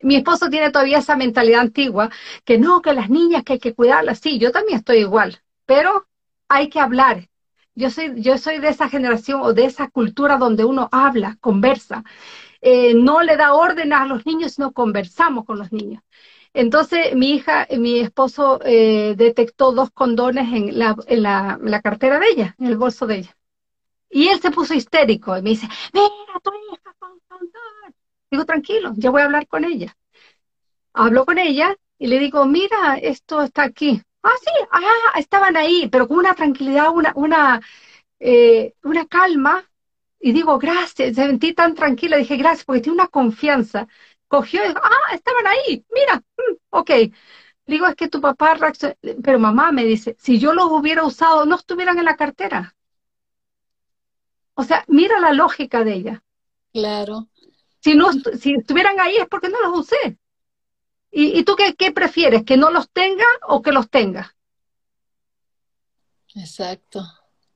Mi 0.02 0.16
esposo 0.16 0.50
tiene 0.50 0.70
todavía 0.70 0.98
esa 0.98 1.16
mentalidad 1.16 1.62
antigua, 1.62 2.10
que 2.44 2.58
no, 2.58 2.82
que 2.82 2.92
las 2.92 3.08
niñas 3.08 3.42
que 3.42 3.54
hay 3.54 3.58
que 3.58 3.72
cuidarlas, 3.72 4.18
sí, 4.18 4.38
yo 4.38 4.52
también 4.52 4.76
estoy 4.80 4.98
igual, 4.98 5.40
pero 5.64 6.06
hay 6.48 6.68
que 6.68 6.80
hablar. 6.80 7.30
Yo 7.74 7.88
soy, 7.88 8.12
yo 8.20 8.36
soy 8.36 8.58
de 8.58 8.68
esa 8.68 8.90
generación 8.90 9.40
o 9.42 9.54
de 9.54 9.64
esa 9.64 9.88
cultura 9.88 10.36
donde 10.36 10.66
uno 10.66 10.90
habla, 10.92 11.38
conversa. 11.40 12.04
Eh, 12.60 12.92
no 12.92 13.22
le 13.22 13.38
da 13.38 13.54
órdenes 13.54 13.98
a 13.98 14.04
los 14.04 14.26
niños, 14.26 14.52
sino 14.52 14.72
conversamos 14.72 15.46
con 15.46 15.58
los 15.58 15.72
niños. 15.72 16.02
Entonces 16.54 17.16
mi 17.16 17.32
hija, 17.32 17.66
mi 17.76 17.98
esposo 17.98 18.60
eh, 18.64 19.14
detectó 19.16 19.72
dos 19.72 19.90
condones 19.90 20.46
en 20.52 20.78
la, 20.78 21.80
cartera 21.82 22.20
de 22.20 22.28
ella, 22.28 22.54
en 22.58 22.66
el 22.66 22.76
bolso 22.76 23.06
de 23.08 23.16
ella. 23.16 23.36
Y 24.08 24.28
él 24.28 24.40
se 24.40 24.52
puso 24.52 24.72
histérico 24.72 25.36
y 25.36 25.42
me 25.42 25.50
dice, 25.50 25.68
mira, 25.92 26.08
tu 26.42 26.52
hija 26.72 26.94
con 27.00 27.18
condón. 27.26 27.94
Digo, 28.30 28.44
tranquilo, 28.44 28.92
ya 28.96 29.10
voy 29.10 29.22
a 29.22 29.24
hablar 29.24 29.48
con 29.48 29.64
ella. 29.64 29.96
Hablo 30.92 31.26
con 31.26 31.38
ella 31.38 31.76
y 31.98 32.06
le 32.06 32.20
digo, 32.20 32.46
mira, 32.46 32.98
esto 33.02 33.42
está 33.42 33.64
aquí. 33.64 34.00
ah, 34.22 34.30
sí, 34.40 34.50
ah, 34.70 35.18
estaban 35.18 35.56
ahí, 35.56 35.88
pero 35.90 36.06
con 36.06 36.18
una 36.18 36.34
tranquilidad, 36.34 36.90
una, 36.94 37.12
una, 37.16 37.60
eh, 38.20 38.74
una 38.84 39.06
calma. 39.06 39.68
Y 40.20 40.32
digo, 40.32 40.58
gracias, 40.58 41.16
sentí 41.16 41.52
tan 41.52 41.74
tranquila, 41.74 42.16
dije, 42.16 42.36
gracias, 42.36 42.64
porque 42.64 42.80
tiene 42.80 42.94
una 42.94 43.08
confianza. 43.08 43.88
Cogió 44.34 44.64
y 44.64 44.68
dijo, 44.68 44.80
ah, 44.82 45.14
estaban 45.14 45.46
ahí, 45.46 45.86
mira, 45.92 46.16
mm, 46.16 46.54
ok. 46.70 46.90
Digo, 47.66 47.86
es 47.86 47.94
que 47.94 48.08
tu 48.08 48.20
papá 48.20 48.58
pero 49.22 49.38
mamá 49.38 49.70
me 49.70 49.84
dice, 49.84 50.16
si 50.18 50.40
yo 50.40 50.52
los 50.52 50.72
hubiera 50.72 51.04
usado, 51.04 51.46
no 51.46 51.54
estuvieran 51.54 52.00
en 52.00 52.04
la 52.04 52.16
cartera. 52.16 52.74
O 54.54 54.64
sea, 54.64 54.84
mira 54.88 55.20
la 55.20 55.32
lógica 55.32 55.84
de 55.84 55.94
ella. 55.94 56.24
Claro. 56.72 57.28
Si, 57.78 57.94
no, 57.94 58.12
si 58.12 58.54
estuvieran 58.54 58.98
ahí 58.98 59.18
es 59.18 59.28
porque 59.28 59.50
no 59.50 59.60
los 59.62 59.78
usé. 59.78 60.18
¿Y, 61.12 61.38
y 61.38 61.44
tú 61.44 61.54
qué, 61.54 61.76
qué, 61.76 61.92
prefieres? 61.92 62.42
¿Que 62.42 62.56
no 62.56 62.70
los 62.70 62.90
tenga 62.90 63.26
o 63.46 63.62
que 63.62 63.70
los 63.70 63.88
tenga? 63.88 64.34
Exacto. 66.34 67.04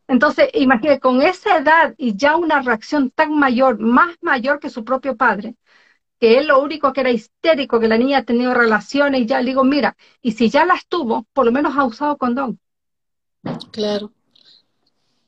Entonces, 0.07 0.49
imagínate, 0.55 1.01
con 1.01 1.23
esa 1.23 1.59
edad 1.59 1.97
y 1.99 2.17
ya 2.17 2.37
una 2.37 2.63
reacción 2.63 3.11
tan 3.11 3.37
mayor, 3.37 3.81
más 3.81 4.17
mayor 4.21 4.61
que 4.61 4.71
su 4.71 4.85
propio 4.85 5.17
padre, 5.17 5.57
que 6.19 6.39
él 6.39 6.49
lo 6.49 6.63
único 6.63 6.93
que 6.93 7.01
era 7.01 7.11
histérico, 7.11 7.81
que 7.81 7.89
la 7.89 7.99
niña 7.99 8.19
ha 8.19 8.25
tenido 8.25 8.55
relaciones 8.55 9.23
y 9.23 9.27
ya 9.27 9.41
le 9.41 9.51
digo, 9.51 9.65
mira, 9.65 9.97
y 10.21 10.33
si 10.33 10.51
ya 10.51 10.65
las 10.65 10.87
tuvo, 10.87 11.27
por 11.33 11.47
lo 11.47 11.53
menos 11.53 11.77
ha 11.77 11.85
usado 11.85 12.17
condón. 12.19 12.61
Claro. 13.71 14.13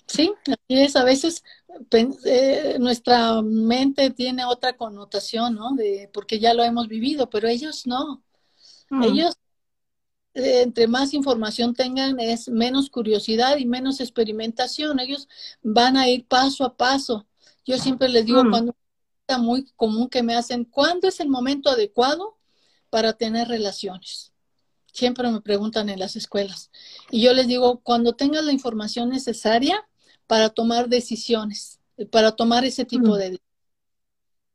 Sí, 0.06 0.34
así 0.44 0.58
es. 0.68 0.96
A 0.96 1.04
veces 1.04 1.44
eh, 2.24 2.76
nuestra 2.80 3.42
mente 3.42 4.10
tiene 4.10 4.44
otra 4.44 4.76
connotación, 4.76 5.54
¿no? 5.54 5.72
De, 5.74 6.10
porque 6.12 6.40
ya 6.40 6.52
lo 6.52 6.64
hemos 6.64 6.88
vivido, 6.88 7.30
pero 7.30 7.46
ellos 7.46 7.86
no. 7.86 8.22
Mm. 8.90 9.02
Ellos, 9.04 9.36
eh, 10.34 10.62
entre 10.62 10.88
más 10.88 11.14
información 11.14 11.74
tengan, 11.74 12.18
es 12.18 12.48
menos 12.48 12.90
curiosidad 12.90 13.56
y 13.58 13.66
menos 13.66 14.00
experimentación. 14.00 14.98
Ellos 14.98 15.28
van 15.62 15.96
a 15.96 16.08
ir 16.08 16.26
paso 16.26 16.64
a 16.64 16.76
paso. 16.76 17.26
Yo 17.64 17.78
siempre 17.78 18.08
les 18.08 18.26
digo, 18.26 18.42
mm. 18.44 18.50
cuando 18.50 18.74
muy 19.38 19.66
común 19.76 20.08
que 20.08 20.22
me 20.22 20.34
hacen, 20.34 20.64
¿cuándo 20.64 21.08
es 21.08 21.20
el 21.20 21.28
momento 21.28 21.70
adecuado 21.70 22.38
para 22.90 23.12
tener 23.12 23.48
relaciones? 23.48 24.32
Siempre 24.92 25.30
me 25.30 25.40
preguntan 25.40 25.88
en 25.88 25.98
las 25.98 26.16
escuelas. 26.16 26.70
Y 27.10 27.22
yo 27.22 27.32
les 27.32 27.46
digo, 27.46 27.80
cuando 27.80 28.14
tengas 28.14 28.44
la 28.44 28.52
información 28.52 29.10
necesaria 29.10 29.86
para 30.26 30.50
tomar 30.50 30.88
decisiones, 30.88 31.80
para 32.10 32.32
tomar 32.32 32.64
ese 32.64 32.84
tipo 32.84 33.14
mm. 33.14 33.18
de 33.18 33.40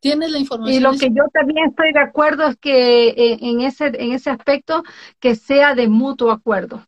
tienes 0.05 0.29
la 0.29 0.37
información. 0.37 0.77
Y 0.77 0.79
lo 0.79 0.91
que 0.91 1.09
yo 1.09 1.23
también 1.33 1.69
estoy 1.69 1.91
de 1.91 1.99
acuerdo 1.99 2.45
es 2.45 2.57
que 2.57 3.07
eh, 3.07 3.39
en 3.41 3.61
ese, 3.61 3.85
en 3.87 4.11
ese 4.11 4.29
aspecto 4.29 4.83
que 5.19 5.35
sea 5.35 5.73
de 5.73 5.87
mutuo 5.87 6.31
acuerdo. 6.31 6.85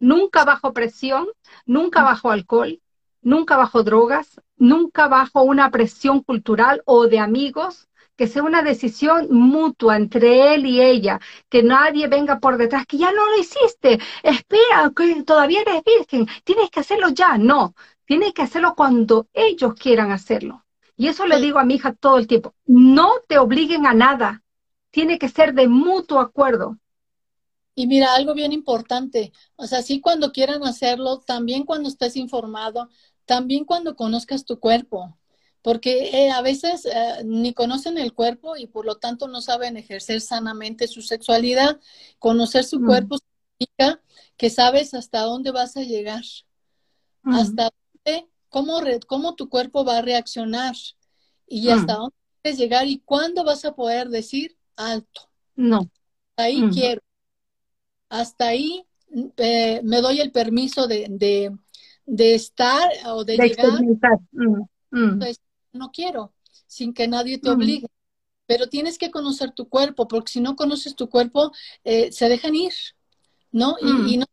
Nunca 0.00 0.44
bajo 0.44 0.72
presión, 0.72 1.28
nunca 1.64 2.02
mm. 2.02 2.04
bajo 2.04 2.30
alcohol, 2.32 2.80
nunca 3.22 3.56
bajo 3.56 3.84
drogas, 3.84 4.40
nunca 4.56 5.08
bajo 5.08 5.42
una 5.42 5.70
presión 5.70 6.22
cultural 6.22 6.82
o 6.86 7.06
de 7.06 7.18
amigos, 7.18 7.88
que 8.16 8.28
sea 8.28 8.42
una 8.42 8.62
decisión 8.62 9.28
mutua 9.30 9.96
entre 9.96 10.54
él 10.54 10.66
y 10.66 10.80
ella, 10.80 11.20
que 11.48 11.62
nadie 11.62 12.06
venga 12.08 12.38
por 12.38 12.56
detrás, 12.56 12.86
que 12.86 12.98
ya 12.98 13.12
no 13.12 13.26
lo 13.28 13.38
hiciste, 13.38 13.98
espera, 14.22 14.92
que 14.94 15.22
todavía 15.24 15.62
eres 15.62 15.82
virgen, 15.84 16.28
tienes 16.44 16.70
que 16.70 16.80
hacerlo 16.80 17.08
ya, 17.08 17.38
no, 17.38 17.74
tienes 18.04 18.32
que 18.32 18.42
hacerlo 18.42 18.74
cuando 18.76 19.26
ellos 19.32 19.74
quieran 19.74 20.12
hacerlo. 20.12 20.64
Y 20.96 21.08
eso 21.08 21.26
le 21.26 21.40
digo 21.40 21.58
a 21.58 21.64
mi 21.64 21.74
hija 21.74 21.92
todo 21.92 22.18
el 22.18 22.28
tiempo, 22.28 22.54
no 22.66 23.10
te 23.26 23.38
obliguen 23.38 23.86
a 23.86 23.94
nada, 23.94 24.42
tiene 24.90 25.18
que 25.18 25.28
ser 25.28 25.54
de 25.54 25.66
mutuo 25.66 26.20
acuerdo. 26.20 26.78
Y 27.74 27.88
mira, 27.88 28.14
algo 28.14 28.34
bien 28.34 28.52
importante, 28.52 29.32
o 29.56 29.66
sea, 29.66 29.82
sí 29.82 30.00
cuando 30.00 30.30
quieran 30.30 30.62
hacerlo, 30.62 31.18
también 31.18 31.64
cuando 31.64 31.88
estés 31.88 32.14
informado, 32.14 32.88
también 33.26 33.64
cuando 33.64 33.96
conozcas 33.96 34.44
tu 34.44 34.60
cuerpo, 34.60 35.16
porque 35.62 36.10
eh, 36.12 36.30
a 36.30 36.42
veces 36.42 36.84
eh, 36.84 37.22
ni 37.24 37.54
conocen 37.54 37.96
el 37.96 38.12
cuerpo 38.12 38.54
y 38.56 38.66
por 38.66 38.84
lo 38.84 38.96
tanto 38.96 39.28
no 39.28 39.40
saben 39.40 39.78
ejercer 39.78 40.20
sanamente 40.20 40.86
su 40.86 41.00
sexualidad. 41.00 41.80
Conocer 42.18 42.64
su 42.64 42.80
mm. 42.80 42.86
cuerpo 42.86 43.16
significa 43.18 44.02
que 44.36 44.50
sabes 44.50 44.92
hasta 44.92 45.20
dónde 45.20 45.52
vas 45.52 45.76
a 45.78 45.82
llegar, 45.82 46.22
mm. 47.22 47.34
hasta 47.34 47.70
dónde, 48.04 48.28
cómo, 48.50 48.80
cómo 49.06 49.34
tu 49.36 49.48
cuerpo 49.48 49.86
va 49.86 49.98
a 49.98 50.02
reaccionar 50.02 50.74
y 51.46 51.68
mm. 51.68 51.70
hasta 51.70 51.94
dónde 51.94 52.16
quieres 52.42 52.58
llegar 52.58 52.86
y 52.86 52.98
cuándo 52.98 53.42
vas 53.42 53.64
a 53.64 53.74
poder 53.74 54.10
decir 54.10 54.58
alto. 54.76 55.30
No. 55.56 55.90
Ahí 56.36 56.62
quiero. 56.72 57.00
Hasta 58.10 58.48
ahí 58.48 58.84
eh, 59.38 59.80
me 59.82 60.02
doy 60.02 60.20
el 60.20 60.30
permiso 60.30 60.86
de 60.86 61.06
de 61.08 61.56
estar 62.06 62.90
o 63.06 63.24
de, 63.24 63.36
llegar. 63.36 63.80
Mm, 64.32 64.62
mm. 64.90 65.18
Pues, 65.18 65.40
no 65.72 65.90
quiero, 65.90 66.32
sin 66.66 66.92
que 66.92 67.08
nadie 67.08 67.38
te 67.38 67.50
mm. 67.50 67.52
obligue. 67.52 67.86
Pero 68.46 68.68
tienes 68.68 68.98
que 68.98 69.10
conocer 69.10 69.52
tu 69.52 69.68
cuerpo, 69.68 70.06
porque 70.06 70.32
si 70.32 70.40
no 70.40 70.54
conoces 70.54 70.94
tu 70.94 71.08
cuerpo, 71.08 71.50
eh, 71.82 72.12
se 72.12 72.28
dejan 72.28 72.54
ir, 72.54 72.74
¿no? 73.52 73.76
Y, 73.80 74.18
no, 74.18 74.26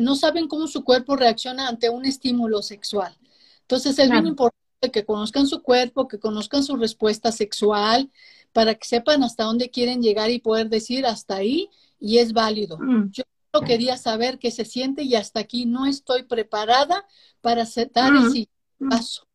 no, 0.00 0.14
saben 0.14 0.46
cómo 0.46 0.68
su 0.68 0.84
cuerpo 0.84 1.16
reacciona 1.16 1.66
ante 1.66 1.90
un 1.90 2.04
estímulo 2.04 2.62
sexual. 2.62 3.16
Entonces 3.62 3.98
es 3.98 4.10
bien 4.10 4.28
importante 4.28 4.92
que 4.92 5.04
conozcan 5.04 5.48
su 5.48 5.60
cuerpo, 5.60 6.06
que 6.06 6.20
conozcan 6.20 6.62
su 6.62 6.76
respuesta 6.76 7.32
sexual, 7.32 8.12
para 8.52 8.74
que 8.74 8.86
sepan 8.86 9.24
hasta 9.24 9.44
dónde 9.44 9.70
quieren 9.70 10.02
llegar 10.02 10.30
y 10.30 10.38
poder 10.38 10.68
decir 10.68 11.04
hasta 11.06 11.36
ahí 11.36 11.68
y 11.98 12.18
es 12.18 12.32
válido. 12.32 12.78
Yo 13.10 13.24
quería 13.60 13.96
saber 13.96 14.38
qué 14.38 14.50
se 14.50 14.64
siente 14.64 15.02
y 15.02 15.14
hasta 15.14 15.40
aquí 15.40 15.66
no 15.66 15.86
estoy 15.86 16.24
preparada 16.24 17.06
para 17.40 17.62
aceptar 17.62 18.12
ese 18.14 18.48
paso. 18.88 19.26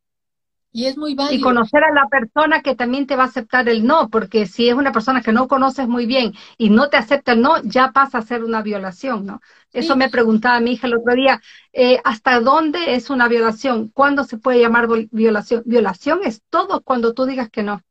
Y 0.74 0.86
es 0.86 0.98
muy 0.98 1.16
válido. 1.16 1.40
Y 1.40 1.42
conocer 1.42 1.84
a 1.84 1.94
la 1.94 2.08
persona 2.08 2.62
que 2.62 2.76
también 2.76 3.08
te 3.08 3.16
va 3.16 3.24
a 3.24 3.28
aceptar 3.28 3.68
el 3.70 3.86
no, 3.86 4.10
porque 4.10 4.46
si 4.46 4.70
es 4.70 4.76
una 4.76 4.92
persona 4.92 5.22
que 5.22 5.32
no 5.32 5.48
conoces 5.48 5.88
muy 5.88 6.06
bien 6.06 6.34
y 6.58 6.70
no 6.70 6.90
te 6.90 6.98
acepta 6.98 7.34
el 7.34 7.42
no, 7.42 7.64
ya 7.64 7.92
pasa 7.92 8.20
a 8.20 8.22
ser 8.22 8.44
una 8.44 8.62
violación, 8.62 9.26
¿no? 9.26 9.42
Eso 9.74 9.96
me 9.96 10.10
preguntaba 10.10 10.60
mi 10.60 10.74
hija 10.74 10.88
el 10.88 10.96
otro 10.96 11.14
día, 11.16 11.42
eh, 11.74 12.00
¿hasta 12.04 12.40
dónde 12.42 12.96
es 12.96 13.10
una 13.10 13.28
violación? 13.28 13.90
¿Cuándo 13.90 14.24
se 14.24 14.38
puede 14.38 14.60
llamar 14.60 14.88
violación? 15.12 15.64
Violación 15.66 16.20
es 16.24 16.42
todo 16.50 16.82
cuando 16.82 17.14
tú 17.14 17.26
digas 17.26 17.50
que 17.50 17.64
no. 17.64 17.82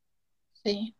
Sí. 0.64 0.95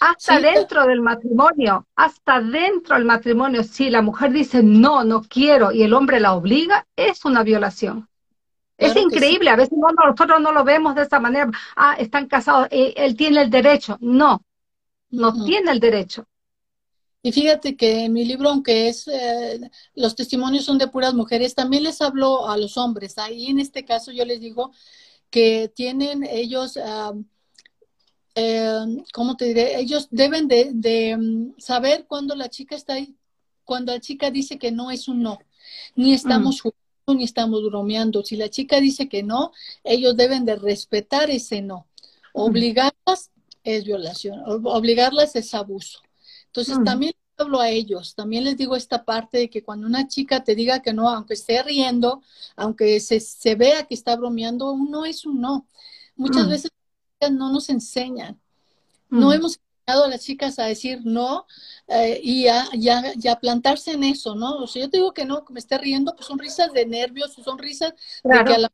Hasta 0.00 0.40
dentro 0.40 0.86
del 0.86 1.00
matrimonio, 1.00 1.86
hasta 1.96 2.40
dentro 2.40 2.94
del 2.94 3.04
matrimonio, 3.04 3.64
si 3.64 3.90
la 3.90 4.02
mujer 4.02 4.32
dice 4.32 4.62
no, 4.62 5.02
no 5.04 5.22
quiero 5.22 5.72
y 5.72 5.82
el 5.82 5.92
hombre 5.92 6.20
la 6.20 6.34
obliga, 6.34 6.86
es 6.94 7.24
una 7.24 7.42
violación. 7.42 8.08
es 8.76 8.94
increíble, 8.94 9.50
a 9.50 9.56
veces 9.56 9.76
nosotros 9.76 10.40
no 10.40 10.52
lo 10.52 10.62
vemos 10.62 10.94
de 10.94 11.02
esa 11.02 11.18
manera. 11.18 11.50
Ah, 11.74 11.96
están 11.98 12.26
casados, 12.28 12.68
eh, 12.70 12.94
él, 12.96 13.16
tiene 13.16 13.42
el 13.42 13.50
derecho. 13.50 13.98
No, 14.00 14.40
no 15.10 15.44
tiene 15.44 15.72
el 15.72 15.80
derecho. 15.80 16.26
Y 17.20 17.32
fíjate 17.32 17.76
que 17.76 18.04
en 18.04 18.12
mi 18.12 18.24
libro, 18.24 18.50
aunque 18.50 18.88
es 18.88 19.08
eh, 19.08 19.60
los 19.94 20.14
testimonios 20.14 20.64
son 20.64 20.78
de 20.78 20.86
puras 20.86 21.14
mujeres, 21.14 21.54
también 21.56 21.82
les 21.82 22.00
hablo 22.00 22.48
a 22.48 22.56
los 22.56 22.76
hombres. 22.76 23.18
Ahí 23.18 23.46
en 23.46 23.58
este 23.58 23.84
caso 23.84 24.12
yo 24.12 24.24
les 24.24 24.40
digo 24.40 24.72
que 25.28 25.72
tienen 25.74 26.22
ellos 26.22 26.78
ah, 26.82 27.12
eh, 28.40 29.02
¿cómo 29.12 29.36
te 29.36 29.46
diré? 29.46 29.80
Ellos 29.80 30.06
deben 30.12 30.46
de, 30.46 31.16
mm, 31.16 31.58
saber 31.58 32.06
cuando 32.06 32.36
la 32.36 32.48
chica 32.48 32.76
está 32.76 32.94
ahí, 32.94 33.16
cuando 33.64 33.92
la 33.92 33.98
chica 33.98 34.30
dice 34.30 34.58
que 34.58 34.70
no 34.70 34.92
es 34.92 35.08
un 35.08 35.22
no, 35.22 35.40
ni 35.96 36.14
estamos 36.14 36.60
jugando, 36.60 37.14
ni 37.16 37.24
estamos 37.24 37.64
bromeando. 37.64 38.22
Si 38.22 38.36
la 38.36 38.48
chica 38.48 38.80
dice 38.80 39.08
que 39.08 39.24
no, 39.24 39.50
ellos 39.82 40.16
deben 40.16 40.44
de 40.44 40.54
respetar 40.54 41.30
ese 41.30 41.62
no. 41.62 41.88
Obligarlas 42.32 43.32
es 43.64 43.84
violación, 43.84 44.40
obligarlas 44.46 45.34
es 45.34 45.52
abuso. 45.52 46.00
Entonces 46.46 46.78
también 46.84 47.14
hablo 47.36 47.60
a 47.60 47.70
ellos, 47.70 48.14
también 48.14 48.44
les 48.44 48.56
digo 48.56 48.76
esta 48.76 49.04
parte 49.04 49.38
de 49.38 49.50
que 49.50 49.64
cuando 49.64 49.86
una 49.88 50.06
chica 50.06 50.44
te 50.44 50.54
diga 50.54 50.80
que 50.80 50.92
no, 50.92 51.08
aunque 51.08 51.34
esté 51.34 51.60
riendo, 51.62 52.22
aunque 52.54 53.00
se, 53.00 53.18
se 53.18 53.56
vea 53.56 53.84
que 53.84 53.94
está 53.94 54.14
bromeando, 54.14 54.70
un 54.70 54.90
no 54.92 55.04
es 55.04 55.26
un 55.26 55.40
no. 55.40 55.66
Muchas 56.16 56.48
veces 56.48 56.70
no 57.30 57.52
nos 57.52 57.68
enseñan. 57.68 58.40
No 59.08 59.28
mm. 59.28 59.32
hemos 59.32 59.58
enseñado 59.58 60.04
a 60.04 60.08
las 60.08 60.22
chicas 60.22 60.58
a 60.58 60.64
decir 60.64 61.00
no 61.04 61.46
eh, 61.86 62.20
y 62.22 62.46
a, 62.48 62.68
plantarse 63.40 63.92
en 63.92 64.04
eso, 64.04 64.34
¿no? 64.34 64.58
O 64.58 64.66
sea, 64.66 64.82
yo 64.82 64.90
te 64.90 64.98
digo 64.98 65.12
que 65.12 65.24
no, 65.24 65.44
que 65.44 65.52
me 65.52 65.60
esté 65.60 65.78
riendo, 65.78 66.14
pues 66.14 66.26
son 66.26 66.38
risas 66.38 66.72
de 66.72 66.86
nervios, 66.86 67.32
son 67.32 67.58
risas 67.58 67.94
de 68.22 68.44
que 68.44 68.54
a 68.54 68.58
la, 68.58 68.72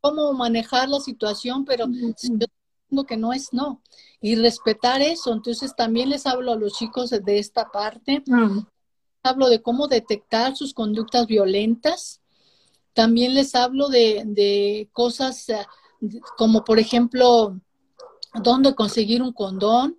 cómo 0.00 0.32
manejar 0.32 0.88
la 0.88 1.00
situación, 1.00 1.64
pero 1.64 1.86
yo 1.88 2.46
digo 2.90 3.04
que 3.04 3.16
no 3.16 3.32
es 3.32 3.52
no. 3.52 3.82
Y 4.20 4.36
respetar 4.36 5.02
eso. 5.02 5.32
Entonces 5.32 5.74
también 5.76 6.08
les 6.10 6.26
hablo 6.26 6.52
a 6.52 6.56
los 6.56 6.74
chicos 6.74 7.10
de 7.10 7.38
esta 7.38 7.70
parte. 7.70 8.22
Mm. 8.26 8.60
Hablo 9.22 9.48
de 9.48 9.62
cómo 9.62 9.88
detectar 9.88 10.56
sus 10.56 10.74
conductas 10.74 11.26
violentas. 11.26 12.20
También 12.92 13.34
les 13.34 13.54
hablo 13.54 13.88
de, 13.88 14.22
de 14.26 14.88
cosas 14.92 15.48
eh, 15.48 15.66
como 16.36 16.64
por 16.64 16.78
ejemplo, 16.78 17.58
dónde 18.42 18.74
conseguir 18.74 19.22
un 19.22 19.32
condón, 19.32 19.98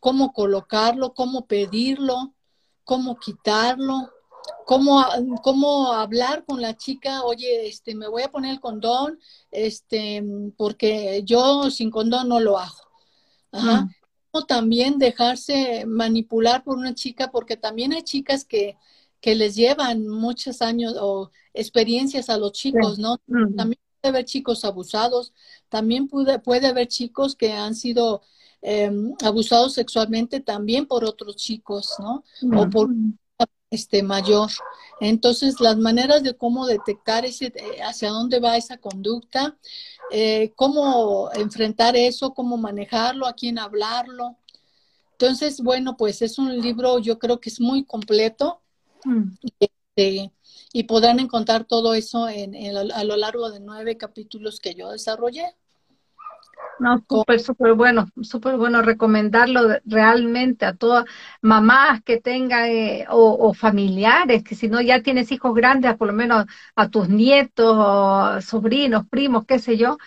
cómo 0.00 0.32
colocarlo, 0.32 1.14
cómo 1.14 1.46
pedirlo, 1.46 2.34
cómo 2.84 3.16
quitarlo, 3.16 4.10
cómo, 4.66 5.04
cómo 5.42 5.92
hablar 5.92 6.44
con 6.44 6.60
la 6.60 6.76
chica, 6.76 7.22
oye, 7.22 7.68
este, 7.68 7.94
me 7.94 8.08
voy 8.08 8.22
a 8.22 8.30
poner 8.30 8.52
el 8.52 8.60
condón, 8.60 9.18
este, 9.50 10.24
porque 10.56 11.22
yo 11.24 11.70
sin 11.70 11.90
condón 11.90 12.28
no 12.28 12.40
lo 12.40 12.58
hago. 12.58 12.78
Ajá. 13.52 13.88
O 14.32 14.44
también 14.44 14.98
dejarse 14.98 15.84
manipular 15.86 16.62
por 16.62 16.78
una 16.78 16.94
chica, 16.94 17.30
porque 17.30 17.56
también 17.56 17.92
hay 17.92 18.02
chicas 18.02 18.44
que, 18.44 18.76
que 19.20 19.34
les 19.34 19.56
llevan 19.56 20.06
muchos 20.06 20.62
años 20.62 20.94
o 21.00 21.30
experiencias 21.52 22.30
a 22.30 22.38
los 22.38 22.52
chicos, 22.52 22.98
¿no? 22.98 23.18
También 23.56 23.56
puede 23.56 23.89
haber 24.08 24.24
chicos 24.24 24.64
abusados, 24.64 25.32
también 25.68 26.08
puede, 26.08 26.38
puede 26.38 26.66
haber 26.66 26.88
chicos 26.88 27.36
que 27.36 27.52
han 27.52 27.74
sido 27.74 28.22
em, 28.62 29.14
abusados 29.24 29.74
sexualmente 29.74 30.40
también 30.40 30.86
por 30.86 31.04
otros 31.04 31.36
chicos, 31.36 31.94
¿no? 31.98 32.24
O 32.56 32.68
por 32.70 32.90
este 33.70 34.02
mayor. 34.02 34.50
Entonces, 35.00 35.60
las 35.60 35.76
maneras 35.76 36.22
de 36.22 36.36
cómo 36.36 36.66
detectar 36.66 37.24
ese, 37.24 37.46
eh, 37.46 37.82
hacia 37.82 38.10
dónde 38.10 38.40
va 38.40 38.56
esa 38.56 38.78
conducta, 38.78 39.56
eh, 40.10 40.52
cómo 40.56 41.30
enfrentar 41.34 41.96
eso, 41.96 42.34
cómo 42.34 42.56
manejarlo, 42.56 43.26
a 43.26 43.32
quién 43.32 43.58
hablarlo. 43.58 44.36
Entonces, 45.12 45.60
bueno, 45.60 45.96
pues 45.96 46.20
es 46.22 46.38
un 46.38 46.60
libro, 46.60 46.98
yo 46.98 47.18
creo 47.18 47.40
que 47.40 47.50
es 47.50 47.60
muy 47.60 47.84
completo 47.84 48.60
mm. 49.04 49.22
este, 49.60 50.32
y 50.72 50.84
podrán 50.84 51.18
encontrar 51.20 51.64
todo 51.64 51.94
eso 51.94 52.28
en, 52.28 52.54
a 52.92 53.04
lo 53.04 53.16
largo 53.16 53.50
de 53.50 53.60
nueve 53.60 53.96
capítulos 53.96 54.60
que 54.60 54.74
yo 54.74 54.90
desarrollé. 54.90 55.56
No, 56.78 57.04
súper, 57.08 57.40
súper 57.40 57.74
bueno, 57.74 58.06
súper 58.22 58.56
bueno 58.56 58.80
recomendarlo 58.80 59.78
realmente 59.84 60.64
a 60.64 60.74
todas 60.74 61.04
mamás 61.42 62.02
que 62.02 62.20
tengan 62.20 62.64
eh, 62.70 63.06
o, 63.10 63.52
familiares, 63.52 64.42
que 64.44 64.54
si 64.54 64.68
no 64.68 64.80
ya 64.80 65.02
tienes 65.02 65.30
hijos 65.30 65.54
grandes, 65.54 65.94
por 65.96 66.08
lo 66.08 66.14
menos 66.14 66.46
a 66.76 66.88
tus 66.88 67.08
nietos, 67.10 67.76
o 67.78 68.40
sobrinos, 68.40 69.06
primos, 69.08 69.44
qué 69.46 69.58
sé 69.58 69.76
yo, 69.76 69.98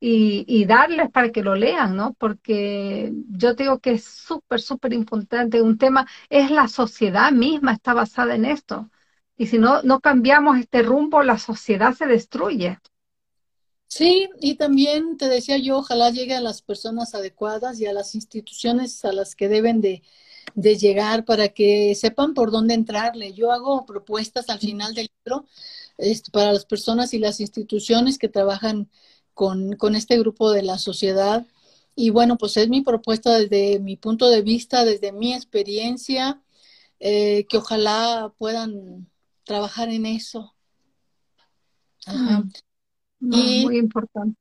y, 0.00 0.44
y, 0.48 0.64
darles 0.64 1.10
para 1.10 1.30
que 1.30 1.42
lo 1.42 1.54
lean, 1.54 1.96
¿no? 1.96 2.14
Porque 2.14 3.12
yo 3.28 3.54
digo 3.54 3.78
que 3.80 3.92
es 3.92 4.04
súper, 4.04 4.60
súper 4.60 4.92
importante. 4.94 5.62
Un 5.62 5.78
tema 5.78 6.06
es 6.30 6.50
la 6.50 6.66
sociedad 6.68 7.30
misma, 7.32 7.72
está 7.74 7.94
basada 7.94 8.34
en 8.34 8.44
esto. 8.46 8.90
Y 9.36 9.46
si 9.46 9.58
no, 9.58 9.82
no 9.82 10.00
cambiamos 10.00 10.58
este 10.58 10.82
rumbo, 10.82 11.22
la 11.22 11.38
sociedad 11.38 11.94
se 11.94 12.06
destruye. 12.06 12.78
Sí, 13.94 14.30
y 14.40 14.54
también 14.54 15.18
te 15.18 15.28
decía 15.28 15.58
yo, 15.58 15.76
ojalá 15.78 16.08
llegue 16.10 16.34
a 16.34 16.40
las 16.40 16.62
personas 16.62 17.14
adecuadas 17.14 17.78
y 17.78 17.84
a 17.84 17.92
las 17.92 18.14
instituciones 18.14 19.04
a 19.04 19.12
las 19.12 19.36
que 19.36 19.48
deben 19.48 19.82
de, 19.82 20.02
llegar 20.54 21.26
para 21.26 21.50
que 21.50 21.94
sepan 21.94 22.32
por 22.32 22.50
dónde 22.50 22.72
entrarle. 22.72 23.34
Yo 23.34 23.52
hago 23.52 23.84
propuestas 23.84 24.48
al 24.48 24.60
final 24.60 24.94
del 24.94 25.10
libro 25.24 25.46
este, 25.98 26.30
para 26.30 26.54
las 26.54 26.64
personas 26.64 27.12
y 27.12 27.18
las 27.18 27.40
instituciones 27.40 28.18
que 28.18 28.28
trabajan 28.28 28.88
con, 29.34 29.76
este 29.94 30.18
grupo 30.18 30.50
de 30.52 30.62
la 30.62 30.78
sociedad. 30.78 31.46
Y 31.94 32.10
bueno, 32.10 32.38
pues 32.38 32.56
es 32.56 32.68
mi 32.70 32.80
propuesta 32.80 33.38
desde 33.38 33.78
mi 33.78 33.96
punto 33.96 34.30
de 34.30 34.42
vista, 34.42 34.84
desde 34.86 35.12
mi 35.12 35.34
experiencia, 35.34 36.42
eh, 37.00 37.46
que 37.48 37.58
ojalá 37.58 38.32
puedan 38.38 39.11
trabajar 39.44 39.88
en 39.88 40.06
eso. 40.06 40.54
Ajá 42.06 42.44
muy 43.22 43.78
importante. 43.78 44.36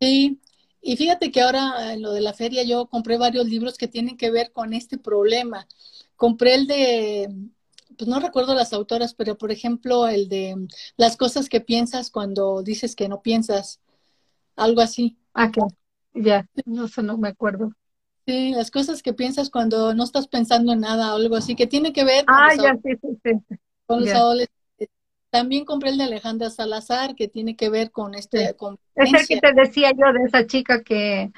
Sí, 0.00 0.40
y 0.80 0.96
fíjate 0.96 1.30
que 1.30 1.40
ahora 1.40 1.92
en 1.92 2.02
lo 2.02 2.12
de 2.12 2.20
la 2.20 2.32
feria 2.32 2.64
yo 2.64 2.86
compré 2.86 3.16
varios 3.16 3.46
libros 3.46 3.78
que 3.78 3.88
tienen 3.88 4.16
que 4.16 4.30
ver 4.30 4.52
con 4.52 4.72
este 4.72 4.98
problema. 4.98 5.66
Compré 6.16 6.54
el 6.54 6.66
de, 6.66 7.34
pues 7.96 8.08
no 8.08 8.20
recuerdo 8.20 8.54
las 8.54 8.72
autoras, 8.72 9.14
pero 9.14 9.38
por 9.38 9.50
ejemplo 9.50 10.08
el 10.08 10.28
de 10.28 10.66
las 10.96 11.16
cosas 11.16 11.48
que 11.48 11.60
piensas 11.60 12.10
cuando 12.10 12.62
dices 12.62 12.94
que 12.94 13.08
no 13.08 13.22
piensas, 13.22 13.80
algo 14.54 14.80
así. 14.80 15.16
Ah, 15.34 15.50
que 15.50 15.60
ya, 16.14 16.48
no 16.64 16.88
sé, 16.88 17.02
no 17.02 17.16
me 17.18 17.28
acuerdo. 17.28 17.72
Sí, 18.26 18.50
las 18.52 18.70
cosas 18.70 19.02
que 19.02 19.12
piensas 19.12 19.50
cuando 19.50 19.94
no 19.94 20.02
estás 20.02 20.26
pensando 20.26 20.72
en 20.72 20.80
nada 20.80 21.14
o 21.14 21.16
algo 21.16 21.36
así, 21.36 21.54
que 21.54 21.66
tiene 21.66 21.92
que 21.92 22.04
ver 22.04 22.24
ah, 22.26 22.54
ya, 22.56 22.76
sí, 22.82 22.98
sí, 23.00 23.18
sí. 23.22 23.56
Con 23.86 24.00
los 24.00 24.10
adolescentes 24.10 24.56
también 25.36 25.64
compré 25.64 25.90
el 25.90 25.98
de 25.98 26.04
Alejandra 26.04 26.48
Salazar, 26.50 27.14
que 27.14 27.28
tiene 27.28 27.56
que 27.56 27.68
ver 27.68 27.90
con 27.90 28.14
este... 28.14 28.54
es 28.94 29.12
el 29.12 29.26
que 29.26 29.38
te 29.38 29.52
decía 29.52 29.90
yo 29.90 30.12
de 30.12 30.24
esa 30.26 30.46
chica 30.46 30.82
que, 30.82 31.30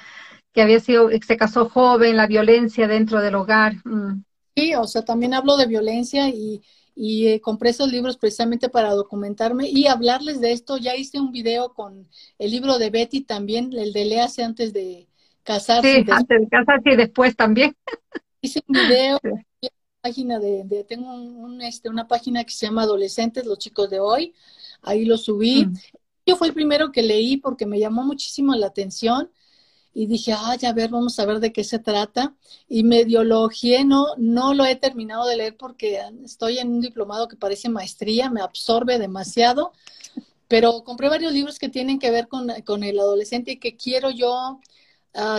que 0.52 0.62
había 0.62 0.78
sido, 0.78 1.10
se 1.10 1.36
casó 1.36 1.68
joven, 1.68 2.16
la 2.16 2.28
violencia 2.28 2.86
dentro 2.86 3.20
del 3.20 3.34
hogar. 3.34 3.74
Mm. 3.84 4.22
Sí, 4.54 4.74
o 4.74 4.84
sea, 4.84 5.04
también 5.04 5.34
hablo 5.34 5.56
de 5.56 5.66
violencia 5.66 6.28
y, 6.28 6.62
y 6.94 7.28
eh, 7.28 7.40
compré 7.40 7.70
esos 7.70 7.90
libros 7.90 8.16
precisamente 8.18 8.68
para 8.68 8.90
documentarme 8.90 9.68
y 9.68 9.86
hablarles 9.86 10.40
de 10.40 10.52
esto. 10.52 10.76
Ya 10.78 10.94
hice 10.94 11.20
un 11.20 11.32
video 11.32 11.74
con 11.74 12.08
el 12.38 12.50
libro 12.50 12.78
de 12.78 12.90
Betty 12.90 13.22
también, 13.22 13.72
el 13.72 13.92
de 13.92 14.04
Léase 14.04 14.44
antes 14.44 14.72
de 14.72 15.08
casarse. 15.42 16.04
Sí, 16.04 16.10
antes 16.10 16.40
de 16.40 16.48
casarse 16.48 16.90
y 16.90 16.96
después 16.96 17.34
también. 17.34 17.74
Hice 18.40 18.62
un 18.68 18.74
video 18.74 19.18
página 20.00 20.38
de, 20.38 20.84
tengo 20.88 21.12
un, 21.12 21.60
este, 21.62 21.88
una 21.88 22.08
página 22.08 22.44
que 22.44 22.52
se 22.52 22.66
llama 22.66 22.82
Adolescentes, 22.82 23.46
los 23.46 23.58
chicos 23.58 23.90
de 23.90 24.00
hoy, 24.00 24.34
ahí 24.82 25.04
lo 25.04 25.16
subí. 25.18 25.66
Mm. 25.66 25.74
Yo 26.26 26.36
fue 26.36 26.48
el 26.48 26.54
primero 26.54 26.92
que 26.92 27.02
leí 27.02 27.36
porque 27.38 27.66
me 27.66 27.78
llamó 27.78 28.04
muchísimo 28.04 28.54
la 28.54 28.66
atención 28.66 29.30
y 29.94 30.06
dije, 30.06 30.34
ay, 30.36 30.58
a 30.64 30.72
ver, 30.72 30.90
vamos 30.90 31.18
a 31.18 31.26
ver 31.26 31.40
de 31.40 31.52
qué 31.52 31.64
se 31.64 31.78
trata. 31.78 32.36
Y 32.68 32.84
medio 32.84 33.24
lo 33.24 33.48
no, 33.84 34.06
no 34.16 34.54
lo 34.54 34.64
he 34.64 34.76
terminado 34.76 35.26
de 35.26 35.36
leer 35.36 35.56
porque 35.56 36.00
estoy 36.24 36.58
en 36.58 36.68
un 36.68 36.80
diplomado 36.80 37.28
que 37.28 37.36
parece 37.36 37.68
maestría, 37.68 38.30
me 38.30 38.40
absorbe 38.40 38.98
demasiado, 38.98 39.72
pero 40.46 40.84
compré 40.84 41.08
varios 41.08 41.32
libros 41.32 41.58
que 41.58 41.68
tienen 41.68 41.98
que 41.98 42.10
ver 42.10 42.28
con, 42.28 42.48
con 42.64 42.84
el 42.84 42.98
adolescente 42.98 43.52
y 43.52 43.58
que 43.58 43.76
quiero 43.76 44.10
yo 44.10 44.60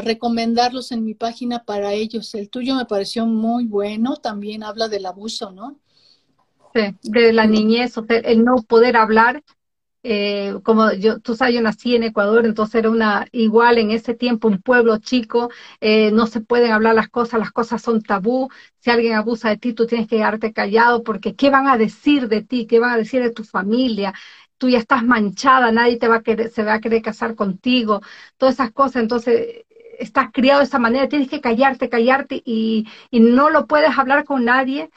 recomendarlos 0.04 0.92
en 0.92 1.04
mi 1.06 1.14
página 1.14 1.64
para 1.64 1.94
ellos. 1.94 2.34
El 2.36 2.50
tuyo 2.50 2.76
me 2.76 2.86
pareció 2.86 3.26
muy 3.26 3.66
bueno, 3.66 4.18
también 4.18 4.64
habla 4.64 4.88
del 4.90 5.06
abuso, 5.06 5.52
¿no? 5.52 5.80
Sí, 6.74 6.82
de 7.04 7.34
la 7.34 7.48
niñez, 7.48 7.96
el 8.10 8.44
no 8.44 8.58
poder 8.58 8.96
hablar. 8.98 9.44
Eh, 10.04 10.54
como 10.64 10.94
yo, 10.94 11.20
tú 11.20 11.36
sabes, 11.36 11.56
yo 11.56 11.62
nací 11.62 11.96
en 11.96 12.04
Ecuador, 12.04 12.46
entonces 12.46 12.76
era 12.76 12.90
una 12.90 13.28
igual 13.34 13.78
en 13.80 13.92
ese 13.92 14.14
tiempo 14.14 14.48
un 14.48 14.62
pueblo 14.62 14.98
chico, 15.00 15.50
eh, 15.82 16.12
no 16.12 16.26
se 16.28 16.40
pueden 16.40 16.72
hablar 16.72 16.96
las 16.96 17.10
cosas, 17.10 17.40
las 17.40 17.52
cosas 17.52 17.82
son 17.82 18.02
tabú. 18.02 18.50
Si 18.80 18.90
alguien 18.92 19.16
abusa 19.16 19.50
de 19.50 19.58
ti, 19.58 19.74
tú 19.74 19.88
tienes 19.88 20.08
que 20.08 20.18
quedarte 20.18 20.54
callado 20.54 21.04
porque 21.04 21.36
¿qué 21.36 21.50
van 21.50 21.68
a 21.68 21.78
decir 21.78 22.30
de 22.30 22.42
ti? 22.44 22.66
¿Qué 22.66 22.80
van 22.80 22.92
a 22.92 22.98
decir 22.98 23.22
de 23.22 23.32
tu 23.32 23.44
familia? 23.44 24.14
tú 24.58 24.70
ya 24.70 24.78
estás 24.80 25.04
manchada, 25.06 25.72
nadie 25.72 25.98
te 25.98 26.08
va 26.10 26.18
a 26.18 26.24
querer, 26.24 26.50
se 26.52 26.64
va 26.64 26.74
a 26.76 26.82
querer 26.82 27.02
casar 27.02 27.36
contigo, 27.36 28.02
todas 28.38 28.56
esas 28.56 28.72
cosas, 28.72 28.98
entonces 29.04 29.66
estás 30.00 30.32
criado 30.32 30.60
de 30.60 30.66
esa 30.66 30.80
manera, 30.80 31.10
tienes 31.10 31.30
que 31.30 31.42
callarte, 31.42 31.90
callarte 31.90 32.42
y, 32.46 32.88
no 33.12 33.50
lo 33.50 33.68
puedes 33.68 33.98
hablar 33.98 34.26
con 34.26 34.46
nadie. 34.46 34.90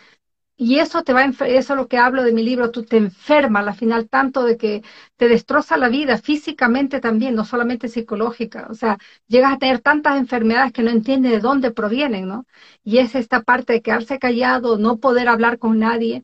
Y 0.56 0.78
eso 0.78 1.02
te 1.02 1.12
va 1.12 1.24
eso 1.24 1.44
es 1.46 1.68
lo 1.70 1.88
que 1.88 1.98
hablo 1.98 2.22
de 2.22 2.32
mi 2.32 2.42
libro, 2.44 2.70
tú 2.70 2.84
te 2.84 2.96
enfermas 2.96 3.66
al 3.66 3.74
final 3.74 4.08
tanto 4.08 4.44
de 4.44 4.56
que 4.56 4.82
te 5.16 5.28
destroza 5.28 5.76
la 5.76 5.88
vida 5.88 6.18
físicamente 6.18 7.00
también, 7.00 7.34
no 7.34 7.44
solamente 7.44 7.88
psicológica. 7.88 8.68
O 8.70 8.74
sea, 8.74 8.98
llegas 9.26 9.54
a 9.54 9.58
tener 9.58 9.80
tantas 9.80 10.18
enfermedades 10.18 10.72
que 10.72 10.82
no 10.82 10.90
entiendes 10.90 11.32
de 11.32 11.40
dónde 11.40 11.72
provienen, 11.72 12.28
¿no? 12.28 12.46
Y 12.84 12.98
es 12.98 13.14
esta 13.16 13.42
parte 13.42 13.72
de 13.72 13.82
quedarse 13.82 14.18
callado, 14.18 14.78
no 14.78 14.98
poder 14.98 15.28
hablar 15.28 15.58
con 15.58 15.78
nadie 15.80 16.22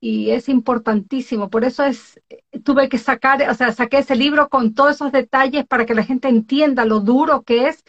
y 0.00 0.30
es 0.30 0.48
importantísimo. 0.48 1.50
Por 1.50 1.64
eso 1.64 1.84
es, 1.84 2.20
tuve 2.64 2.88
que 2.88 2.98
sacar, 2.98 3.48
o 3.50 3.54
sea, 3.54 3.72
saqué 3.72 3.98
ese 3.98 4.16
libro 4.16 4.48
con 4.48 4.74
todos 4.74 4.96
esos 4.96 5.12
detalles 5.12 5.66
para 5.66 5.86
que 5.86 5.94
la 5.94 6.04
gente 6.04 6.28
entienda 6.28 6.84
lo 6.84 7.00
duro 7.00 7.42
que 7.42 7.68
es 7.68 7.84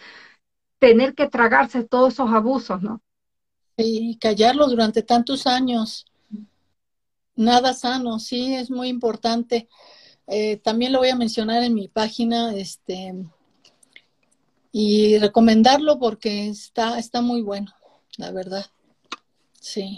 tener 0.82 1.13
que 1.13 1.27
tragarse 1.27 1.84
todos 1.84 2.13
esos 2.13 2.32
abusos, 2.32 2.82
¿no? 2.82 3.03
Y 3.77 4.17
callarlo 4.17 4.67
durante 4.67 5.03
tantos 5.03 5.45
años. 5.45 6.07
Nada 7.36 7.75
sano, 7.75 8.17
sí, 8.17 8.55
es 8.55 8.71
muy 8.71 8.88
importante. 8.88 9.69
Eh, 10.25 10.57
también 10.57 10.91
lo 10.91 10.97
voy 10.97 11.09
a 11.09 11.15
mencionar 11.15 11.61
en 11.61 11.75
mi 11.75 11.88
página, 11.88 12.55
este, 12.55 13.13
y 14.71 15.19
recomendarlo 15.19 15.99
porque 15.99 16.47
está, 16.47 16.97
está 16.97 17.21
muy 17.21 17.43
bueno, 17.43 17.71
la 18.17 18.32
verdad. 18.32 18.65
Sí. 19.59 19.95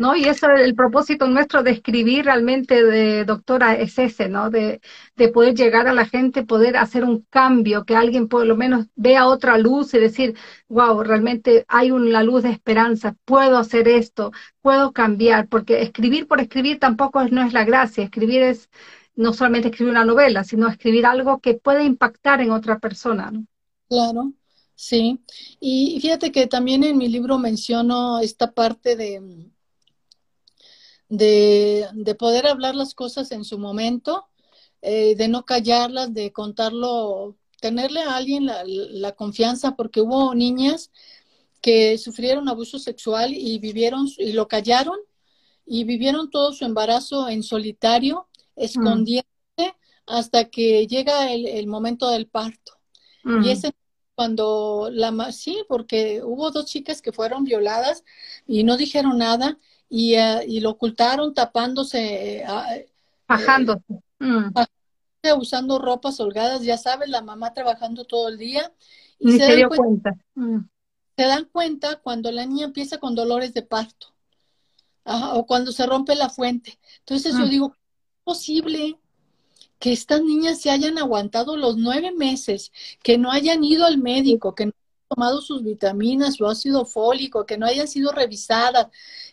¿No? 0.00 0.16
Y 0.16 0.24
eso, 0.24 0.48
el 0.50 0.74
propósito 0.74 1.26
nuestro 1.28 1.62
de 1.62 1.72
escribir 1.72 2.24
realmente, 2.24 2.82
de 2.82 3.24
doctora, 3.26 3.74
es 3.76 3.98
ese, 3.98 4.30
¿no? 4.30 4.48
De, 4.50 4.80
de 5.14 5.28
poder 5.28 5.54
llegar 5.54 5.86
a 5.88 5.92
la 5.92 6.06
gente, 6.06 6.42
poder 6.42 6.78
hacer 6.78 7.04
un 7.04 7.26
cambio, 7.28 7.84
que 7.84 7.94
alguien 7.96 8.26
por 8.26 8.46
lo 8.46 8.56
menos 8.56 8.86
vea 8.96 9.26
otra 9.26 9.58
luz 9.58 9.92
y 9.92 9.98
decir, 10.00 10.36
wow, 10.68 11.02
realmente 11.02 11.66
hay 11.68 11.90
una 11.90 12.22
luz 12.22 12.44
de 12.44 12.50
esperanza, 12.50 13.14
puedo 13.26 13.58
hacer 13.58 13.88
esto, 13.88 14.32
puedo 14.62 14.92
cambiar, 14.92 15.48
porque 15.48 15.82
escribir 15.82 16.26
por 16.26 16.40
escribir 16.40 16.78
tampoco 16.78 17.20
es, 17.20 17.30
no 17.30 17.42
es 17.42 17.52
la 17.52 17.64
gracia, 17.64 18.02
escribir 18.04 18.42
es 18.42 18.70
no 19.16 19.34
solamente 19.34 19.68
escribir 19.68 19.90
una 19.92 20.06
novela, 20.06 20.44
sino 20.44 20.66
escribir 20.68 21.04
algo 21.04 21.40
que 21.40 21.54
puede 21.54 21.84
impactar 21.84 22.40
en 22.40 22.52
otra 22.52 22.78
persona. 22.78 23.30
Claro, 23.88 24.32
sí. 24.74 25.20
Y 25.60 25.98
fíjate 26.00 26.32
que 26.32 26.46
también 26.46 26.84
en 26.84 26.96
mi 26.96 27.08
libro 27.08 27.38
menciono 27.38 28.20
esta 28.20 28.52
parte 28.52 28.96
de 28.96 29.50
de, 31.10 31.86
de 31.92 32.14
poder 32.14 32.46
hablar 32.46 32.74
las 32.74 32.94
cosas 32.94 33.32
en 33.32 33.44
su 33.44 33.58
momento, 33.58 34.28
eh, 34.80 35.14
de 35.16 35.28
no 35.28 35.44
callarlas, 35.44 36.14
de 36.14 36.32
contarlo, 36.32 37.36
tenerle 37.60 38.00
a 38.00 38.16
alguien 38.16 38.46
la, 38.46 38.62
la 38.64 39.12
confianza, 39.12 39.76
porque 39.76 40.00
hubo 40.00 40.34
niñas 40.34 40.90
que 41.60 41.98
sufrieron 41.98 42.48
abuso 42.48 42.78
sexual 42.78 43.34
y 43.34 43.58
vivieron 43.58 44.08
y 44.16 44.32
lo 44.32 44.48
callaron 44.48 44.96
y 45.66 45.84
vivieron 45.84 46.30
todo 46.30 46.52
su 46.52 46.64
embarazo 46.64 47.28
en 47.28 47.42
solitario, 47.42 48.28
mm. 48.56 48.62
escondiéndose 48.62 49.76
hasta 50.06 50.46
que 50.48 50.86
llega 50.86 51.32
el, 51.32 51.46
el 51.46 51.66
momento 51.66 52.08
del 52.08 52.28
parto. 52.28 52.72
Y 53.24 53.28
mm. 53.28 53.44
ese 53.44 53.72
cuando 54.14 54.90
la 54.92 55.32
sí, 55.32 55.64
porque 55.66 56.22
hubo 56.22 56.50
dos 56.50 56.66
chicas 56.66 57.00
que 57.00 57.10
fueron 57.10 57.44
violadas 57.44 58.04
y 58.46 58.64
no 58.64 58.76
dijeron 58.76 59.16
nada 59.16 59.58
y, 59.90 60.16
uh, 60.16 60.40
y 60.46 60.60
lo 60.60 60.70
ocultaron 60.70 61.34
tapándose, 61.34 62.44
bajándose, 63.28 64.00
mm. 64.18 64.54
usando 65.38 65.78
ropas 65.78 66.18
holgadas, 66.20 66.62
ya 66.62 66.78
sabes, 66.78 67.10
la 67.10 67.20
mamá 67.20 67.52
trabajando 67.52 68.04
todo 68.04 68.28
el 68.28 68.38
día. 68.38 68.72
Y 69.18 69.32
se, 69.32 69.46
se 69.46 69.56
dio 69.56 69.68
cuenta. 69.68 70.16
Mm 70.34 70.60
se 71.20 71.26
dan 71.26 71.44
cuenta 71.52 71.96
cuando 71.96 72.32
la 72.32 72.46
niña 72.46 72.64
empieza 72.64 72.96
con 72.96 73.14
dolores 73.14 73.52
de 73.52 73.60
parto 73.60 74.14
o 75.04 75.44
cuando 75.44 75.70
se 75.70 75.84
rompe 75.84 76.14
la 76.14 76.30
fuente. 76.30 76.78
Entonces 77.00 77.34
yo 77.34 77.44
ah. 77.44 77.48
digo, 77.48 77.74
¿es 77.74 78.24
posible 78.24 78.98
que 79.78 79.92
estas 79.92 80.22
niñas 80.22 80.62
se 80.62 80.70
hayan 80.70 80.96
aguantado 80.96 81.58
los 81.58 81.76
nueve 81.76 82.10
meses, 82.12 82.72
que 83.02 83.18
no 83.18 83.30
hayan 83.30 83.62
ido 83.62 83.84
al 83.84 83.98
médico, 83.98 84.54
que 84.54 84.66
no 84.66 84.72
tomado 85.10 85.40
sus 85.42 85.64
vitaminas, 85.64 86.36
su 86.36 86.46
ácido 86.46 86.84
fólico, 86.84 87.44
que 87.44 87.58
no 87.58 87.66
hayan 87.66 87.88
sido 87.88 88.12
revisadas, 88.12 88.86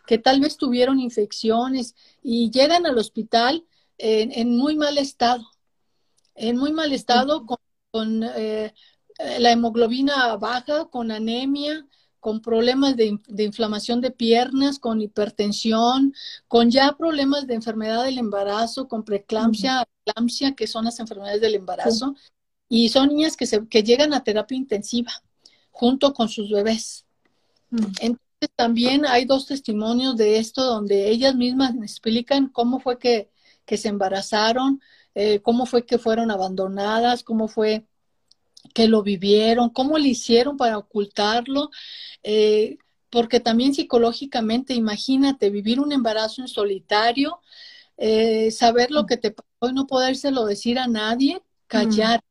que 0.07 0.17
tal 0.17 0.39
vez 0.39 0.57
tuvieron 0.57 0.99
infecciones 0.99 1.95
y 2.23 2.49
llegan 2.49 2.85
al 2.87 2.97
hospital 2.97 3.63
en, 3.99 4.57
muy 4.57 4.75
mal 4.75 4.97
estado, 4.97 5.45
en 6.35 6.57
muy 6.57 6.71
mal 6.71 6.93
estado 6.93 7.45
con, 7.45 8.23
eh, 8.23 8.73
eh, 9.19 9.39
la 9.39 9.51
hemoglobina 9.51 10.35
baja, 10.37 10.85
con 10.85 11.11
anemia, 11.11 11.85
con 12.19 12.41
problemas 12.41 12.95
de, 12.95 13.19
inflamación 13.37 14.01
de 14.01 14.11
piernas, 14.11 14.79
con 14.79 14.99
hipertensión, 14.99 16.13
con 16.47 16.71
ya 16.71 16.93
problemas 16.97 17.45
de 17.45 17.53
enfermedad 17.53 18.03
del 18.03 18.17
embarazo, 18.17 18.87
con 18.87 19.03
preeclampsia, 19.03 19.83
uh 19.83 20.55
que 20.55 20.67
son 20.67 20.85
las 20.85 20.99
enfermedades 20.99 21.41
del 21.41 21.55
embarazo, 21.55 22.15
y 22.69 22.89
son 22.89 23.09
niñas 23.09 23.37
que, 23.37 23.45
se, 23.45 23.67
que 23.67 23.83
llegan 23.83 24.13
a 24.13 24.23
terapia 24.23 24.57
intensiva 24.57 25.11
junto 25.77 26.11
con 26.11 26.27
sus 26.27 26.49
bebés. 26.49 27.05
Entonces 27.69 28.49
también 28.55 29.05
hay 29.05 29.25
dos 29.25 29.45
testimonios 29.45 30.17
de 30.17 30.39
esto 30.39 30.63
donde 30.63 31.11
ellas 31.11 31.35
mismas 31.35 31.75
me 31.75 31.85
explican 31.85 32.47
cómo 32.47 32.79
fue 32.79 32.97
que, 32.97 33.29
que 33.63 33.77
se 33.77 33.89
embarazaron, 33.89 34.81
eh, 35.13 35.39
cómo 35.41 35.67
fue 35.67 35.85
que 35.85 35.99
fueron 35.99 36.31
abandonadas, 36.31 37.23
cómo 37.23 37.47
fue 37.47 37.85
que 38.73 38.87
lo 38.87 39.03
vivieron, 39.03 39.69
cómo 39.69 39.99
le 39.99 40.09
hicieron 40.09 40.57
para 40.57 40.79
ocultarlo, 40.79 41.69
eh, 42.23 42.77
porque 43.11 43.39
también 43.39 43.75
psicológicamente, 43.75 44.73
imagínate, 44.73 45.51
vivir 45.51 45.79
un 45.79 45.91
embarazo 45.91 46.41
en 46.41 46.47
solitario, 46.47 47.39
eh, 47.97 48.49
saber 48.49 48.89
lo 48.89 49.05
que 49.05 49.17
te 49.17 49.29
pasó 49.29 49.69
y 49.69 49.73
no 49.73 49.85
podérselo 49.85 50.43
decir 50.45 50.79
a 50.79 50.87
nadie, 50.87 51.39
callar. 51.67 52.23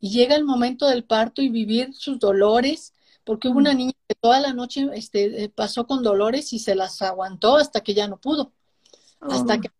Y 0.00 0.10
llega 0.10 0.36
el 0.36 0.44
momento 0.44 0.86
del 0.86 1.04
parto 1.04 1.42
y 1.42 1.48
vivir 1.48 1.94
sus 1.94 2.18
dolores, 2.18 2.94
porque 3.24 3.48
hubo 3.48 3.58
una 3.58 3.74
niña 3.74 3.92
que 4.08 4.14
toda 4.14 4.40
la 4.40 4.52
noche 4.52 4.88
este, 4.94 5.44
eh, 5.44 5.48
pasó 5.48 5.86
con 5.86 6.02
dolores 6.02 6.52
y 6.52 6.58
se 6.58 6.74
las 6.74 7.02
aguantó 7.02 7.56
hasta 7.56 7.80
que 7.82 7.94
ya 7.94 8.08
no 8.08 8.18
pudo. 8.18 8.52
Hasta 9.20 9.54
oh. 9.54 9.60
que 9.60 9.70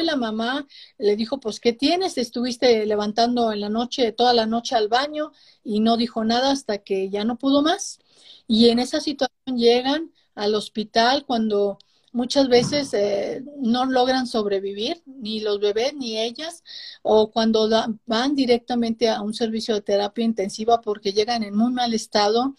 y 0.00 0.04
la 0.04 0.16
mamá 0.16 0.66
le 0.98 1.16
dijo, 1.16 1.40
pues, 1.40 1.58
¿qué 1.58 1.72
tienes? 1.72 2.18
Estuviste 2.18 2.84
levantando 2.86 3.50
en 3.52 3.60
la 3.60 3.70
noche, 3.70 4.12
toda 4.12 4.34
la 4.34 4.46
noche 4.46 4.76
al 4.76 4.88
baño 4.88 5.32
y 5.64 5.80
no 5.80 5.96
dijo 5.96 6.24
nada 6.24 6.50
hasta 6.50 6.78
que 6.78 7.08
ya 7.08 7.24
no 7.24 7.36
pudo 7.38 7.62
más. 7.62 7.98
Y 8.46 8.68
en 8.68 8.78
esa 8.78 9.00
situación 9.00 9.56
llegan 9.56 10.12
al 10.34 10.54
hospital 10.54 11.24
cuando 11.26 11.78
muchas 12.12 12.48
veces 12.48 12.92
eh, 12.94 13.42
no 13.58 13.84
logran 13.86 14.26
sobrevivir, 14.26 15.02
ni 15.06 15.40
los 15.40 15.60
bebés 15.60 15.94
ni 15.94 16.18
ellas, 16.18 16.62
o 17.02 17.30
cuando 17.30 17.68
van 18.06 18.34
directamente 18.34 19.08
a 19.08 19.22
un 19.22 19.34
servicio 19.34 19.74
de 19.74 19.82
terapia 19.82 20.24
intensiva 20.24 20.80
porque 20.80 21.12
llegan 21.12 21.42
en 21.42 21.56
muy 21.56 21.72
mal 21.72 21.94
estado, 21.94 22.54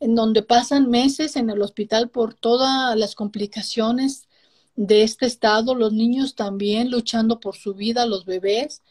en 0.00 0.14
donde 0.14 0.42
pasan 0.42 0.90
meses 0.90 1.36
en 1.36 1.50
el 1.50 1.62
hospital 1.62 2.10
por 2.10 2.34
todas 2.34 2.96
las 2.96 3.14
complicaciones 3.14 4.28
de 4.74 5.02
este 5.02 5.26
estado, 5.26 5.74
los 5.74 5.92
niños 5.92 6.34
también 6.34 6.90
luchando 6.90 7.40
por 7.40 7.56
su 7.56 7.74
vida, 7.74 8.06
los 8.06 8.26
bebés. 8.26 8.82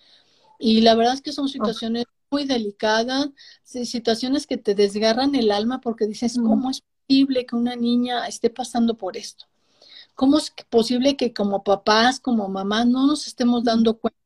Y 0.60 0.82
la 0.82 0.96
verdad 0.96 1.14
es 1.16 1.22
que 1.22 1.32
son 1.32 1.48
situaciones 1.48 2.06
muy 2.32 2.46
delicadas, 2.46 3.30
situaciones 3.64 4.48
que 4.48 4.58
te 4.58 4.74
desgarran 4.74 5.36
el 5.36 5.52
alma 5.52 5.80
porque 5.82 6.08
dices, 6.08 6.38
mm. 6.38 6.48
¿cómo 6.48 6.72
es 6.72 6.82
posible 7.08 7.46
que 7.46 7.56
una 7.56 7.76
niña 7.76 8.28
esté 8.28 8.50
pasando 8.50 8.98
por 8.98 9.16
esto? 9.16 9.46
¿Cómo 10.16 10.38
es 10.38 10.52
posible 10.70 11.18
que 11.18 11.34
como 11.34 11.64
papás, 11.64 12.20
como 12.20 12.48
mamás, 12.48 12.88
no 12.88 13.06
nos 13.06 13.28
estemos 13.28 13.64
dando 13.64 13.98
cuenta? 14.00 14.18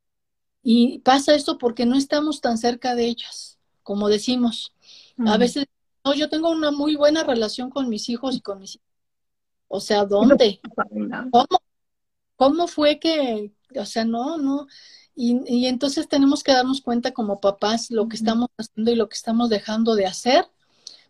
Y 0.63 0.99
pasa 0.99 1.35
esto 1.35 1.57
porque 1.57 1.85
no 1.85 1.95
estamos 1.95 2.41
tan 2.41 2.57
cerca 2.57 2.95
de 2.95 3.05
ellas, 3.05 3.59
como 3.83 4.07
decimos. 4.07 4.73
A 5.25 5.37
veces, 5.37 5.65
no, 6.05 6.13
yo 6.13 6.29
tengo 6.29 6.49
una 6.49 6.71
muy 6.71 6.95
buena 6.95 7.23
relación 7.23 7.69
con 7.69 7.89
mis 7.89 8.09
hijos 8.09 8.35
y 8.35 8.41
con 8.41 8.59
mis 8.59 8.75
hijos 8.75 8.89
o 9.69 9.79
sea, 9.79 10.03
¿dónde? 10.03 10.59
¿Cómo? 11.31 11.61
¿Cómo 12.35 12.67
fue 12.67 12.99
que, 12.99 13.53
o 13.75 13.85
sea, 13.85 14.03
no, 14.03 14.37
no? 14.37 14.67
Y, 15.15 15.41
y, 15.45 15.67
entonces 15.67 16.07
tenemos 16.07 16.43
que 16.43 16.53
darnos 16.53 16.81
cuenta 16.81 17.11
como 17.11 17.39
papás 17.39 17.91
lo 17.91 18.07
que 18.07 18.15
estamos 18.15 18.49
haciendo 18.57 18.91
y 18.91 18.95
lo 18.95 19.09
que 19.09 19.15
estamos 19.15 19.49
dejando 19.49 19.95
de 19.95 20.05
hacer 20.05 20.45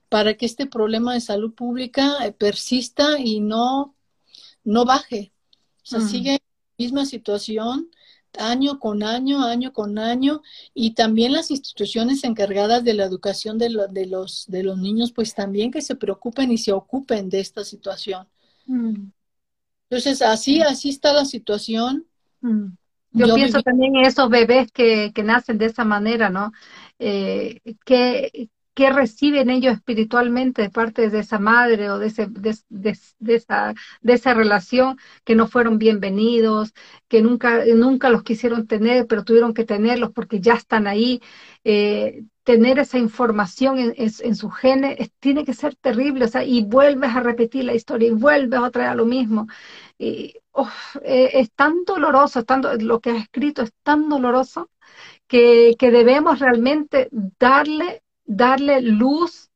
para 0.09 0.35
que 0.35 0.45
este 0.45 0.65
problema 0.65 1.13
de 1.13 1.21
salud 1.21 1.53
pública 1.53 2.25
eh, 2.25 2.31
persista 2.31 3.19
y 3.19 3.39
no, 3.39 3.95
no 4.63 4.85
baje. 4.85 5.31
O 5.83 5.85
sea, 5.85 6.01
sigue 6.01 6.31
en 6.31 6.39
la 6.41 6.75
misma 6.77 7.05
situación 7.05 7.89
año 8.37 8.79
con 8.79 9.03
año, 9.03 9.43
año 9.43 9.73
con 9.73 9.97
año, 9.97 10.41
y 10.73 10.93
también 10.93 11.33
las 11.33 11.51
instituciones 11.51 12.23
encargadas 12.23 12.83
de 12.83 12.93
la 12.93 13.05
educación 13.05 13.57
de, 13.57 13.69
de, 13.91 14.05
los, 14.05 14.45
de 14.47 14.63
los 14.63 14.77
niños, 14.77 15.11
pues 15.11 15.33
también 15.33 15.71
que 15.71 15.81
se 15.81 15.95
preocupen 15.95 16.51
y 16.51 16.57
se 16.57 16.71
ocupen 16.71 17.29
de 17.29 17.39
esta 17.39 17.63
situación. 17.63 18.27
Mm. 18.67 19.09
Entonces, 19.89 20.21
así, 20.21 20.61
así 20.61 20.89
está 20.89 21.13
la 21.13 21.25
situación. 21.25 22.05
Mm. 22.41 22.67
Yo, 23.11 23.33
pienso 23.33 23.63
también 23.63 23.95
en 23.95 24.05
esos 24.05 24.29
bebés 24.29 24.71
que, 24.71 25.11
que, 25.15 25.23
nacen 25.23 25.57
de 25.57 25.65
esa 25.65 25.83
manera, 25.83 26.29
¿no? 26.29 26.51
Eh, 26.99 27.59
que, 27.83 28.49
que 28.79 28.89
reciben 28.93 29.49
ellos 29.49 29.73
espiritualmente 29.73 30.61
de 30.61 30.69
parte 30.69 31.09
de 31.09 31.19
esa 31.19 31.37
madre 31.37 31.91
o 31.91 31.99
de, 31.99 32.07
esa, 32.07 33.73
de 33.99 34.13
esa 34.13 34.33
relación 34.33 34.97
que 35.25 35.35
no 35.35 35.47
fueron 35.49 35.79
bienvenidos, 35.79 36.73
que 37.09 37.21
nunca, 37.21 37.65
nunca 37.75 38.09
los 38.09 38.23
quisieron 38.23 38.67
tener, 38.67 39.05
pero 39.05 39.25
tuvieron 39.25 39.53
que 39.53 39.65
tenerlos 39.65 40.11
porque 40.13 40.39
ya 40.39 40.53
están 40.53 40.87
ahí. 40.87 41.21
Eh, 41.65 42.23
tener 42.45 42.79
esa 42.79 42.97
información 42.97 43.79
en, 43.79 43.93
en, 43.97 44.35
su 44.35 44.49
genes 44.49 45.11
tiene 45.19 45.43
que 45.43 45.53
ser 45.53 45.75
terrible, 45.75 46.23
o 46.25 46.27
sea, 46.29 46.45
y 46.45 46.63
vuelves 46.63 47.13
a 47.13 47.19
repetir 47.19 47.65
la 47.65 47.75
historia 47.75 48.07
y 48.07 48.11
vuelves 48.11 48.61
a 48.61 48.71
traer 48.71 48.95
lo 48.95 49.05
mismo. 49.05 49.47
Y, 49.97 50.35
eh, 51.03 51.31
es 51.33 51.51
tan 51.51 51.83
doloroso, 51.83 52.45
lo 52.79 53.01
que 53.01 53.09
has 53.11 53.23
escrito 53.23 53.61
es 53.61 53.73
tan 53.83 54.07
doloroso 54.07 54.69
que, 55.27 55.75
que 55.77 55.91
debemos 55.91 56.39
realmente 56.39 57.09
darle, 57.11 58.03
darle 58.29 58.81
luz 58.81 59.49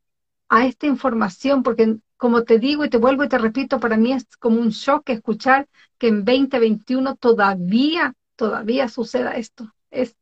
a 0.49 0.65
esta 0.65 0.87
información, 0.87 1.61
porque 1.61 1.97
como 2.17 2.43
te 2.43 2.57
digo 2.57 2.83
y 2.83 2.89
te 2.89 2.97
vuelvo 2.97 3.23
y 3.23 3.29
te 3.29 3.37
repito, 3.37 3.79
para 3.79 3.97
mí 3.97 4.11
es 4.13 4.25
como 4.37 4.59
un 4.59 4.69
shock 4.69 5.09
escuchar 5.09 5.69
que 5.99 6.07
en 6.07 6.25
2021 6.25 7.15
todavía, 7.17 8.15
todavía 8.35 8.89
suceda 8.89 9.35
esto. 9.35 9.71
Es, 9.91 10.15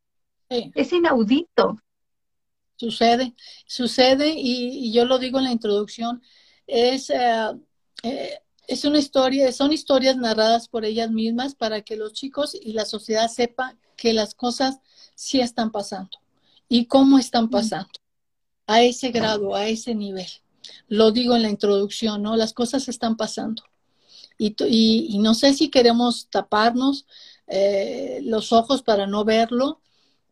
es 0.50 0.92
inaudito. 0.92 1.78
Sucede, 2.76 3.36
sucede 3.66 4.34
y, 4.36 4.92
yo 4.92 5.06
lo 5.06 5.18
digo 5.18 5.38
en 5.38 5.46
la 5.46 5.52
introducción, 5.52 6.22
es, 6.68 7.10
eh, 7.10 7.52
eh, 8.04 8.40
es 8.68 8.84
una 8.84 8.98
historia, 8.98 9.52
son 9.54 9.72
historias 9.72 10.18
narradas 10.18 10.68
por 10.68 10.84
ellas 10.84 11.10
mismas 11.10 11.56
para 11.56 11.84
que 11.84 11.96
los 11.96 12.14
chicos 12.14 12.58
y 12.60 12.74
la 12.74 12.86
sociedad 12.86 13.30
sepan 13.30 13.80
que 13.96 14.14
las 14.14 14.34
cosas 14.34 14.80
sí 15.16 15.40
están 15.40 15.72
pasando 15.72 16.18
y 16.68 16.88
cómo 16.88 17.20
están 17.20 17.50
pasando 17.50 18.01
a 18.68 18.82
ese 18.84 19.12
grado, 19.12 19.56
a 19.56 19.68
ese 19.68 19.96
nivel. 19.96 20.28
Lo 20.88 21.12
digo 21.12 21.36
en 21.36 21.44
la 21.44 21.50
introducción, 21.50 22.22
¿no? 22.22 22.36
Las 22.36 22.54
cosas 22.54 22.88
están 22.88 23.18
pasando. 23.18 23.64
Y, 24.38 24.56
y, 25.08 25.20
no 25.20 25.36
sé 25.36 25.54
si 25.54 25.70
queremos 25.70 26.28
taparnos 26.30 27.06
eh, 27.48 28.22
los 28.24 28.52
ojos 28.52 28.82
para 28.82 29.06
no 29.06 29.24
verlo, 29.24 29.82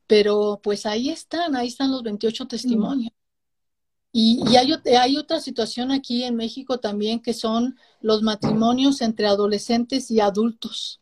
pero 0.08 0.60
pues 0.64 0.88
ahí 0.88 1.10
están, 1.10 1.56
ahí 1.56 1.68
están 1.68 1.92
los 1.92 2.02
28 2.02 2.48
testimonios. 2.48 3.12
Y, 4.12 4.56
hay, 4.56 4.74
hay, 5.00 5.18
otra 5.18 5.40
situación 5.40 5.92
aquí 5.92 6.24
en 6.24 6.36
México 6.36 6.80
también 6.80 7.20
que 7.20 7.36
son 7.36 7.78
los 8.02 8.24
matrimonios 8.24 9.02
entre 9.02 9.28
adolescentes 9.28 10.10
y 10.10 10.20
adultos, 10.20 11.00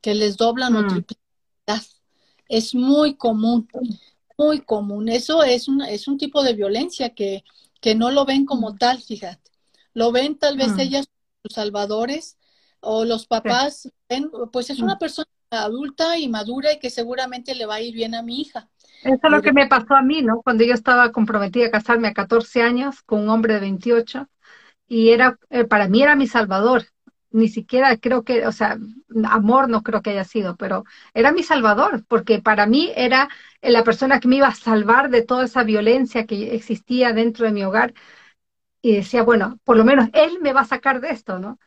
que 0.00 0.16
les 0.16 0.36
doblan 0.36 0.74
o 0.74 0.82
mm. 0.82 0.88
triplican. 0.88 1.20
Es 2.48 2.74
muy 2.74 3.14
común, 3.14 3.68
muy 4.40 4.60
común. 4.60 5.08
Eso 5.10 5.44
es 5.44 5.68
un, 5.68 5.82
es 5.82 6.08
un 6.08 6.16
tipo 6.16 6.42
de 6.42 6.54
violencia 6.54 7.10
que, 7.10 7.44
que 7.80 7.94
no 7.94 8.10
lo 8.10 8.24
ven 8.24 8.46
como 8.46 8.72
mm. 8.72 8.78
tal, 8.78 9.02
fíjate. 9.02 9.50
Lo 9.92 10.12
ven 10.12 10.38
tal 10.38 10.56
vez 10.56 10.72
mm. 10.72 10.80
ellas, 10.80 11.06
los 11.42 11.54
salvadores, 11.54 12.38
o 12.80 13.04
los 13.04 13.26
papás 13.26 13.92
ven, 14.08 14.30
pues 14.50 14.70
es 14.70 14.80
una 14.80 14.98
persona 14.98 15.28
adulta 15.50 16.16
y 16.16 16.28
madura 16.28 16.72
y 16.72 16.78
que 16.78 16.88
seguramente 16.88 17.54
le 17.54 17.66
va 17.66 17.74
a 17.74 17.80
ir 17.82 17.94
bien 17.94 18.14
a 18.14 18.22
mi 18.22 18.40
hija. 18.40 18.68
Eso 19.02 19.18
es 19.22 19.30
lo 19.30 19.42
que 19.42 19.52
me 19.52 19.66
pasó 19.66 19.94
a 19.94 20.02
mí, 20.02 20.22
¿no? 20.22 20.40
Cuando 20.42 20.64
yo 20.64 20.72
estaba 20.72 21.12
comprometida 21.12 21.66
a 21.66 21.70
casarme 21.70 22.08
a 22.08 22.14
14 22.14 22.62
años 22.62 23.02
con 23.02 23.20
un 23.20 23.28
hombre 23.28 23.54
de 23.54 23.60
28 23.60 24.28
y 24.88 25.10
era, 25.10 25.38
eh, 25.50 25.64
para 25.64 25.88
mí 25.88 26.02
era 26.02 26.16
mi 26.16 26.26
salvador. 26.26 26.86
Ni 27.32 27.48
siquiera 27.48 27.96
creo 27.96 28.24
que, 28.24 28.46
o 28.46 28.52
sea, 28.52 28.76
amor 29.28 29.68
no 29.68 29.82
creo 29.82 30.02
que 30.02 30.10
haya 30.10 30.24
sido, 30.24 30.56
pero 30.56 30.84
era 31.14 31.30
mi 31.32 31.42
salvador, 31.44 32.04
porque 32.08 32.40
para 32.40 32.66
mí 32.66 32.92
era 32.96 33.28
la 33.62 33.84
persona 33.84 34.18
que 34.20 34.26
me 34.28 34.36
iba 34.36 34.48
a 34.48 34.54
salvar 34.54 35.10
de 35.10 35.22
toda 35.22 35.44
esa 35.44 35.62
violencia 35.62 36.26
que 36.26 36.54
existía 36.56 37.12
dentro 37.12 37.46
de 37.46 37.52
mi 37.52 37.64
hogar. 37.64 37.94
Y 38.82 38.96
decía, 38.96 39.22
bueno, 39.22 39.58
por 39.64 39.76
lo 39.76 39.84
menos 39.84 40.08
él 40.14 40.38
me 40.40 40.52
va 40.52 40.62
a 40.62 40.64
sacar 40.64 41.00
de 41.00 41.10
esto, 41.10 41.38
¿no? 41.38 41.58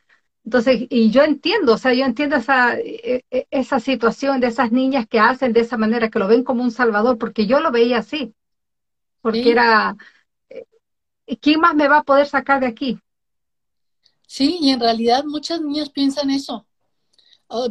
Entonces, 0.45 0.87
y 0.89 1.11
yo 1.11 1.23
entiendo, 1.23 1.73
o 1.73 1.77
sea, 1.77 1.93
yo 1.93 2.05
entiendo 2.05 2.37
esa, 2.37 2.77
e, 2.79 3.25
e, 3.31 3.47
esa 3.51 3.79
situación 3.81 4.39
de 4.41 4.47
esas 4.47 4.71
niñas 4.71 5.07
que 5.07 5.19
hacen 5.19 5.53
de 5.53 5.61
esa 5.61 5.77
manera, 5.77 6.09
que 6.09 6.19
lo 6.19 6.27
ven 6.29 6.43
como 6.45 6.63
un 6.63 6.71
salvador, 6.71 7.17
porque 7.19 7.47
yo 7.47 7.59
lo 7.61 7.71
veía 7.71 7.99
así, 7.99 8.35
porque 9.21 9.51
era, 9.51 9.95
eh, 11.27 11.37
¿quién 11.41 11.59
más 11.61 11.75
me 11.75 11.87
va 11.87 11.99
a 11.99 12.03
poder 12.03 12.27
sacar 12.27 12.59
de 12.61 12.67
aquí? 12.67 12.99
Sí, 14.27 14.57
y 14.61 14.69
en 14.71 14.79
realidad 14.79 15.23
muchas 15.25 15.61
niñas 15.61 15.89
piensan 15.89 16.29
eso. 16.29 16.65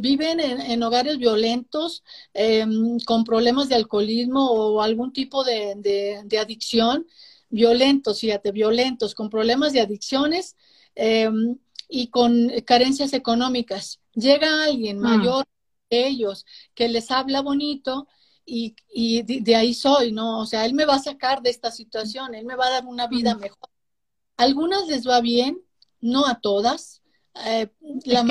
viven 0.01 0.39
en, 0.41 0.83
hogares 0.83 1.19
violentos, 1.19 2.05
em, 2.35 2.99
con 3.01 3.25
problemas 3.25 3.69
de 3.69 3.75
alcoholismo 3.75 4.51
o 4.51 4.81
algún 4.81 5.13
tipo 5.13 5.43
de, 5.45 5.75
de 6.25 6.39
adicción, 6.39 7.07
violentos, 7.49 8.21
fíjate, 8.21 8.53
violentos, 8.53 9.15
con 9.15 9.29
problemas 9.29 9.73
de 9.73 9.81
adicciones. 9.81 10.57
Eh, 10.95 11.29
y 11.93 12.09
con 12.09 12.49
carencias 12.65 13.13
económicas. 13.13 14.01
Llega 14.15 14.65
alguien 14.65 14.99
mm. 14.99 15.03
mayor 15.03 15.45
que 15.91 16.07
ellos 16.09 16.47
que 16.75 16.89
les 16.89 17.11
habla 17.11 17.43
bonito 17.43 18.09
y, 18.45 18.75
de, 19.23 19.55
ahí 19.55 19.73
soy, 19.73 20.11
¿no? 20.11 20.41
O 20.41 20.47
sea, 20.47 20.65
él 20.65 20.75
me 20.75 20.85
va 20.85 20.97
a 20.97 20.99
sacar 20.99 21.43
de 21.43 21.51
esta 21.51 21.71
situación, 21.71 22.35
él 22.35 22.45
me 22.45 22.57
va 22.57 22.67
a 22.67 22.71
dar 22.71 22.87
una 22.87 23.07
vida 23.07 23.35
mm. 23.35 23.41
mejor. 23.41 23.69
algunas 24.37 24.89
les 24.89 25.07
va 25.07 25.21
bien, 25.21 25.63
no 26.03 26.27
a 26.27 26.39
todas. 26.41 27.03
Eh, 27.47 27.69
la 28.05 28.25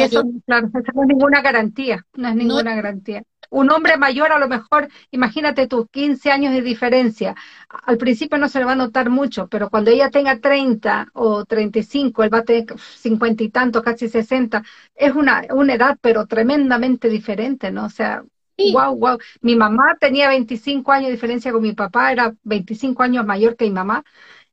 claro, 0.45 0.69
no 0.93 1.01
es 1.01 1.07
ninguna 1.07 1.41
garantía, 1.41 2.05
no 2.13 2.27
es 2.27 2.35
ninguna 2.35 2.75
garantía 2.75 3.23
un 3.51 3.69
hombre 3.69 3.97
mayor 3.97 4.31
a 4.31 4.39
lo 4.39 4.47
mejor, 4.47 4.87
imagínate 5.11 5.67
tú, 5.67 5.87
15 5.87 6.31
años 6.31 6.53
de 6.53 6.61
diferencia. 6.61 7.35
Al 7.69 7.97
principio 7.97 8.37
no 8.37 8.47
se 8.47 8.59
le 8.59 8.65
va 8.65 8.71
a 8.71 8.75
notar 8.75 9.09
mucho, 9.09 9.47
pero 9.49 9.69
cuando 9.69 9.91
ella 9.91 10.09
tenga 10.09 10.39
30 10.39 11.09
o 11.13 11.45
35, 11.45 12.23
él 12.23 12.33
va 12.33 12.39
a 12.39 12.43
tener 12.45 12.65
50 12.79 13.43
y 13.43 13.49
tanto, 13.49 13.83
casi 13.83 14.07
60. 14.07 14.63
Es 14.95 15.13
una, 15.13 15.43
una 15.51 15.73
edad, 15.73 15.97
pero 16.01 16.25
tremendamente 16.27 17.09
diferente, 17.09 17.71
¿no? 17.71 17.85
O 17.85 17.89
sea, 17.89 18.23
wow, 18.71 18.95
wow. 18.95 19.17
Mi 19.41 19.55
mamá 19.57 19.97
tenía 19.99 20.29
25 20.29 20.91
años 20.93 21.07
de 21.07 21.13
diferencia 21.13 21.51
con 21.51 21.61
mi 21.61 21.73
papá, 21.73 22.11
era 22.13 22.33
25 22.43 23.03
años 23.03 23.25
mayor 23.25 23.57
que 23.57 23.65
mi 23.65 23.71
mamá. 23.71 24.03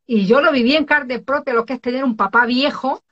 Y 0.07 0.27
yo 0.27 0.41
lo 0.41 0.51
viví 0.51 0.75
en 0.75 0.87
carne 0.87 1.21
propia, 1.21 1.55
lo 1.55 1.65
que 1.65 1.75
es 1.75 1.81
tener 1.81 2.03
un 2.03 2.17
papá 2.17 2.47
viejo, 2.47 3.05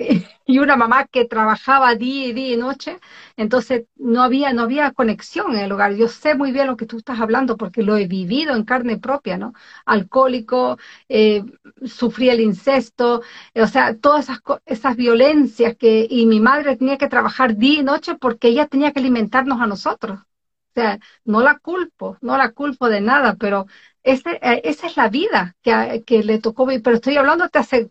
y 0.46 0.58
una 0.58 0.76
mamá 0.76 1.06
que 1.06 1.24
trabajaba 1.26 1.94
día 1.94 2.26
y 2.28 2.32
día 2.32 2.54
y 2.54 2.56
noche, 2.56 2.98
entonces 3.36 3.84
no 3.96 4.22
había, 4.22 4.52
no 4.52 4.62
había 4.62 4.92
conexión 4.92 5.52
en 5.52 5.60
el 5.60 5.72
hogar. 5.72 5.94
Yo 5.94 6.08
sé 6.08 6.34
muy 6.34 6.52
bien 6.52 6.66
lo 6.66 6.76
que 6.76 6.86
tú 6.86 6.98
estás 6.98 7.20
hablando 7.20 7.56
porque 7.56 7.82
lo 7.82 7.96
he 7.96 8.06
vivido 8.06 8.54
en 8.56 8.64
carne 8.64 8.98
propia, 8.98 9.38
¿no? 9.38 9.52
Alcohólico, 9.86 10.78
eh, 11.08 11.44
sufrí 11.84 12.30
el 12.30 12.40
incesto, 12.40 13.22
o 13.54 13.66
sea, 13.66 13.96
todas 13.96 14.24
esas, 14.28 14.40
esas 14.66 14.96
violencias 14.96 15.76
que, 15.76 16.06
y 16.08 16.26
mi 16.26 16.40
madre 16.40 16.76
tenía 16.76 16.98
que 16.98 17.08
trabajar 17.08 17.56
día 17.56 17.80
y 17.80 17.84
noche 17.84 18.14
porque 18.16 18.48
ella 18.48 18.66
tenía 18.66 18.92
que 18.92 19.00
alimentarnos 19.00 19.60
a 19.60 19.66
nosotros. 19.66 20.20
O 20.20 20.72
sea, 20.74 20.98
no 21.24 21.40
la 21.42 21.58
culpo, 21.58 22.16
no 22.20 22.36
la 22.38 22.52
culpo 22.52 22.88
de 22.88 23.00
nada, 23.00 23.34
pero 23.36 23.66
ese, 24.02 24.38
eh, 24.42 24.60
esa 24.64 24.86
es 24.86 24.96
la 24.96 25.08
vida 25.08 25.56
que, 25.62 26.04
que 26.06 26.22
le 26.22 26.38
tocó 26.38 26.66
vivir. 26.66 26.82
Pero 26.82 26.96
estoy 26.96 27.16
hablando 27.16 27.48
de 27.48 27.58
hace 27.58 27.90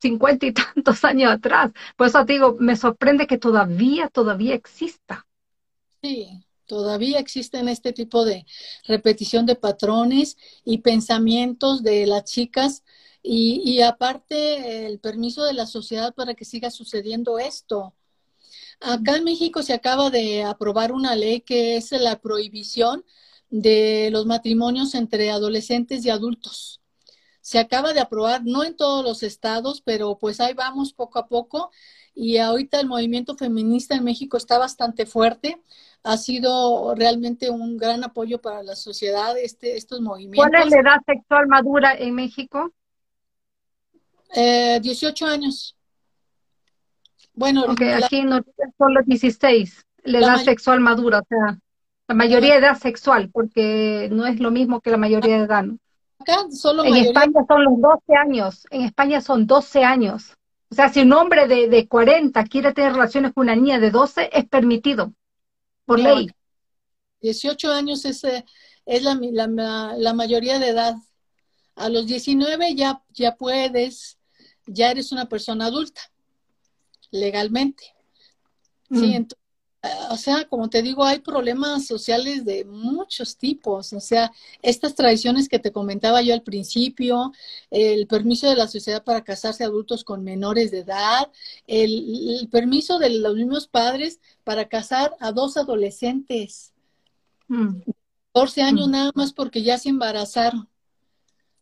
cincuenta 0.00 0.46
y 0.46 0.52
tantos 0.52 1.04
años 1.04 1.32
atrás. 1.32 1.72
Por 1.96 2.06
eso 2.08 2.24
te 2.24 2.34
digo, 2.34 2.56
me 2.58 2.76
sorprende 2.76 3.26
que 3.26 3.38
todavía, 3.38 4.08
todavía 4.08 4.54
exista. 4.54 5.26
Sí, 6.02 6.44
todavía 6.66 7.18
existen 7.18 7.68
este 7.68 7.92
tipo 7.92 8.24
de 8.24 8.46
repetición 8.86 9.46
de 9.46 9.56
patrones 9.56 10.36
y 10.64 10.78
pensamientos 10.78 11.82
de 11.82 12.06
las 12.06 12.24
chicas 12.24 12.84
y, 13.22 13.62
y 13.64 13.82
aparte 13.82 14.86
el 14.86 15.00
permiso 15.00 15.44
de 15.44 15.54
la 15.54 15.66
sociedad 15.66 16.14
para 16.14 16.34
que 16.34 16.44
siga 16.44 16.70
sucediendo 16.70 17.38
esto. 17.38 17.94
Acá 18.80 19.16
en 19.16 19.24
México 19.24 19.62
se 19.62 19.72
acaba 19.72 20.10
de 20.10 20.44
aprobar 20.44 20.92
una 20.92 21.16
ley 21.16 21.40
que 21.40 21.76
es 21.76 21.90
la 21.90 22.20
prohibición 22.20 23.04
de 23.50 24.10
los 24.12 24.26
matrimonios 24.26 24.94
entre 24.94 25.30
adolescentes 25.30 26.04
y 26.04 26.10
adultos 26.10 26.80
se 27.48 27.58
acaba 27.58 27.94
de 27.94 28.00
aprobar, 28.00 28.44
no 28.44 28.62
en 28.62 28.76
todos 28.76 29.02
los 29.02 29.22
estados, 29.22 29.80
pero 29.80 30.18
pues 30.18 30.38
ahí 30.38 30.52
vamos 30.52 30.92
poco 30.92 31.18
a 31.18 31.28
poco. 31.28 31.70
Y 32.14 32.36
ahorita 32.36 32.78
el 32.78 32.86
movimiento 32.86 33.36
feminista 33.36 33.94
en 33.94 34.04
México 34.04 34.36
está 34.36 34.58
bastante 34.58 35.06
fuerte. 35.06 35.58
Ha 36.02 36.18
sido 36.18 36.94
realmente 36.94 37.48
un 37.48 37.78
gran 37.78 38.04
apoyo 38.04 38.38
para 38.42 38.62
la 38.62 38.76
sociedad 38.76 39.38
este, 39.38 39.78
estos 39.78 40.02
movimientos. 40.02 40.46
¿Cuál 40.46 40.62
es 40.62 40.70
la 40.70 40.78
edad 40.78 41.00
sexual 41.06 41.46
madura 41.48 41.94
en 41.94 42.14
México? 42.16 42.74
Eh, 44.34 44.78
18 44.82 45.24
años. 45.24 45.74
Bueno, 47.32 47.64
aquí 48.04 48.24
no 48.24 48.40
son 48.76 48.92
los 48.92 49.06
16, 49.06 49.86
la, 50.02 50.18
edad 50.18 50.36
sexual 50.36 50.80
madura, 50.80 51.20
o 51.20 51.26
sea, 51.26 51.58
la 52.08 52.14
mayoría 52.14 52.52
de 52.52 52.58
edad 52.58 52.76
sexual, 52.76 53.30
porque 53.32 54.10
no 54.12 54.26
es 54.26 54.38
lo 54.38 54.50
mismo 54.50 54.82
que 54.82 54.90
la 54.90 54.98
mayoría 54.98 55.38
de 55.38 55.44
edad. 55.44 55.62
¿no? 55.62 55.78
En 56.26 56.96
España 56.96 57.44
son 57.46 57.64
los 57.64 57.80
12 57.80 58.14
años, 58.16 58.66
en 58.70 58.82
España 58.82 59.20
son 59.20 59.46
12 59.46 59.84
años. 59.84 60.34
O 60.70 60.74
sea, 60.74 60.90
si 60.90 61.00
un 61.00 61.12
hombre 61.12 61.48
de, 61.48 61.68
de 61.68 61.88
40 61.88 62.44
quiere 62.44 62.72
tener 62.72 62.92
relaciones 62.92 63.32
con 63.32 63.44
una 63.44 63.56
niña 63.56 63.78
de 63.78 63.90
12, 63.90 64.30
es 64.32 64.46
permitido 64.48 65.14
por 65.86 65.98
ley. 65.98 66.28
18 67.22 67.72
años 67.72 68.04
es, 68.04 68.22
eh, 68.24 68.44
es 68.84 69.02
la, 69.02 69.18
la, 69.20 69.94
la, 69.96 70.14
mayoría 70.14 70.58
de 70.58 70.68
edad. 70.68 70.96
A 71.74 71.88
los 71.88 72.06
19 72.06 72.74
ya, 72.74 73.02
ya 73.10 73.36
puedes, 73.36 74.18
ya 74.66 74.90
eres 74.90 75.10
una 75.12 75.28
persona 75.28 75.66
adulta, 75.66 76.02
legalmente. 77.10 77.94
Sí, 78.90 79.08
mm. 79.08 79.14
entonces 79.14 79.37
o 80.10 80.16
sea, 80.16 80.44
como 80.48 80.68
te 80.68 80.82
digo, 80.82 81.04
hay 81.04 81.20
problemas 81.20 81.86
sociales 81.86 82.44
de 82.44 82.64
muchos 82.64 83.36
tipos. 83.36 83.92
O 83.92 84.00
sea, 84.00 84.32
estas 84.62 84.94
tradiciones 84.94 85.48
que 85.48 85.58
te 85.58 85.72
comentaba 85.72 86.20
yo 86.22 86.34
al 86.34 86.42
principio, 86.42 87.32
el 87.70 88.06
permiso 88.06 88.48
de 88.48 88.56
la 88.56 88.66
sociedad 88.66 89.04
para 89.04 89.22
casarse 89.22 89.64
adultos 89.64 90.04
con 90.04 90.24
menores 90.24 90.70
de 90.70 90.80
edad, 90.80 91.30
el, 91.66 92.48
permiso 92.50 92.98
de 92.98 93.10
los 93.10 93.36
mismos 93.36 93.68
padres 93.68 94.20
para 94.44 94.68
casar 94.68 95.14
a 95.20 95.32
dos 95.32 95.56
adolescentes. 95.56 96.72
14 98.32 98.60
mm. 98.60 98.64
años 98.64 98.88
mm. 98.88 98.90
nada 98.90 99.12
más 99.14 99.32
porque 99.32 99.62
ya 99.62 99.78
se 99.78 99.90
embarazaron. 99.90 100.68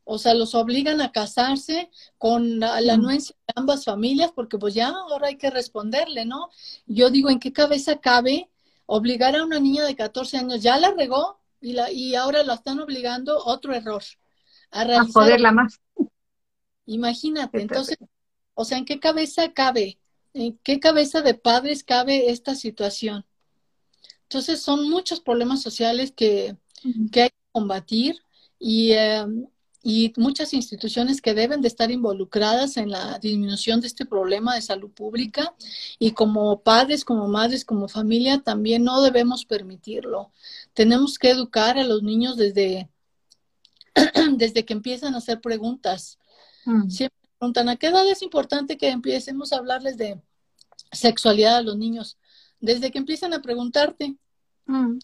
O 0.09 0.19
sea, 0.19 0.35
los 0.35 0.55
obligan 0.55 1.01
a 1.01 1.11
casarse 1.11 1.91
con 2.17 2.61
la, 2.61 2.81
mm. 2.81 2.91
anuencia 2.91 3.35
de 3.49 3.55
ambas 3.57 3.85
familias 3.85 4.31
porque 4.33 4.57
pues 4.57 4.73
ya 4.73 4.91
ahora 4.91 5.27
hay 5.27 5.37
que 5.37 5.51
responderle, 5.51 6.25
¿no? 6.25 6.49
Yo 6.87 7.11
digo, 7.11 7.29
¿en 7.29 7.41
qué 7.41 7.53
cabeza 7.53 7.99
cabe 7.99 8.49
obligar 8.87 9.35
a 9.35 9.43
una 9.45 9.59
niña 9.59 9.85
de 9.85 9.97
14 9.97 10.39
años? 10.39 10.63
Ya 10.63 10.79
la 10.79 10.93
regó 10.93 11.41
y, 11.61 11.73
la, 11.73 11.91
y 11.91 12.15
ahora 12.15 12.45
la 12.45 12.55
están 12.55 12.79
obligando, 12.79 13.37
otro 13.45 13.75
error, 13.75 14.01
a 14.71 14.85
realizar. 14.85 15.45
A 15.45 15.51
más. 15.51 15.81
Imagínate, 16.87 17.61
entonces, 17.61 17.99
o 18.55 18.65
sea, 18.65 18.79
¿en 18.79 18.85
qué 18.85 19.01
cabeza 19.01 19.53
cabe? 19.53 19.99
¿En 20.35 20.57
qué 20.59 20.79
cabeza 20.79 21.21
de 21.21 21.35
padres 21.35 21.83
cabe 21.83 22.31
esta 22.31 22.55
situación? 22.55 23.27
Entonces, 24.23 24.63
son 24.63 24.89
muchos 24.89 25.19
problemas 25.19 25.63
sociales 25.63 26.13
que, 26.13 26.57
que 27.11 27.23
hay 27.23 27.31
que 27.31 27.51
combatir 27.51 28.21
y... 28.61 28.93
Eh, 28.93 29.27
y 29.89 30.12
muchas 30.16 30.53
instituciones 30.53 31.20
que 31.20 31.32
deben 31.32 31.61
de 31.61 31.68
estar 31.68 31.93
involucradas 31.93 32.76
en 32.76 32.91
la 32.91 33.20
disminución 33.20 33.80
de 33.80 33.87
este 33.87 34.05
problema 34.05 34.57
de 34.57 34.61
salud 34.61 34.91
pública 34.91 35.55
y 36.01 36.11
como 36.11 36.61
padres, 36.61 37.05
como 37.05 37.28
madres, 37.28 37.64
como 37.64 37.87
familia 37.87 38.43
también 38.43 38.82
no 38.82 39.01
debemos 39.01 39.45
permitirlo. 39.45 40.32
Tenemos 40.74 41.20
que 41.20 41.30
educar 41.30 41.78
a 41.78 41.84
los 41.84 42.03
niños 42.03 42.37
desde 42.37 42.91
desde 44.37 44.64
que 44.64 44.72
empiezan 44.72 45.14
a 45.14 45.18
hacer 45.18 45.41
preguntas. 45.41 46.18
Mm. 46.64 46.91
Siempre 46.91 47.20
preguntan, 47.39 47.68
¿a 47.68 47.76
qué 47.76 47.87
edad 47.87 48.09
es 48.09 48.22
importante 48.22 48.76
que 48.76 48.89
empecemos 48.89 49.53
a 49.53 49.59
hablarles 49.59 49.97
de 49.97 50.20
sexualidad 50.91 51.59
a 51.59 51.62
los 51.62 51.76
niños? 51.76 52.18
Desde 52.59 52.91
que 52.91 52.99
empiezan 52.99 53.34
a 53.34 53.41
preguntarte. 53.41 54.16
Mm 54.64 54.99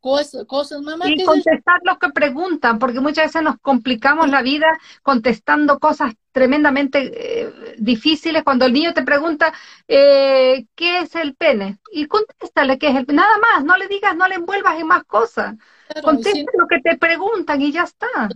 cosas, 0.00 0.82
mamá. 0.82 1.08
Y 1.08 1.24
contestar 1.24 1.80
lo 1.84 1.98
que 1.98 2.08
preguntan, 2.10 2.78
porque 2.78 3.00
muchas 3.00 3.26
veces 3.26 3.42
nos 3.42 3.58
complicamos 3.60 4.28
la 4.28 4.42
vida 4.42 4.66
contestando 5.02 5.78
cosas 5.78 6.14
tremendamente 6.32 7.10
eh, 7.14 7.74
difíciles. 7.78 8.42
Cuando 8.42 8.64
el 8.64 8.72
niño 8.72 8.94
te 8.94 9.02
pregunta, 9.02 9.52
eh, 9.86 10.66
¿qué 10.74 11.00
es 11.00 11.14
el 11.14 11.34
pene? 11.34 11.78
Y 11.92 12.06
contéstale 12.06 12.78
qué 12.78 12.88
es 12.88 12.96
el 12.96 13.06
pene. 13.06 13.18
Nada 13.18 13.38
más, 13.38 13.64
no 13.64 13.76
le 13.76 13.88
digas, 13.88 14.16
no 14.16 14.26
le 14.26 14.36
envuelvas 14.36 14.78
en 14.78 14.86
más 14.86 15.04
cosas. 15.04 15.56
Contesta 16.02 16.50
lo 16.58 16.66
que 16.66 16.80
te 16.80 16.96
preguntan 16.96 17.60
y 17.60 17.72
ya 17.72 17.82
está. 17.82 18.28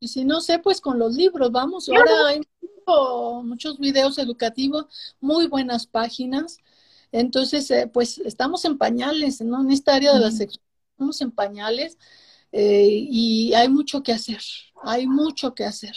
Y 0.00 0.08
si 0.08 0.24
no 0.24 0.40
sé, 0.40 0.58
pues 0.58 0.80
con 0.80 0.98
los 0.98 1.14
libros, 1.14 1.50
vamos. 1.50 1.88
Ahora 1.88 2.28
hay 2.28 2.40
muchos 3.44 3.78
videos 3.78 4.18
educativos, 4.18 5.14
muy 5.20 5.46
buenas 5.46 5.86
páginas. 5.86 6.58
Entonces, 7.12 7.70
eh, 7.70 7.88
pues 7.92 8.18
estamos 8.18 8.64
en 8.64 8.76
pañales, 8.76 9.40
¿no? 9.40 9.62
En 9.62 9.70
esta 9.70 9.94
área 9.94 10.12
de 10.12 10.20
la 10.20 10.30
sexualidad 10.30 10.63
estamos 10.94 11.20
en 11.20 11.32
pañales 11.32 11.98
eh, 12.52 12.88
y 12.88 13.52
hay 13.54 13.68
mucho 13.68 14.02
que 14.02 14.12
hacer, 14.12 14.40
hay 14.84 15.08
mucho 15.08 15.54
que 15.54 15.64
hacer. 15.64 15.94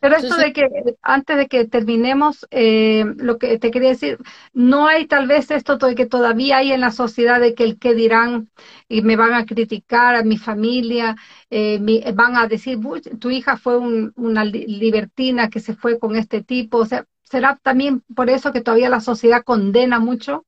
Pero 0.00 0.16
esto 0.16 0.36
de 0.36 0.52
que, 0.52 0.68
antes 1.02 1.36
de 1.36 1.48
que 1.48 1.64
terminemos, 1.66 2.46
eh, 2.52 3.04
lo 3.16 3.38
que 3.38 3.58
te 3.58 3.72
quería 3.72 3.88
decir, 3.88 4.18
no 4.52 4.86
hay 4.86 5.06
tal 5.06 5.26
vez 5.26 5.50
esto 5.50 5.76
de 5.76 5.96
que 5.96 6.06
todavía 6.06 6.58
hay 6.58 6.70
en 6.70 6.82
la 6.82 6.92
sociedad 6.92 7.40
de 7.40 7.54
que 7.54 7.64
el 7.64 7.78
que 7.80 7.94
dirán 7.94 8.48
y 8.88 9.02
me 9.02 9.16
van 9.16 9.32
a 9.32 9.44
criticar 9.44 10.14
a 10.14 10.22
mi 10.22 10.36
familia, 10.36 11.16
eh, 11.50 11.80
van 12.14 12.36
a 12.36 12.46
decir, 12.46 12.78
tu 13.18 13.30
hija 13.30 13.56
fue 13.56 13.78
una 13.78 14.44
libertina 14.44 15.48
que 15.48 15.58
se 15.58 15.74
fue 15.74 15.98
con 15.98 16.14
este 16.14 16.44
tipo, 16.44 16.78
o 16.78 16.86
sea, 16.86 17.04
¿será 17.24 17.58
también 17.60 18.04
por 18.14 18.30
eso 18.30 18.52
que 18.52 18.60
todavía 18.60 18.90
la 18.90 19.00
sociedad 19.00 19.42
condena 19.42 19.98
mucho? 19.98 20.44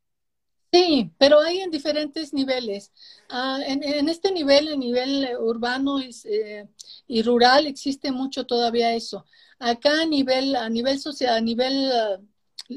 Sí, 0.73 1.11
pero 1.19 1.41
hay 1.41 1.61
en 1.61 1.71
diferentes 1.71 2.33
niveles. 2.33 2.93
Ah, 3.29 3.59
en, 3.67 4.09
este 4.09 4.31
nivel, 4.31 4.69
el 4.69 4.79
nivel 4.79 5.29
urbano 5.41 5.99
eh, 6.01 6.69
y 7.09 7.23
rural, 7.23 7.67
existe 7.67 8.13
mucho 8.13 8.47
todavía 8.47 8.95
eso. 8.95 9.27
Acá 9.59 10.03
a 10.03 10.07
nivel, 10.07 10.55
a 10.55 10.69
nivel 10.71 11.01
social, 11.01 11.37
a 11.37 11.41
nivel 11.41 11.91
ah, 11.93 12.21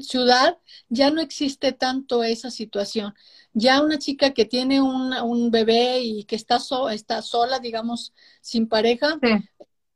ciudad, 0.02 0.58
ya 0.88 1.10
no 1.10 1.20
existe 1.20 1.72
tanto 1.72 2.24
esa 2.24 2.50
situación. 2.50 3.14
Ya 3.52 3.80
una 3.80 3.98
chica 3.98 4.32
que 4.32 4.44
tiene 4.44 4.82
un, 4.82 5.50
bebé 5.52 6.00
y 6.00 6.24
que 6.24 6.34
está, 6.34 6.58
está 6.92 7.22
sola, 7.22 7.60
digamos, 7.60 8.12
sin 8.40 8.66
pareja, 8.66 9.18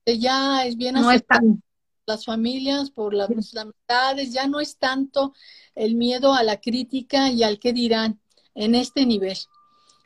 eh, 0.04 0.18
ya 0.18 0.64
es 0.64 0.76
bien 0.76 0.94
no 0.94 1.10
las 2.08 2.24
familias, 2.24 2.90
por 2.90 3.14
las, 3.14 3.30
amistades, 3.54 4.32
ya 4.32 4.48
no 4.48 4.58
es 4.58 4.78
tanto 4.78 5.34
el 5.74 5.94
miedo 5.94 6.34
a 6.34 6.42
la 6.42 6.60
crítica 6.60 7.30
y 7.30 7.44
al 7.44 7.60
qué 7.60 7.72
dirán 7.72 8.18
en 8.54 8.74
este 8.74 9.06
nivel. 9.06 9.36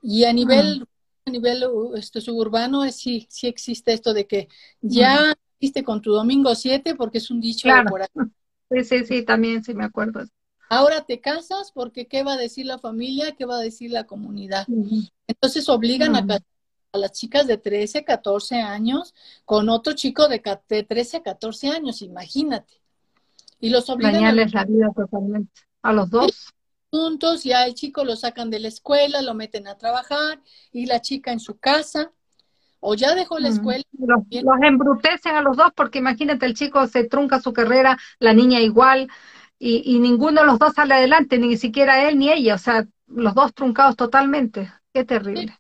Y 0.03 0.25
a 0.25 0.33
nivel, 0.33 0.85
a 1.25 1.31
nivel 1.31 1.65
este, 1.95 2.21
suburbano 2.21 2.91
sí, 2.91 3.27
sí 3.31 3.47
existe 3.47 3.93
esto 3.93 4.13
de 4.13 4.27
que 4.27 4.49
ya 4.81 5.35
existe 5.59 5.85
con 5.85 6.03
tu 6.03 6.13
domingo 6.13 6.55
7 6.55 6.97
porque 6.97 7.19
es 7.19 7.31
un 7.31 7.41
dicho 7.41 7.69
por 7.89 8.07
Sí, 8.71 8.85
sí, 8.85 9.05
sí, 9.05 9.23
también 9.23 9.63
sí 9.63 9.75
me 9.75 9.85
acuerdo. 9.85 10.25
Ahora 10.71 11.05
te 11.05 11.21
casas 11.21 11.71
porque 11.75 12.07
qué 12.07 12.23
va 12.23 12.33
a 12.33 12.39
decir 12.39 12.65
la 12.65 12.79
familia, 12.79 13.33
qué 13.33 13.45
va 13.45 13.57
a 13.57 13.61
decir 13.61 13.91
la 13.91 14.05
comunidad. 14.05 14.67
Entonces 15.27 15.69
obligan 15.69 16.17
a 16.17 16.27
casar 16.27 16.52
a 16.93 16.99
las 16.99 17.13
chicas 17.13 17.47
de 17.47 17.57
13, 17.57 18.05
14 18.05 18.61
años 18.61 19.15
con 19.45 19.69
otro 19.69 19.95
chico 19.95 20.29
de, 20.29 20.41
13, 20.41 21.23
14 21.23 21.69
años, 21.69 22.03
imagínate. 22.03 22.75
Y 23.61 23.71
los 23.71 23.89
obligan 23.89 24.25
a 24.25 24.33
la 24.33 24.65
vida 24.65 24.91
totalmente. 24.95 25.63
A 25.83 25.93
los 25.93 26.11
dos. 26.11 26.53
Juntos, 26.91 27.45
ya 27.45 27.65
el 27.65 27.75
chico 27.75 28.05
lo 28.05 28.15
sacan 28.17 28.51
de 28.51 28.61
la 28.61 28.69
escuela, 28.69 29.23
lo 29.23 29.35
meten 29.35 29.67
a 29.67 29.79
trabajar 29.79 30.41
y 30.71 30.85
la 30.85 31.01
chica 31.01 31.33
en 31.33 31.41
su 31.41 31.59
casa. 31.59 32.13
O 32.81 32.95
ya 32.95 33.15
dejó 33.15 33.39
la 33.39 33.49
escuela. 33.49 33.85
Los, 33.93 34.23
embrutecen 34.63 35.37
a 35.37 35.41
los 35.41 35.57
dos 35.57 35.73
porque 35.75 36.01
imagínate, 36.01 36.45
el 36.45 36.55
chico 36.55 36.87
se 36.89 37.05
trunca 37.05 37.41
su 37.41 37.53
carrera, 37.53 37.97
la 38.19 38.35
niña 38.35 38.61
igual, 38.61 39.09
y, 39.59 39.95
y 39.95 40.01
ninguno 40.01 40.41
de 40.41 40.47
los 40.49 40.59
dos 40.59 40.75
sale 40.75 40.95
adelante, 40.95 41.39
ni 41.39 41.57
siquiera 41.57 42.09
él 42.09 42.19
ni 42.19 42.31
ella, 42.31 42.57
o 42.57 42.59
sea, 42.59 42.87
los 43.07 43.35
dos 43.35 43.55
truncados 43.55 43.97
totalmente. 43.97 44.73
Qué 44.93 45.05
terrible. 45.05 45.57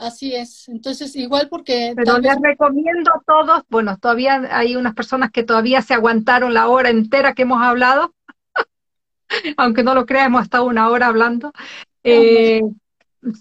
Así 0.00 0.34
es. 0.34 0.66
Entonces, 0.70 1.14
igual 1.14 1.48
porque... 1.50 1.92
Pero 1.94 2.18
les 2.18 2.34
recomiendo 2.40 3.10
a 3.12 3.20
todos, 3.26 3.62
bueno, 3.68 3.98
todavía 3.98 4.48
hay 4.50 4.74
unas 4.74 4.94
personas 4.94 5.30
que 5.30 5.42
todavía 5.42 5.82
se 5.82 5.92
aguantaron 5.92 6.54
la 6.54 6.68
hora 6.68 6.88
entera 6.88 7.34
que 7.34 7.42
hemos 7.42 7.62
hablado, 7.62 8.14
aunque 9.58 9.82
no 9.82 9.94
lo 9.94 10.06
creas, 10.06 10.28
hemos 10.28 10.42
estado 10.42 10.64
una 10.64 10.88
hora 10.88 11.08
hablando. 11.08 11.52
Eh, 12.02 12.62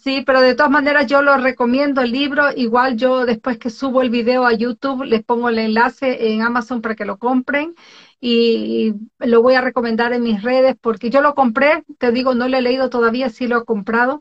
sí, 0.04 0.22
pero 0.26 0.42
de 0.42 0.54
todas 0.54 0.70
maneras 0.70 1.08
yo 1.08 1.22
lo 1.22 1.38
recomiendo 1.38 2.02
el 2.02 2.12
libro. 2.12 2.48
Igual 2.54 2.98
yo 2.98 3.26
después 3.26 3.58
que 3.58 3.70
subo 3.70 4.02
el 4.02 4.10
video 4.10 4.46
a 4.46 4.52
YouTube 4.52 5.06
les 5.06 5.24
pongo 5.24 5.48
el 5.48 5.60
enlace 5.60 6.34
en 6.34 6.42
Amazon 6.42 6.82
para 6.82 6.96
que 6.96 7.06
lo 7.06 7.18
compren 7.18 7.74
y 8.20 8.96
lo 9.20 9.42
voy 9.42 9.54
a 9.54 9.62
recomendar 9.62 10.12
en 10.12 10.24
mis 10.24 10.44
redes 10.44 10.76
porque 10.82 11.10
yo 11.10 11.22
lo 11.22 11.36
compré, 11.36 11.86
te 12.00 12.12
digo, 12.12 12.36
no 12.36 12.50
lo 12.50 12.58
he 12.58 12.62
leído 12.62 12.90
todavía, 12.90 13.30
sí 13.30 13.48
lo 13.48 13.62
he 13.62 13.66
comprado 13.66 14.20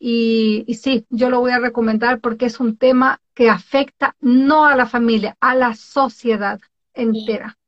y, 0.00 0.64
sí, 0.80 1.06
yo 1.10 1.28
lo 1.28 1.40
voy 1.40 1.50
a 1.50 1.58
recomendar 1.58 2.20
porque 2.20 2.46
es 2.46 2.60
un 2.60 2.76
tema 2.76 3.20
que 3.34 3.50
afecta 3.50 4.16
no 4.20 4.64
a 4.64 4.76
la 4.76 4.86
familia, 4.86 5.36
a 5.40 5.54
la 5.54 5.74
sociedad 5.74 6.60
entera. 6.94 7.58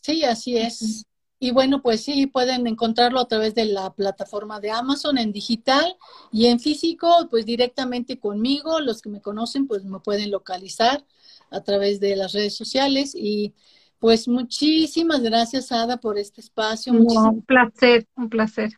Sí, 0.00 0.24
así 0.24 0.56
es. 0.56 1.04
Y 1.38 1.52
bueno, 1.52 1.82
pues 1.82 2.04
sí, 2.04 2.26
pueden 2.26 2.66
encontrarlo 2.66 3.20
a 3.20 3.28
través 3.28 3.54
de 3.54 3.64
la 3.66 3.92
plataforma 3.94 4.60
de 4.60 4.70
Amazon 4.70 5.16
en 5.18 5.32
digital 5.32 5.96
y 6.30 6.46
en 6.46 6.60
físico, 6.60 7.28
pues 7.30 7.46
directamente 7.46 8.18
conmigo. 8.18 8.80
Los 8.80 9.00
que 9.00 9.08
me 9.08 9.22
conocen, 9.22 9.66
pues 9.66 9.84
me 9.84 10.00
pueden 10.00 10.30
localizar 10.30 11.04
a 11.50 11.62
través 11.62 12.00
de 12.00 12.16
las 12.16 12.32
redes 12.32 12.54
sociales. 12.56 13.14
Y 13.14 13.54
pues 13.98 14.28
muchísimas 14.28 15.22
gracias, 15.22 15.72
Ada, 15.72 15.98
por 15.98 16.18
este 16.18 16.40
espacio. 16.40 16.92
un 16.92 17.42
placer, 17.42 18.06
un 18.16 18.28
placer. 18.28 18.72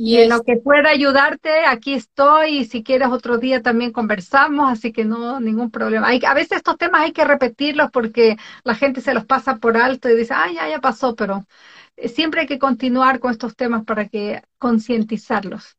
Y 0.00 0.18
en 0.18 0.28
lo 0.28 0.44
que 0.44 0.56
pueda 0.56 0.90
ayudarte, 0.90 1.66
aquí 1.66 1.94
estoy. 1.94 2.58
Y 2.58 2.64
si 2.66 2.84
quieres 2.84 3.08
otro 3.08 3.38
día 3.38 3.62
también 3.62 3.90
conversamos, 3.90 4.70
así 4.70 4.92
que 4.92 5.04
no, 5.04 5.40
ningún 5.40 5.72
problema. 5.72 6.06
Hay, 6.06 6.20
a 6.24 6.34
veces 6.34 6.58
estos 6.58 6.78
temas 6.78 7.00
hay 7.00 7.10
que 7.10 7.24
repetirlos 7.24 7.90
porque 7.90 8.36
la 8.62 8.76
gente 8.76 9.00
se 9.00 9.12
los 9.12 9.24
pasa 9.24 9.56
por 9.56 9.76
alto 9.76 10.08
y 10.08 10.14
dice, 10.14 10.34
ah, 10.34 10.52
ya, 10.54 10.68
ya 10.68 10.80
pasó, 10.80 11.16
pero 11.16 11.48
eh, 11.96 12.08
siempre 12.08 12.42
hay 12.42 12.46
que 12.46 12.60
continuar 12.60 13.18
con 13.18 13.32
estos 13.32 13.56
temas 13.56 13.84
para 13.84 14.08
que 14.08 14.40
concientizarlos. 14.58 15.76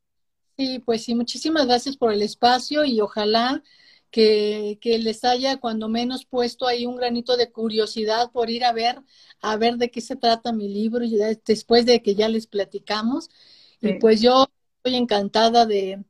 Sí, 0.57 0.80
pues 0.80 1.05
sí, 1.05 1.15
muchísimas 1.15 1.65
gracias 1.65 1.95
por 1.95 2.11
el 2.11 2.22
espacio 2.22 2.84
y 2.84 2.99
ojalá 2.99 3.63
que, 4.11 4.80
que, 4.82 4.97
les 4.97 5.24
haya 5.24 5.61
cuando 5.61 5.88
menos 5.88 6.26
puesto 6.26 6.67
ahí 6.67 6.86
un 6.86 6.97
granito 6.97 7.38
de 7.38 7.53
curiosidad 7.53 8.32
por 8.34 8.49
ir 8.49 8.65
a 8.65 8.74
ver, 8.74 9.01
a 9.39 9.55
ver 9.55 9.78
de 9.78 9.89
qué 9.89 10.01
se 10.01 10.17
trata 10.17 10.51
mi 10.51 10.67
libro 10.67 11.05
y 11.05 11.17
después 11.45 11.86
de 11.86 12.01
que 12.01 12.15
ya 12.15 12.28
les 12.28 12.47
platicamos 12.47 13.30
y 13.82 13.93
pues 13.93 14.21
yo 14.21 14.47
estoy 14.77 14.95
encantada 14.95 15.65
de, 15.65 16.03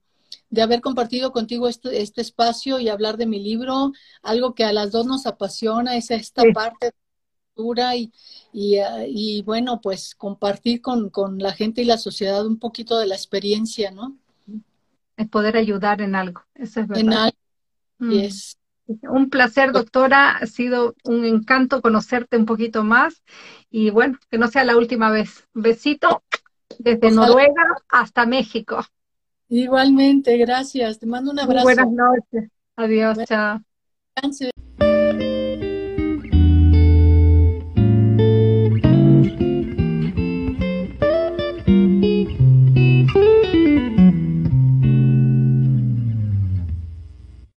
haber 0.59 0.81
compartido 0.81 1.31
contigo 1.31 1.67
este, 1.67 2.01
este, 2.01 2.21
espacio 2.21 2.79
y 2.79 2.89
hablar 2.89 3.17
de 3.17 3.27
mi 3.27 3.39
libro, 3.39 3.91
algo 4.21 4.55
que 4.55 4.63
a 4.63 4.73
las 4.73 4.91
dos 4.91 5.05
nos 5.05 5.25
apasiona, 5.25 5.95
es 5.95 6.11
esta 6.11 6.43
parte 6.53 6.87
de 6.87 6.91
la 6.91 7.53
cultura 7.53 7.95
y, 7.95 8.11
eh, 8.53 9.05
y, 9.07 9.41
bueno, 9.43 9.79
pues 9.81 10.15
compartir 10.15 10.81
con, 10.81 11.11
la 11.37 11.53
gente 11.53 11.81
y 11.81 11.85
la 11.85 11.97
sociedad 11.97 12.45
un 12.45 12.57
poquito 12.57 12.97
de 12.97 13.07
la 13.07 13.15
experiencia, 13.15 13.91
¿no? 13.91 14.17
Es 15.17 15.27
poder 15.27 15.57
ayudar 15.57 16.01
en 16.01 16.15
algo, 16.15 16.41
eso 16.55 16.79
es 16.79 16.87
verdad. 16.87 17.03
En 17.03 17.13
algo, 17.13 17.37
mm. 17.99 18.27
Un 19.03 19.29
placer, 19.29 19.71
doctora. 19.71 20.31
Ha 20.37 20.47
sido 20.47 20.95
un 21.03 21.23
encanto 21.23 21.79
conocerte 21.79 22.37
un 22.37 22.47
poquito 22.47 22.83
más. 22.83 23.21
Y 23.69 23.91
bueno, 23.91 24.17
que 24.31 24.39
no 24.39 24.47
sea 24.47 24.63
la 24.63 24.77
última 24.77 25.11
vez. 25.11 25.47
besito 25.53 26.23
desde 26.77 27.11
Noruega 27.11 27.63
hasta 27.89 28.25
México. 28.25 28.83
Igualmente, 29.49 30.37
gracias. 30.37 30.99
Te 30.99 31.05
mando 31.05 31.31
un 31.31 31.39
abrazo. 31.39 31.63
buenas 31.63 31.89
noches. 31.89 32.49
Adiós, 32.75 33.17
chao. 33.25 33.61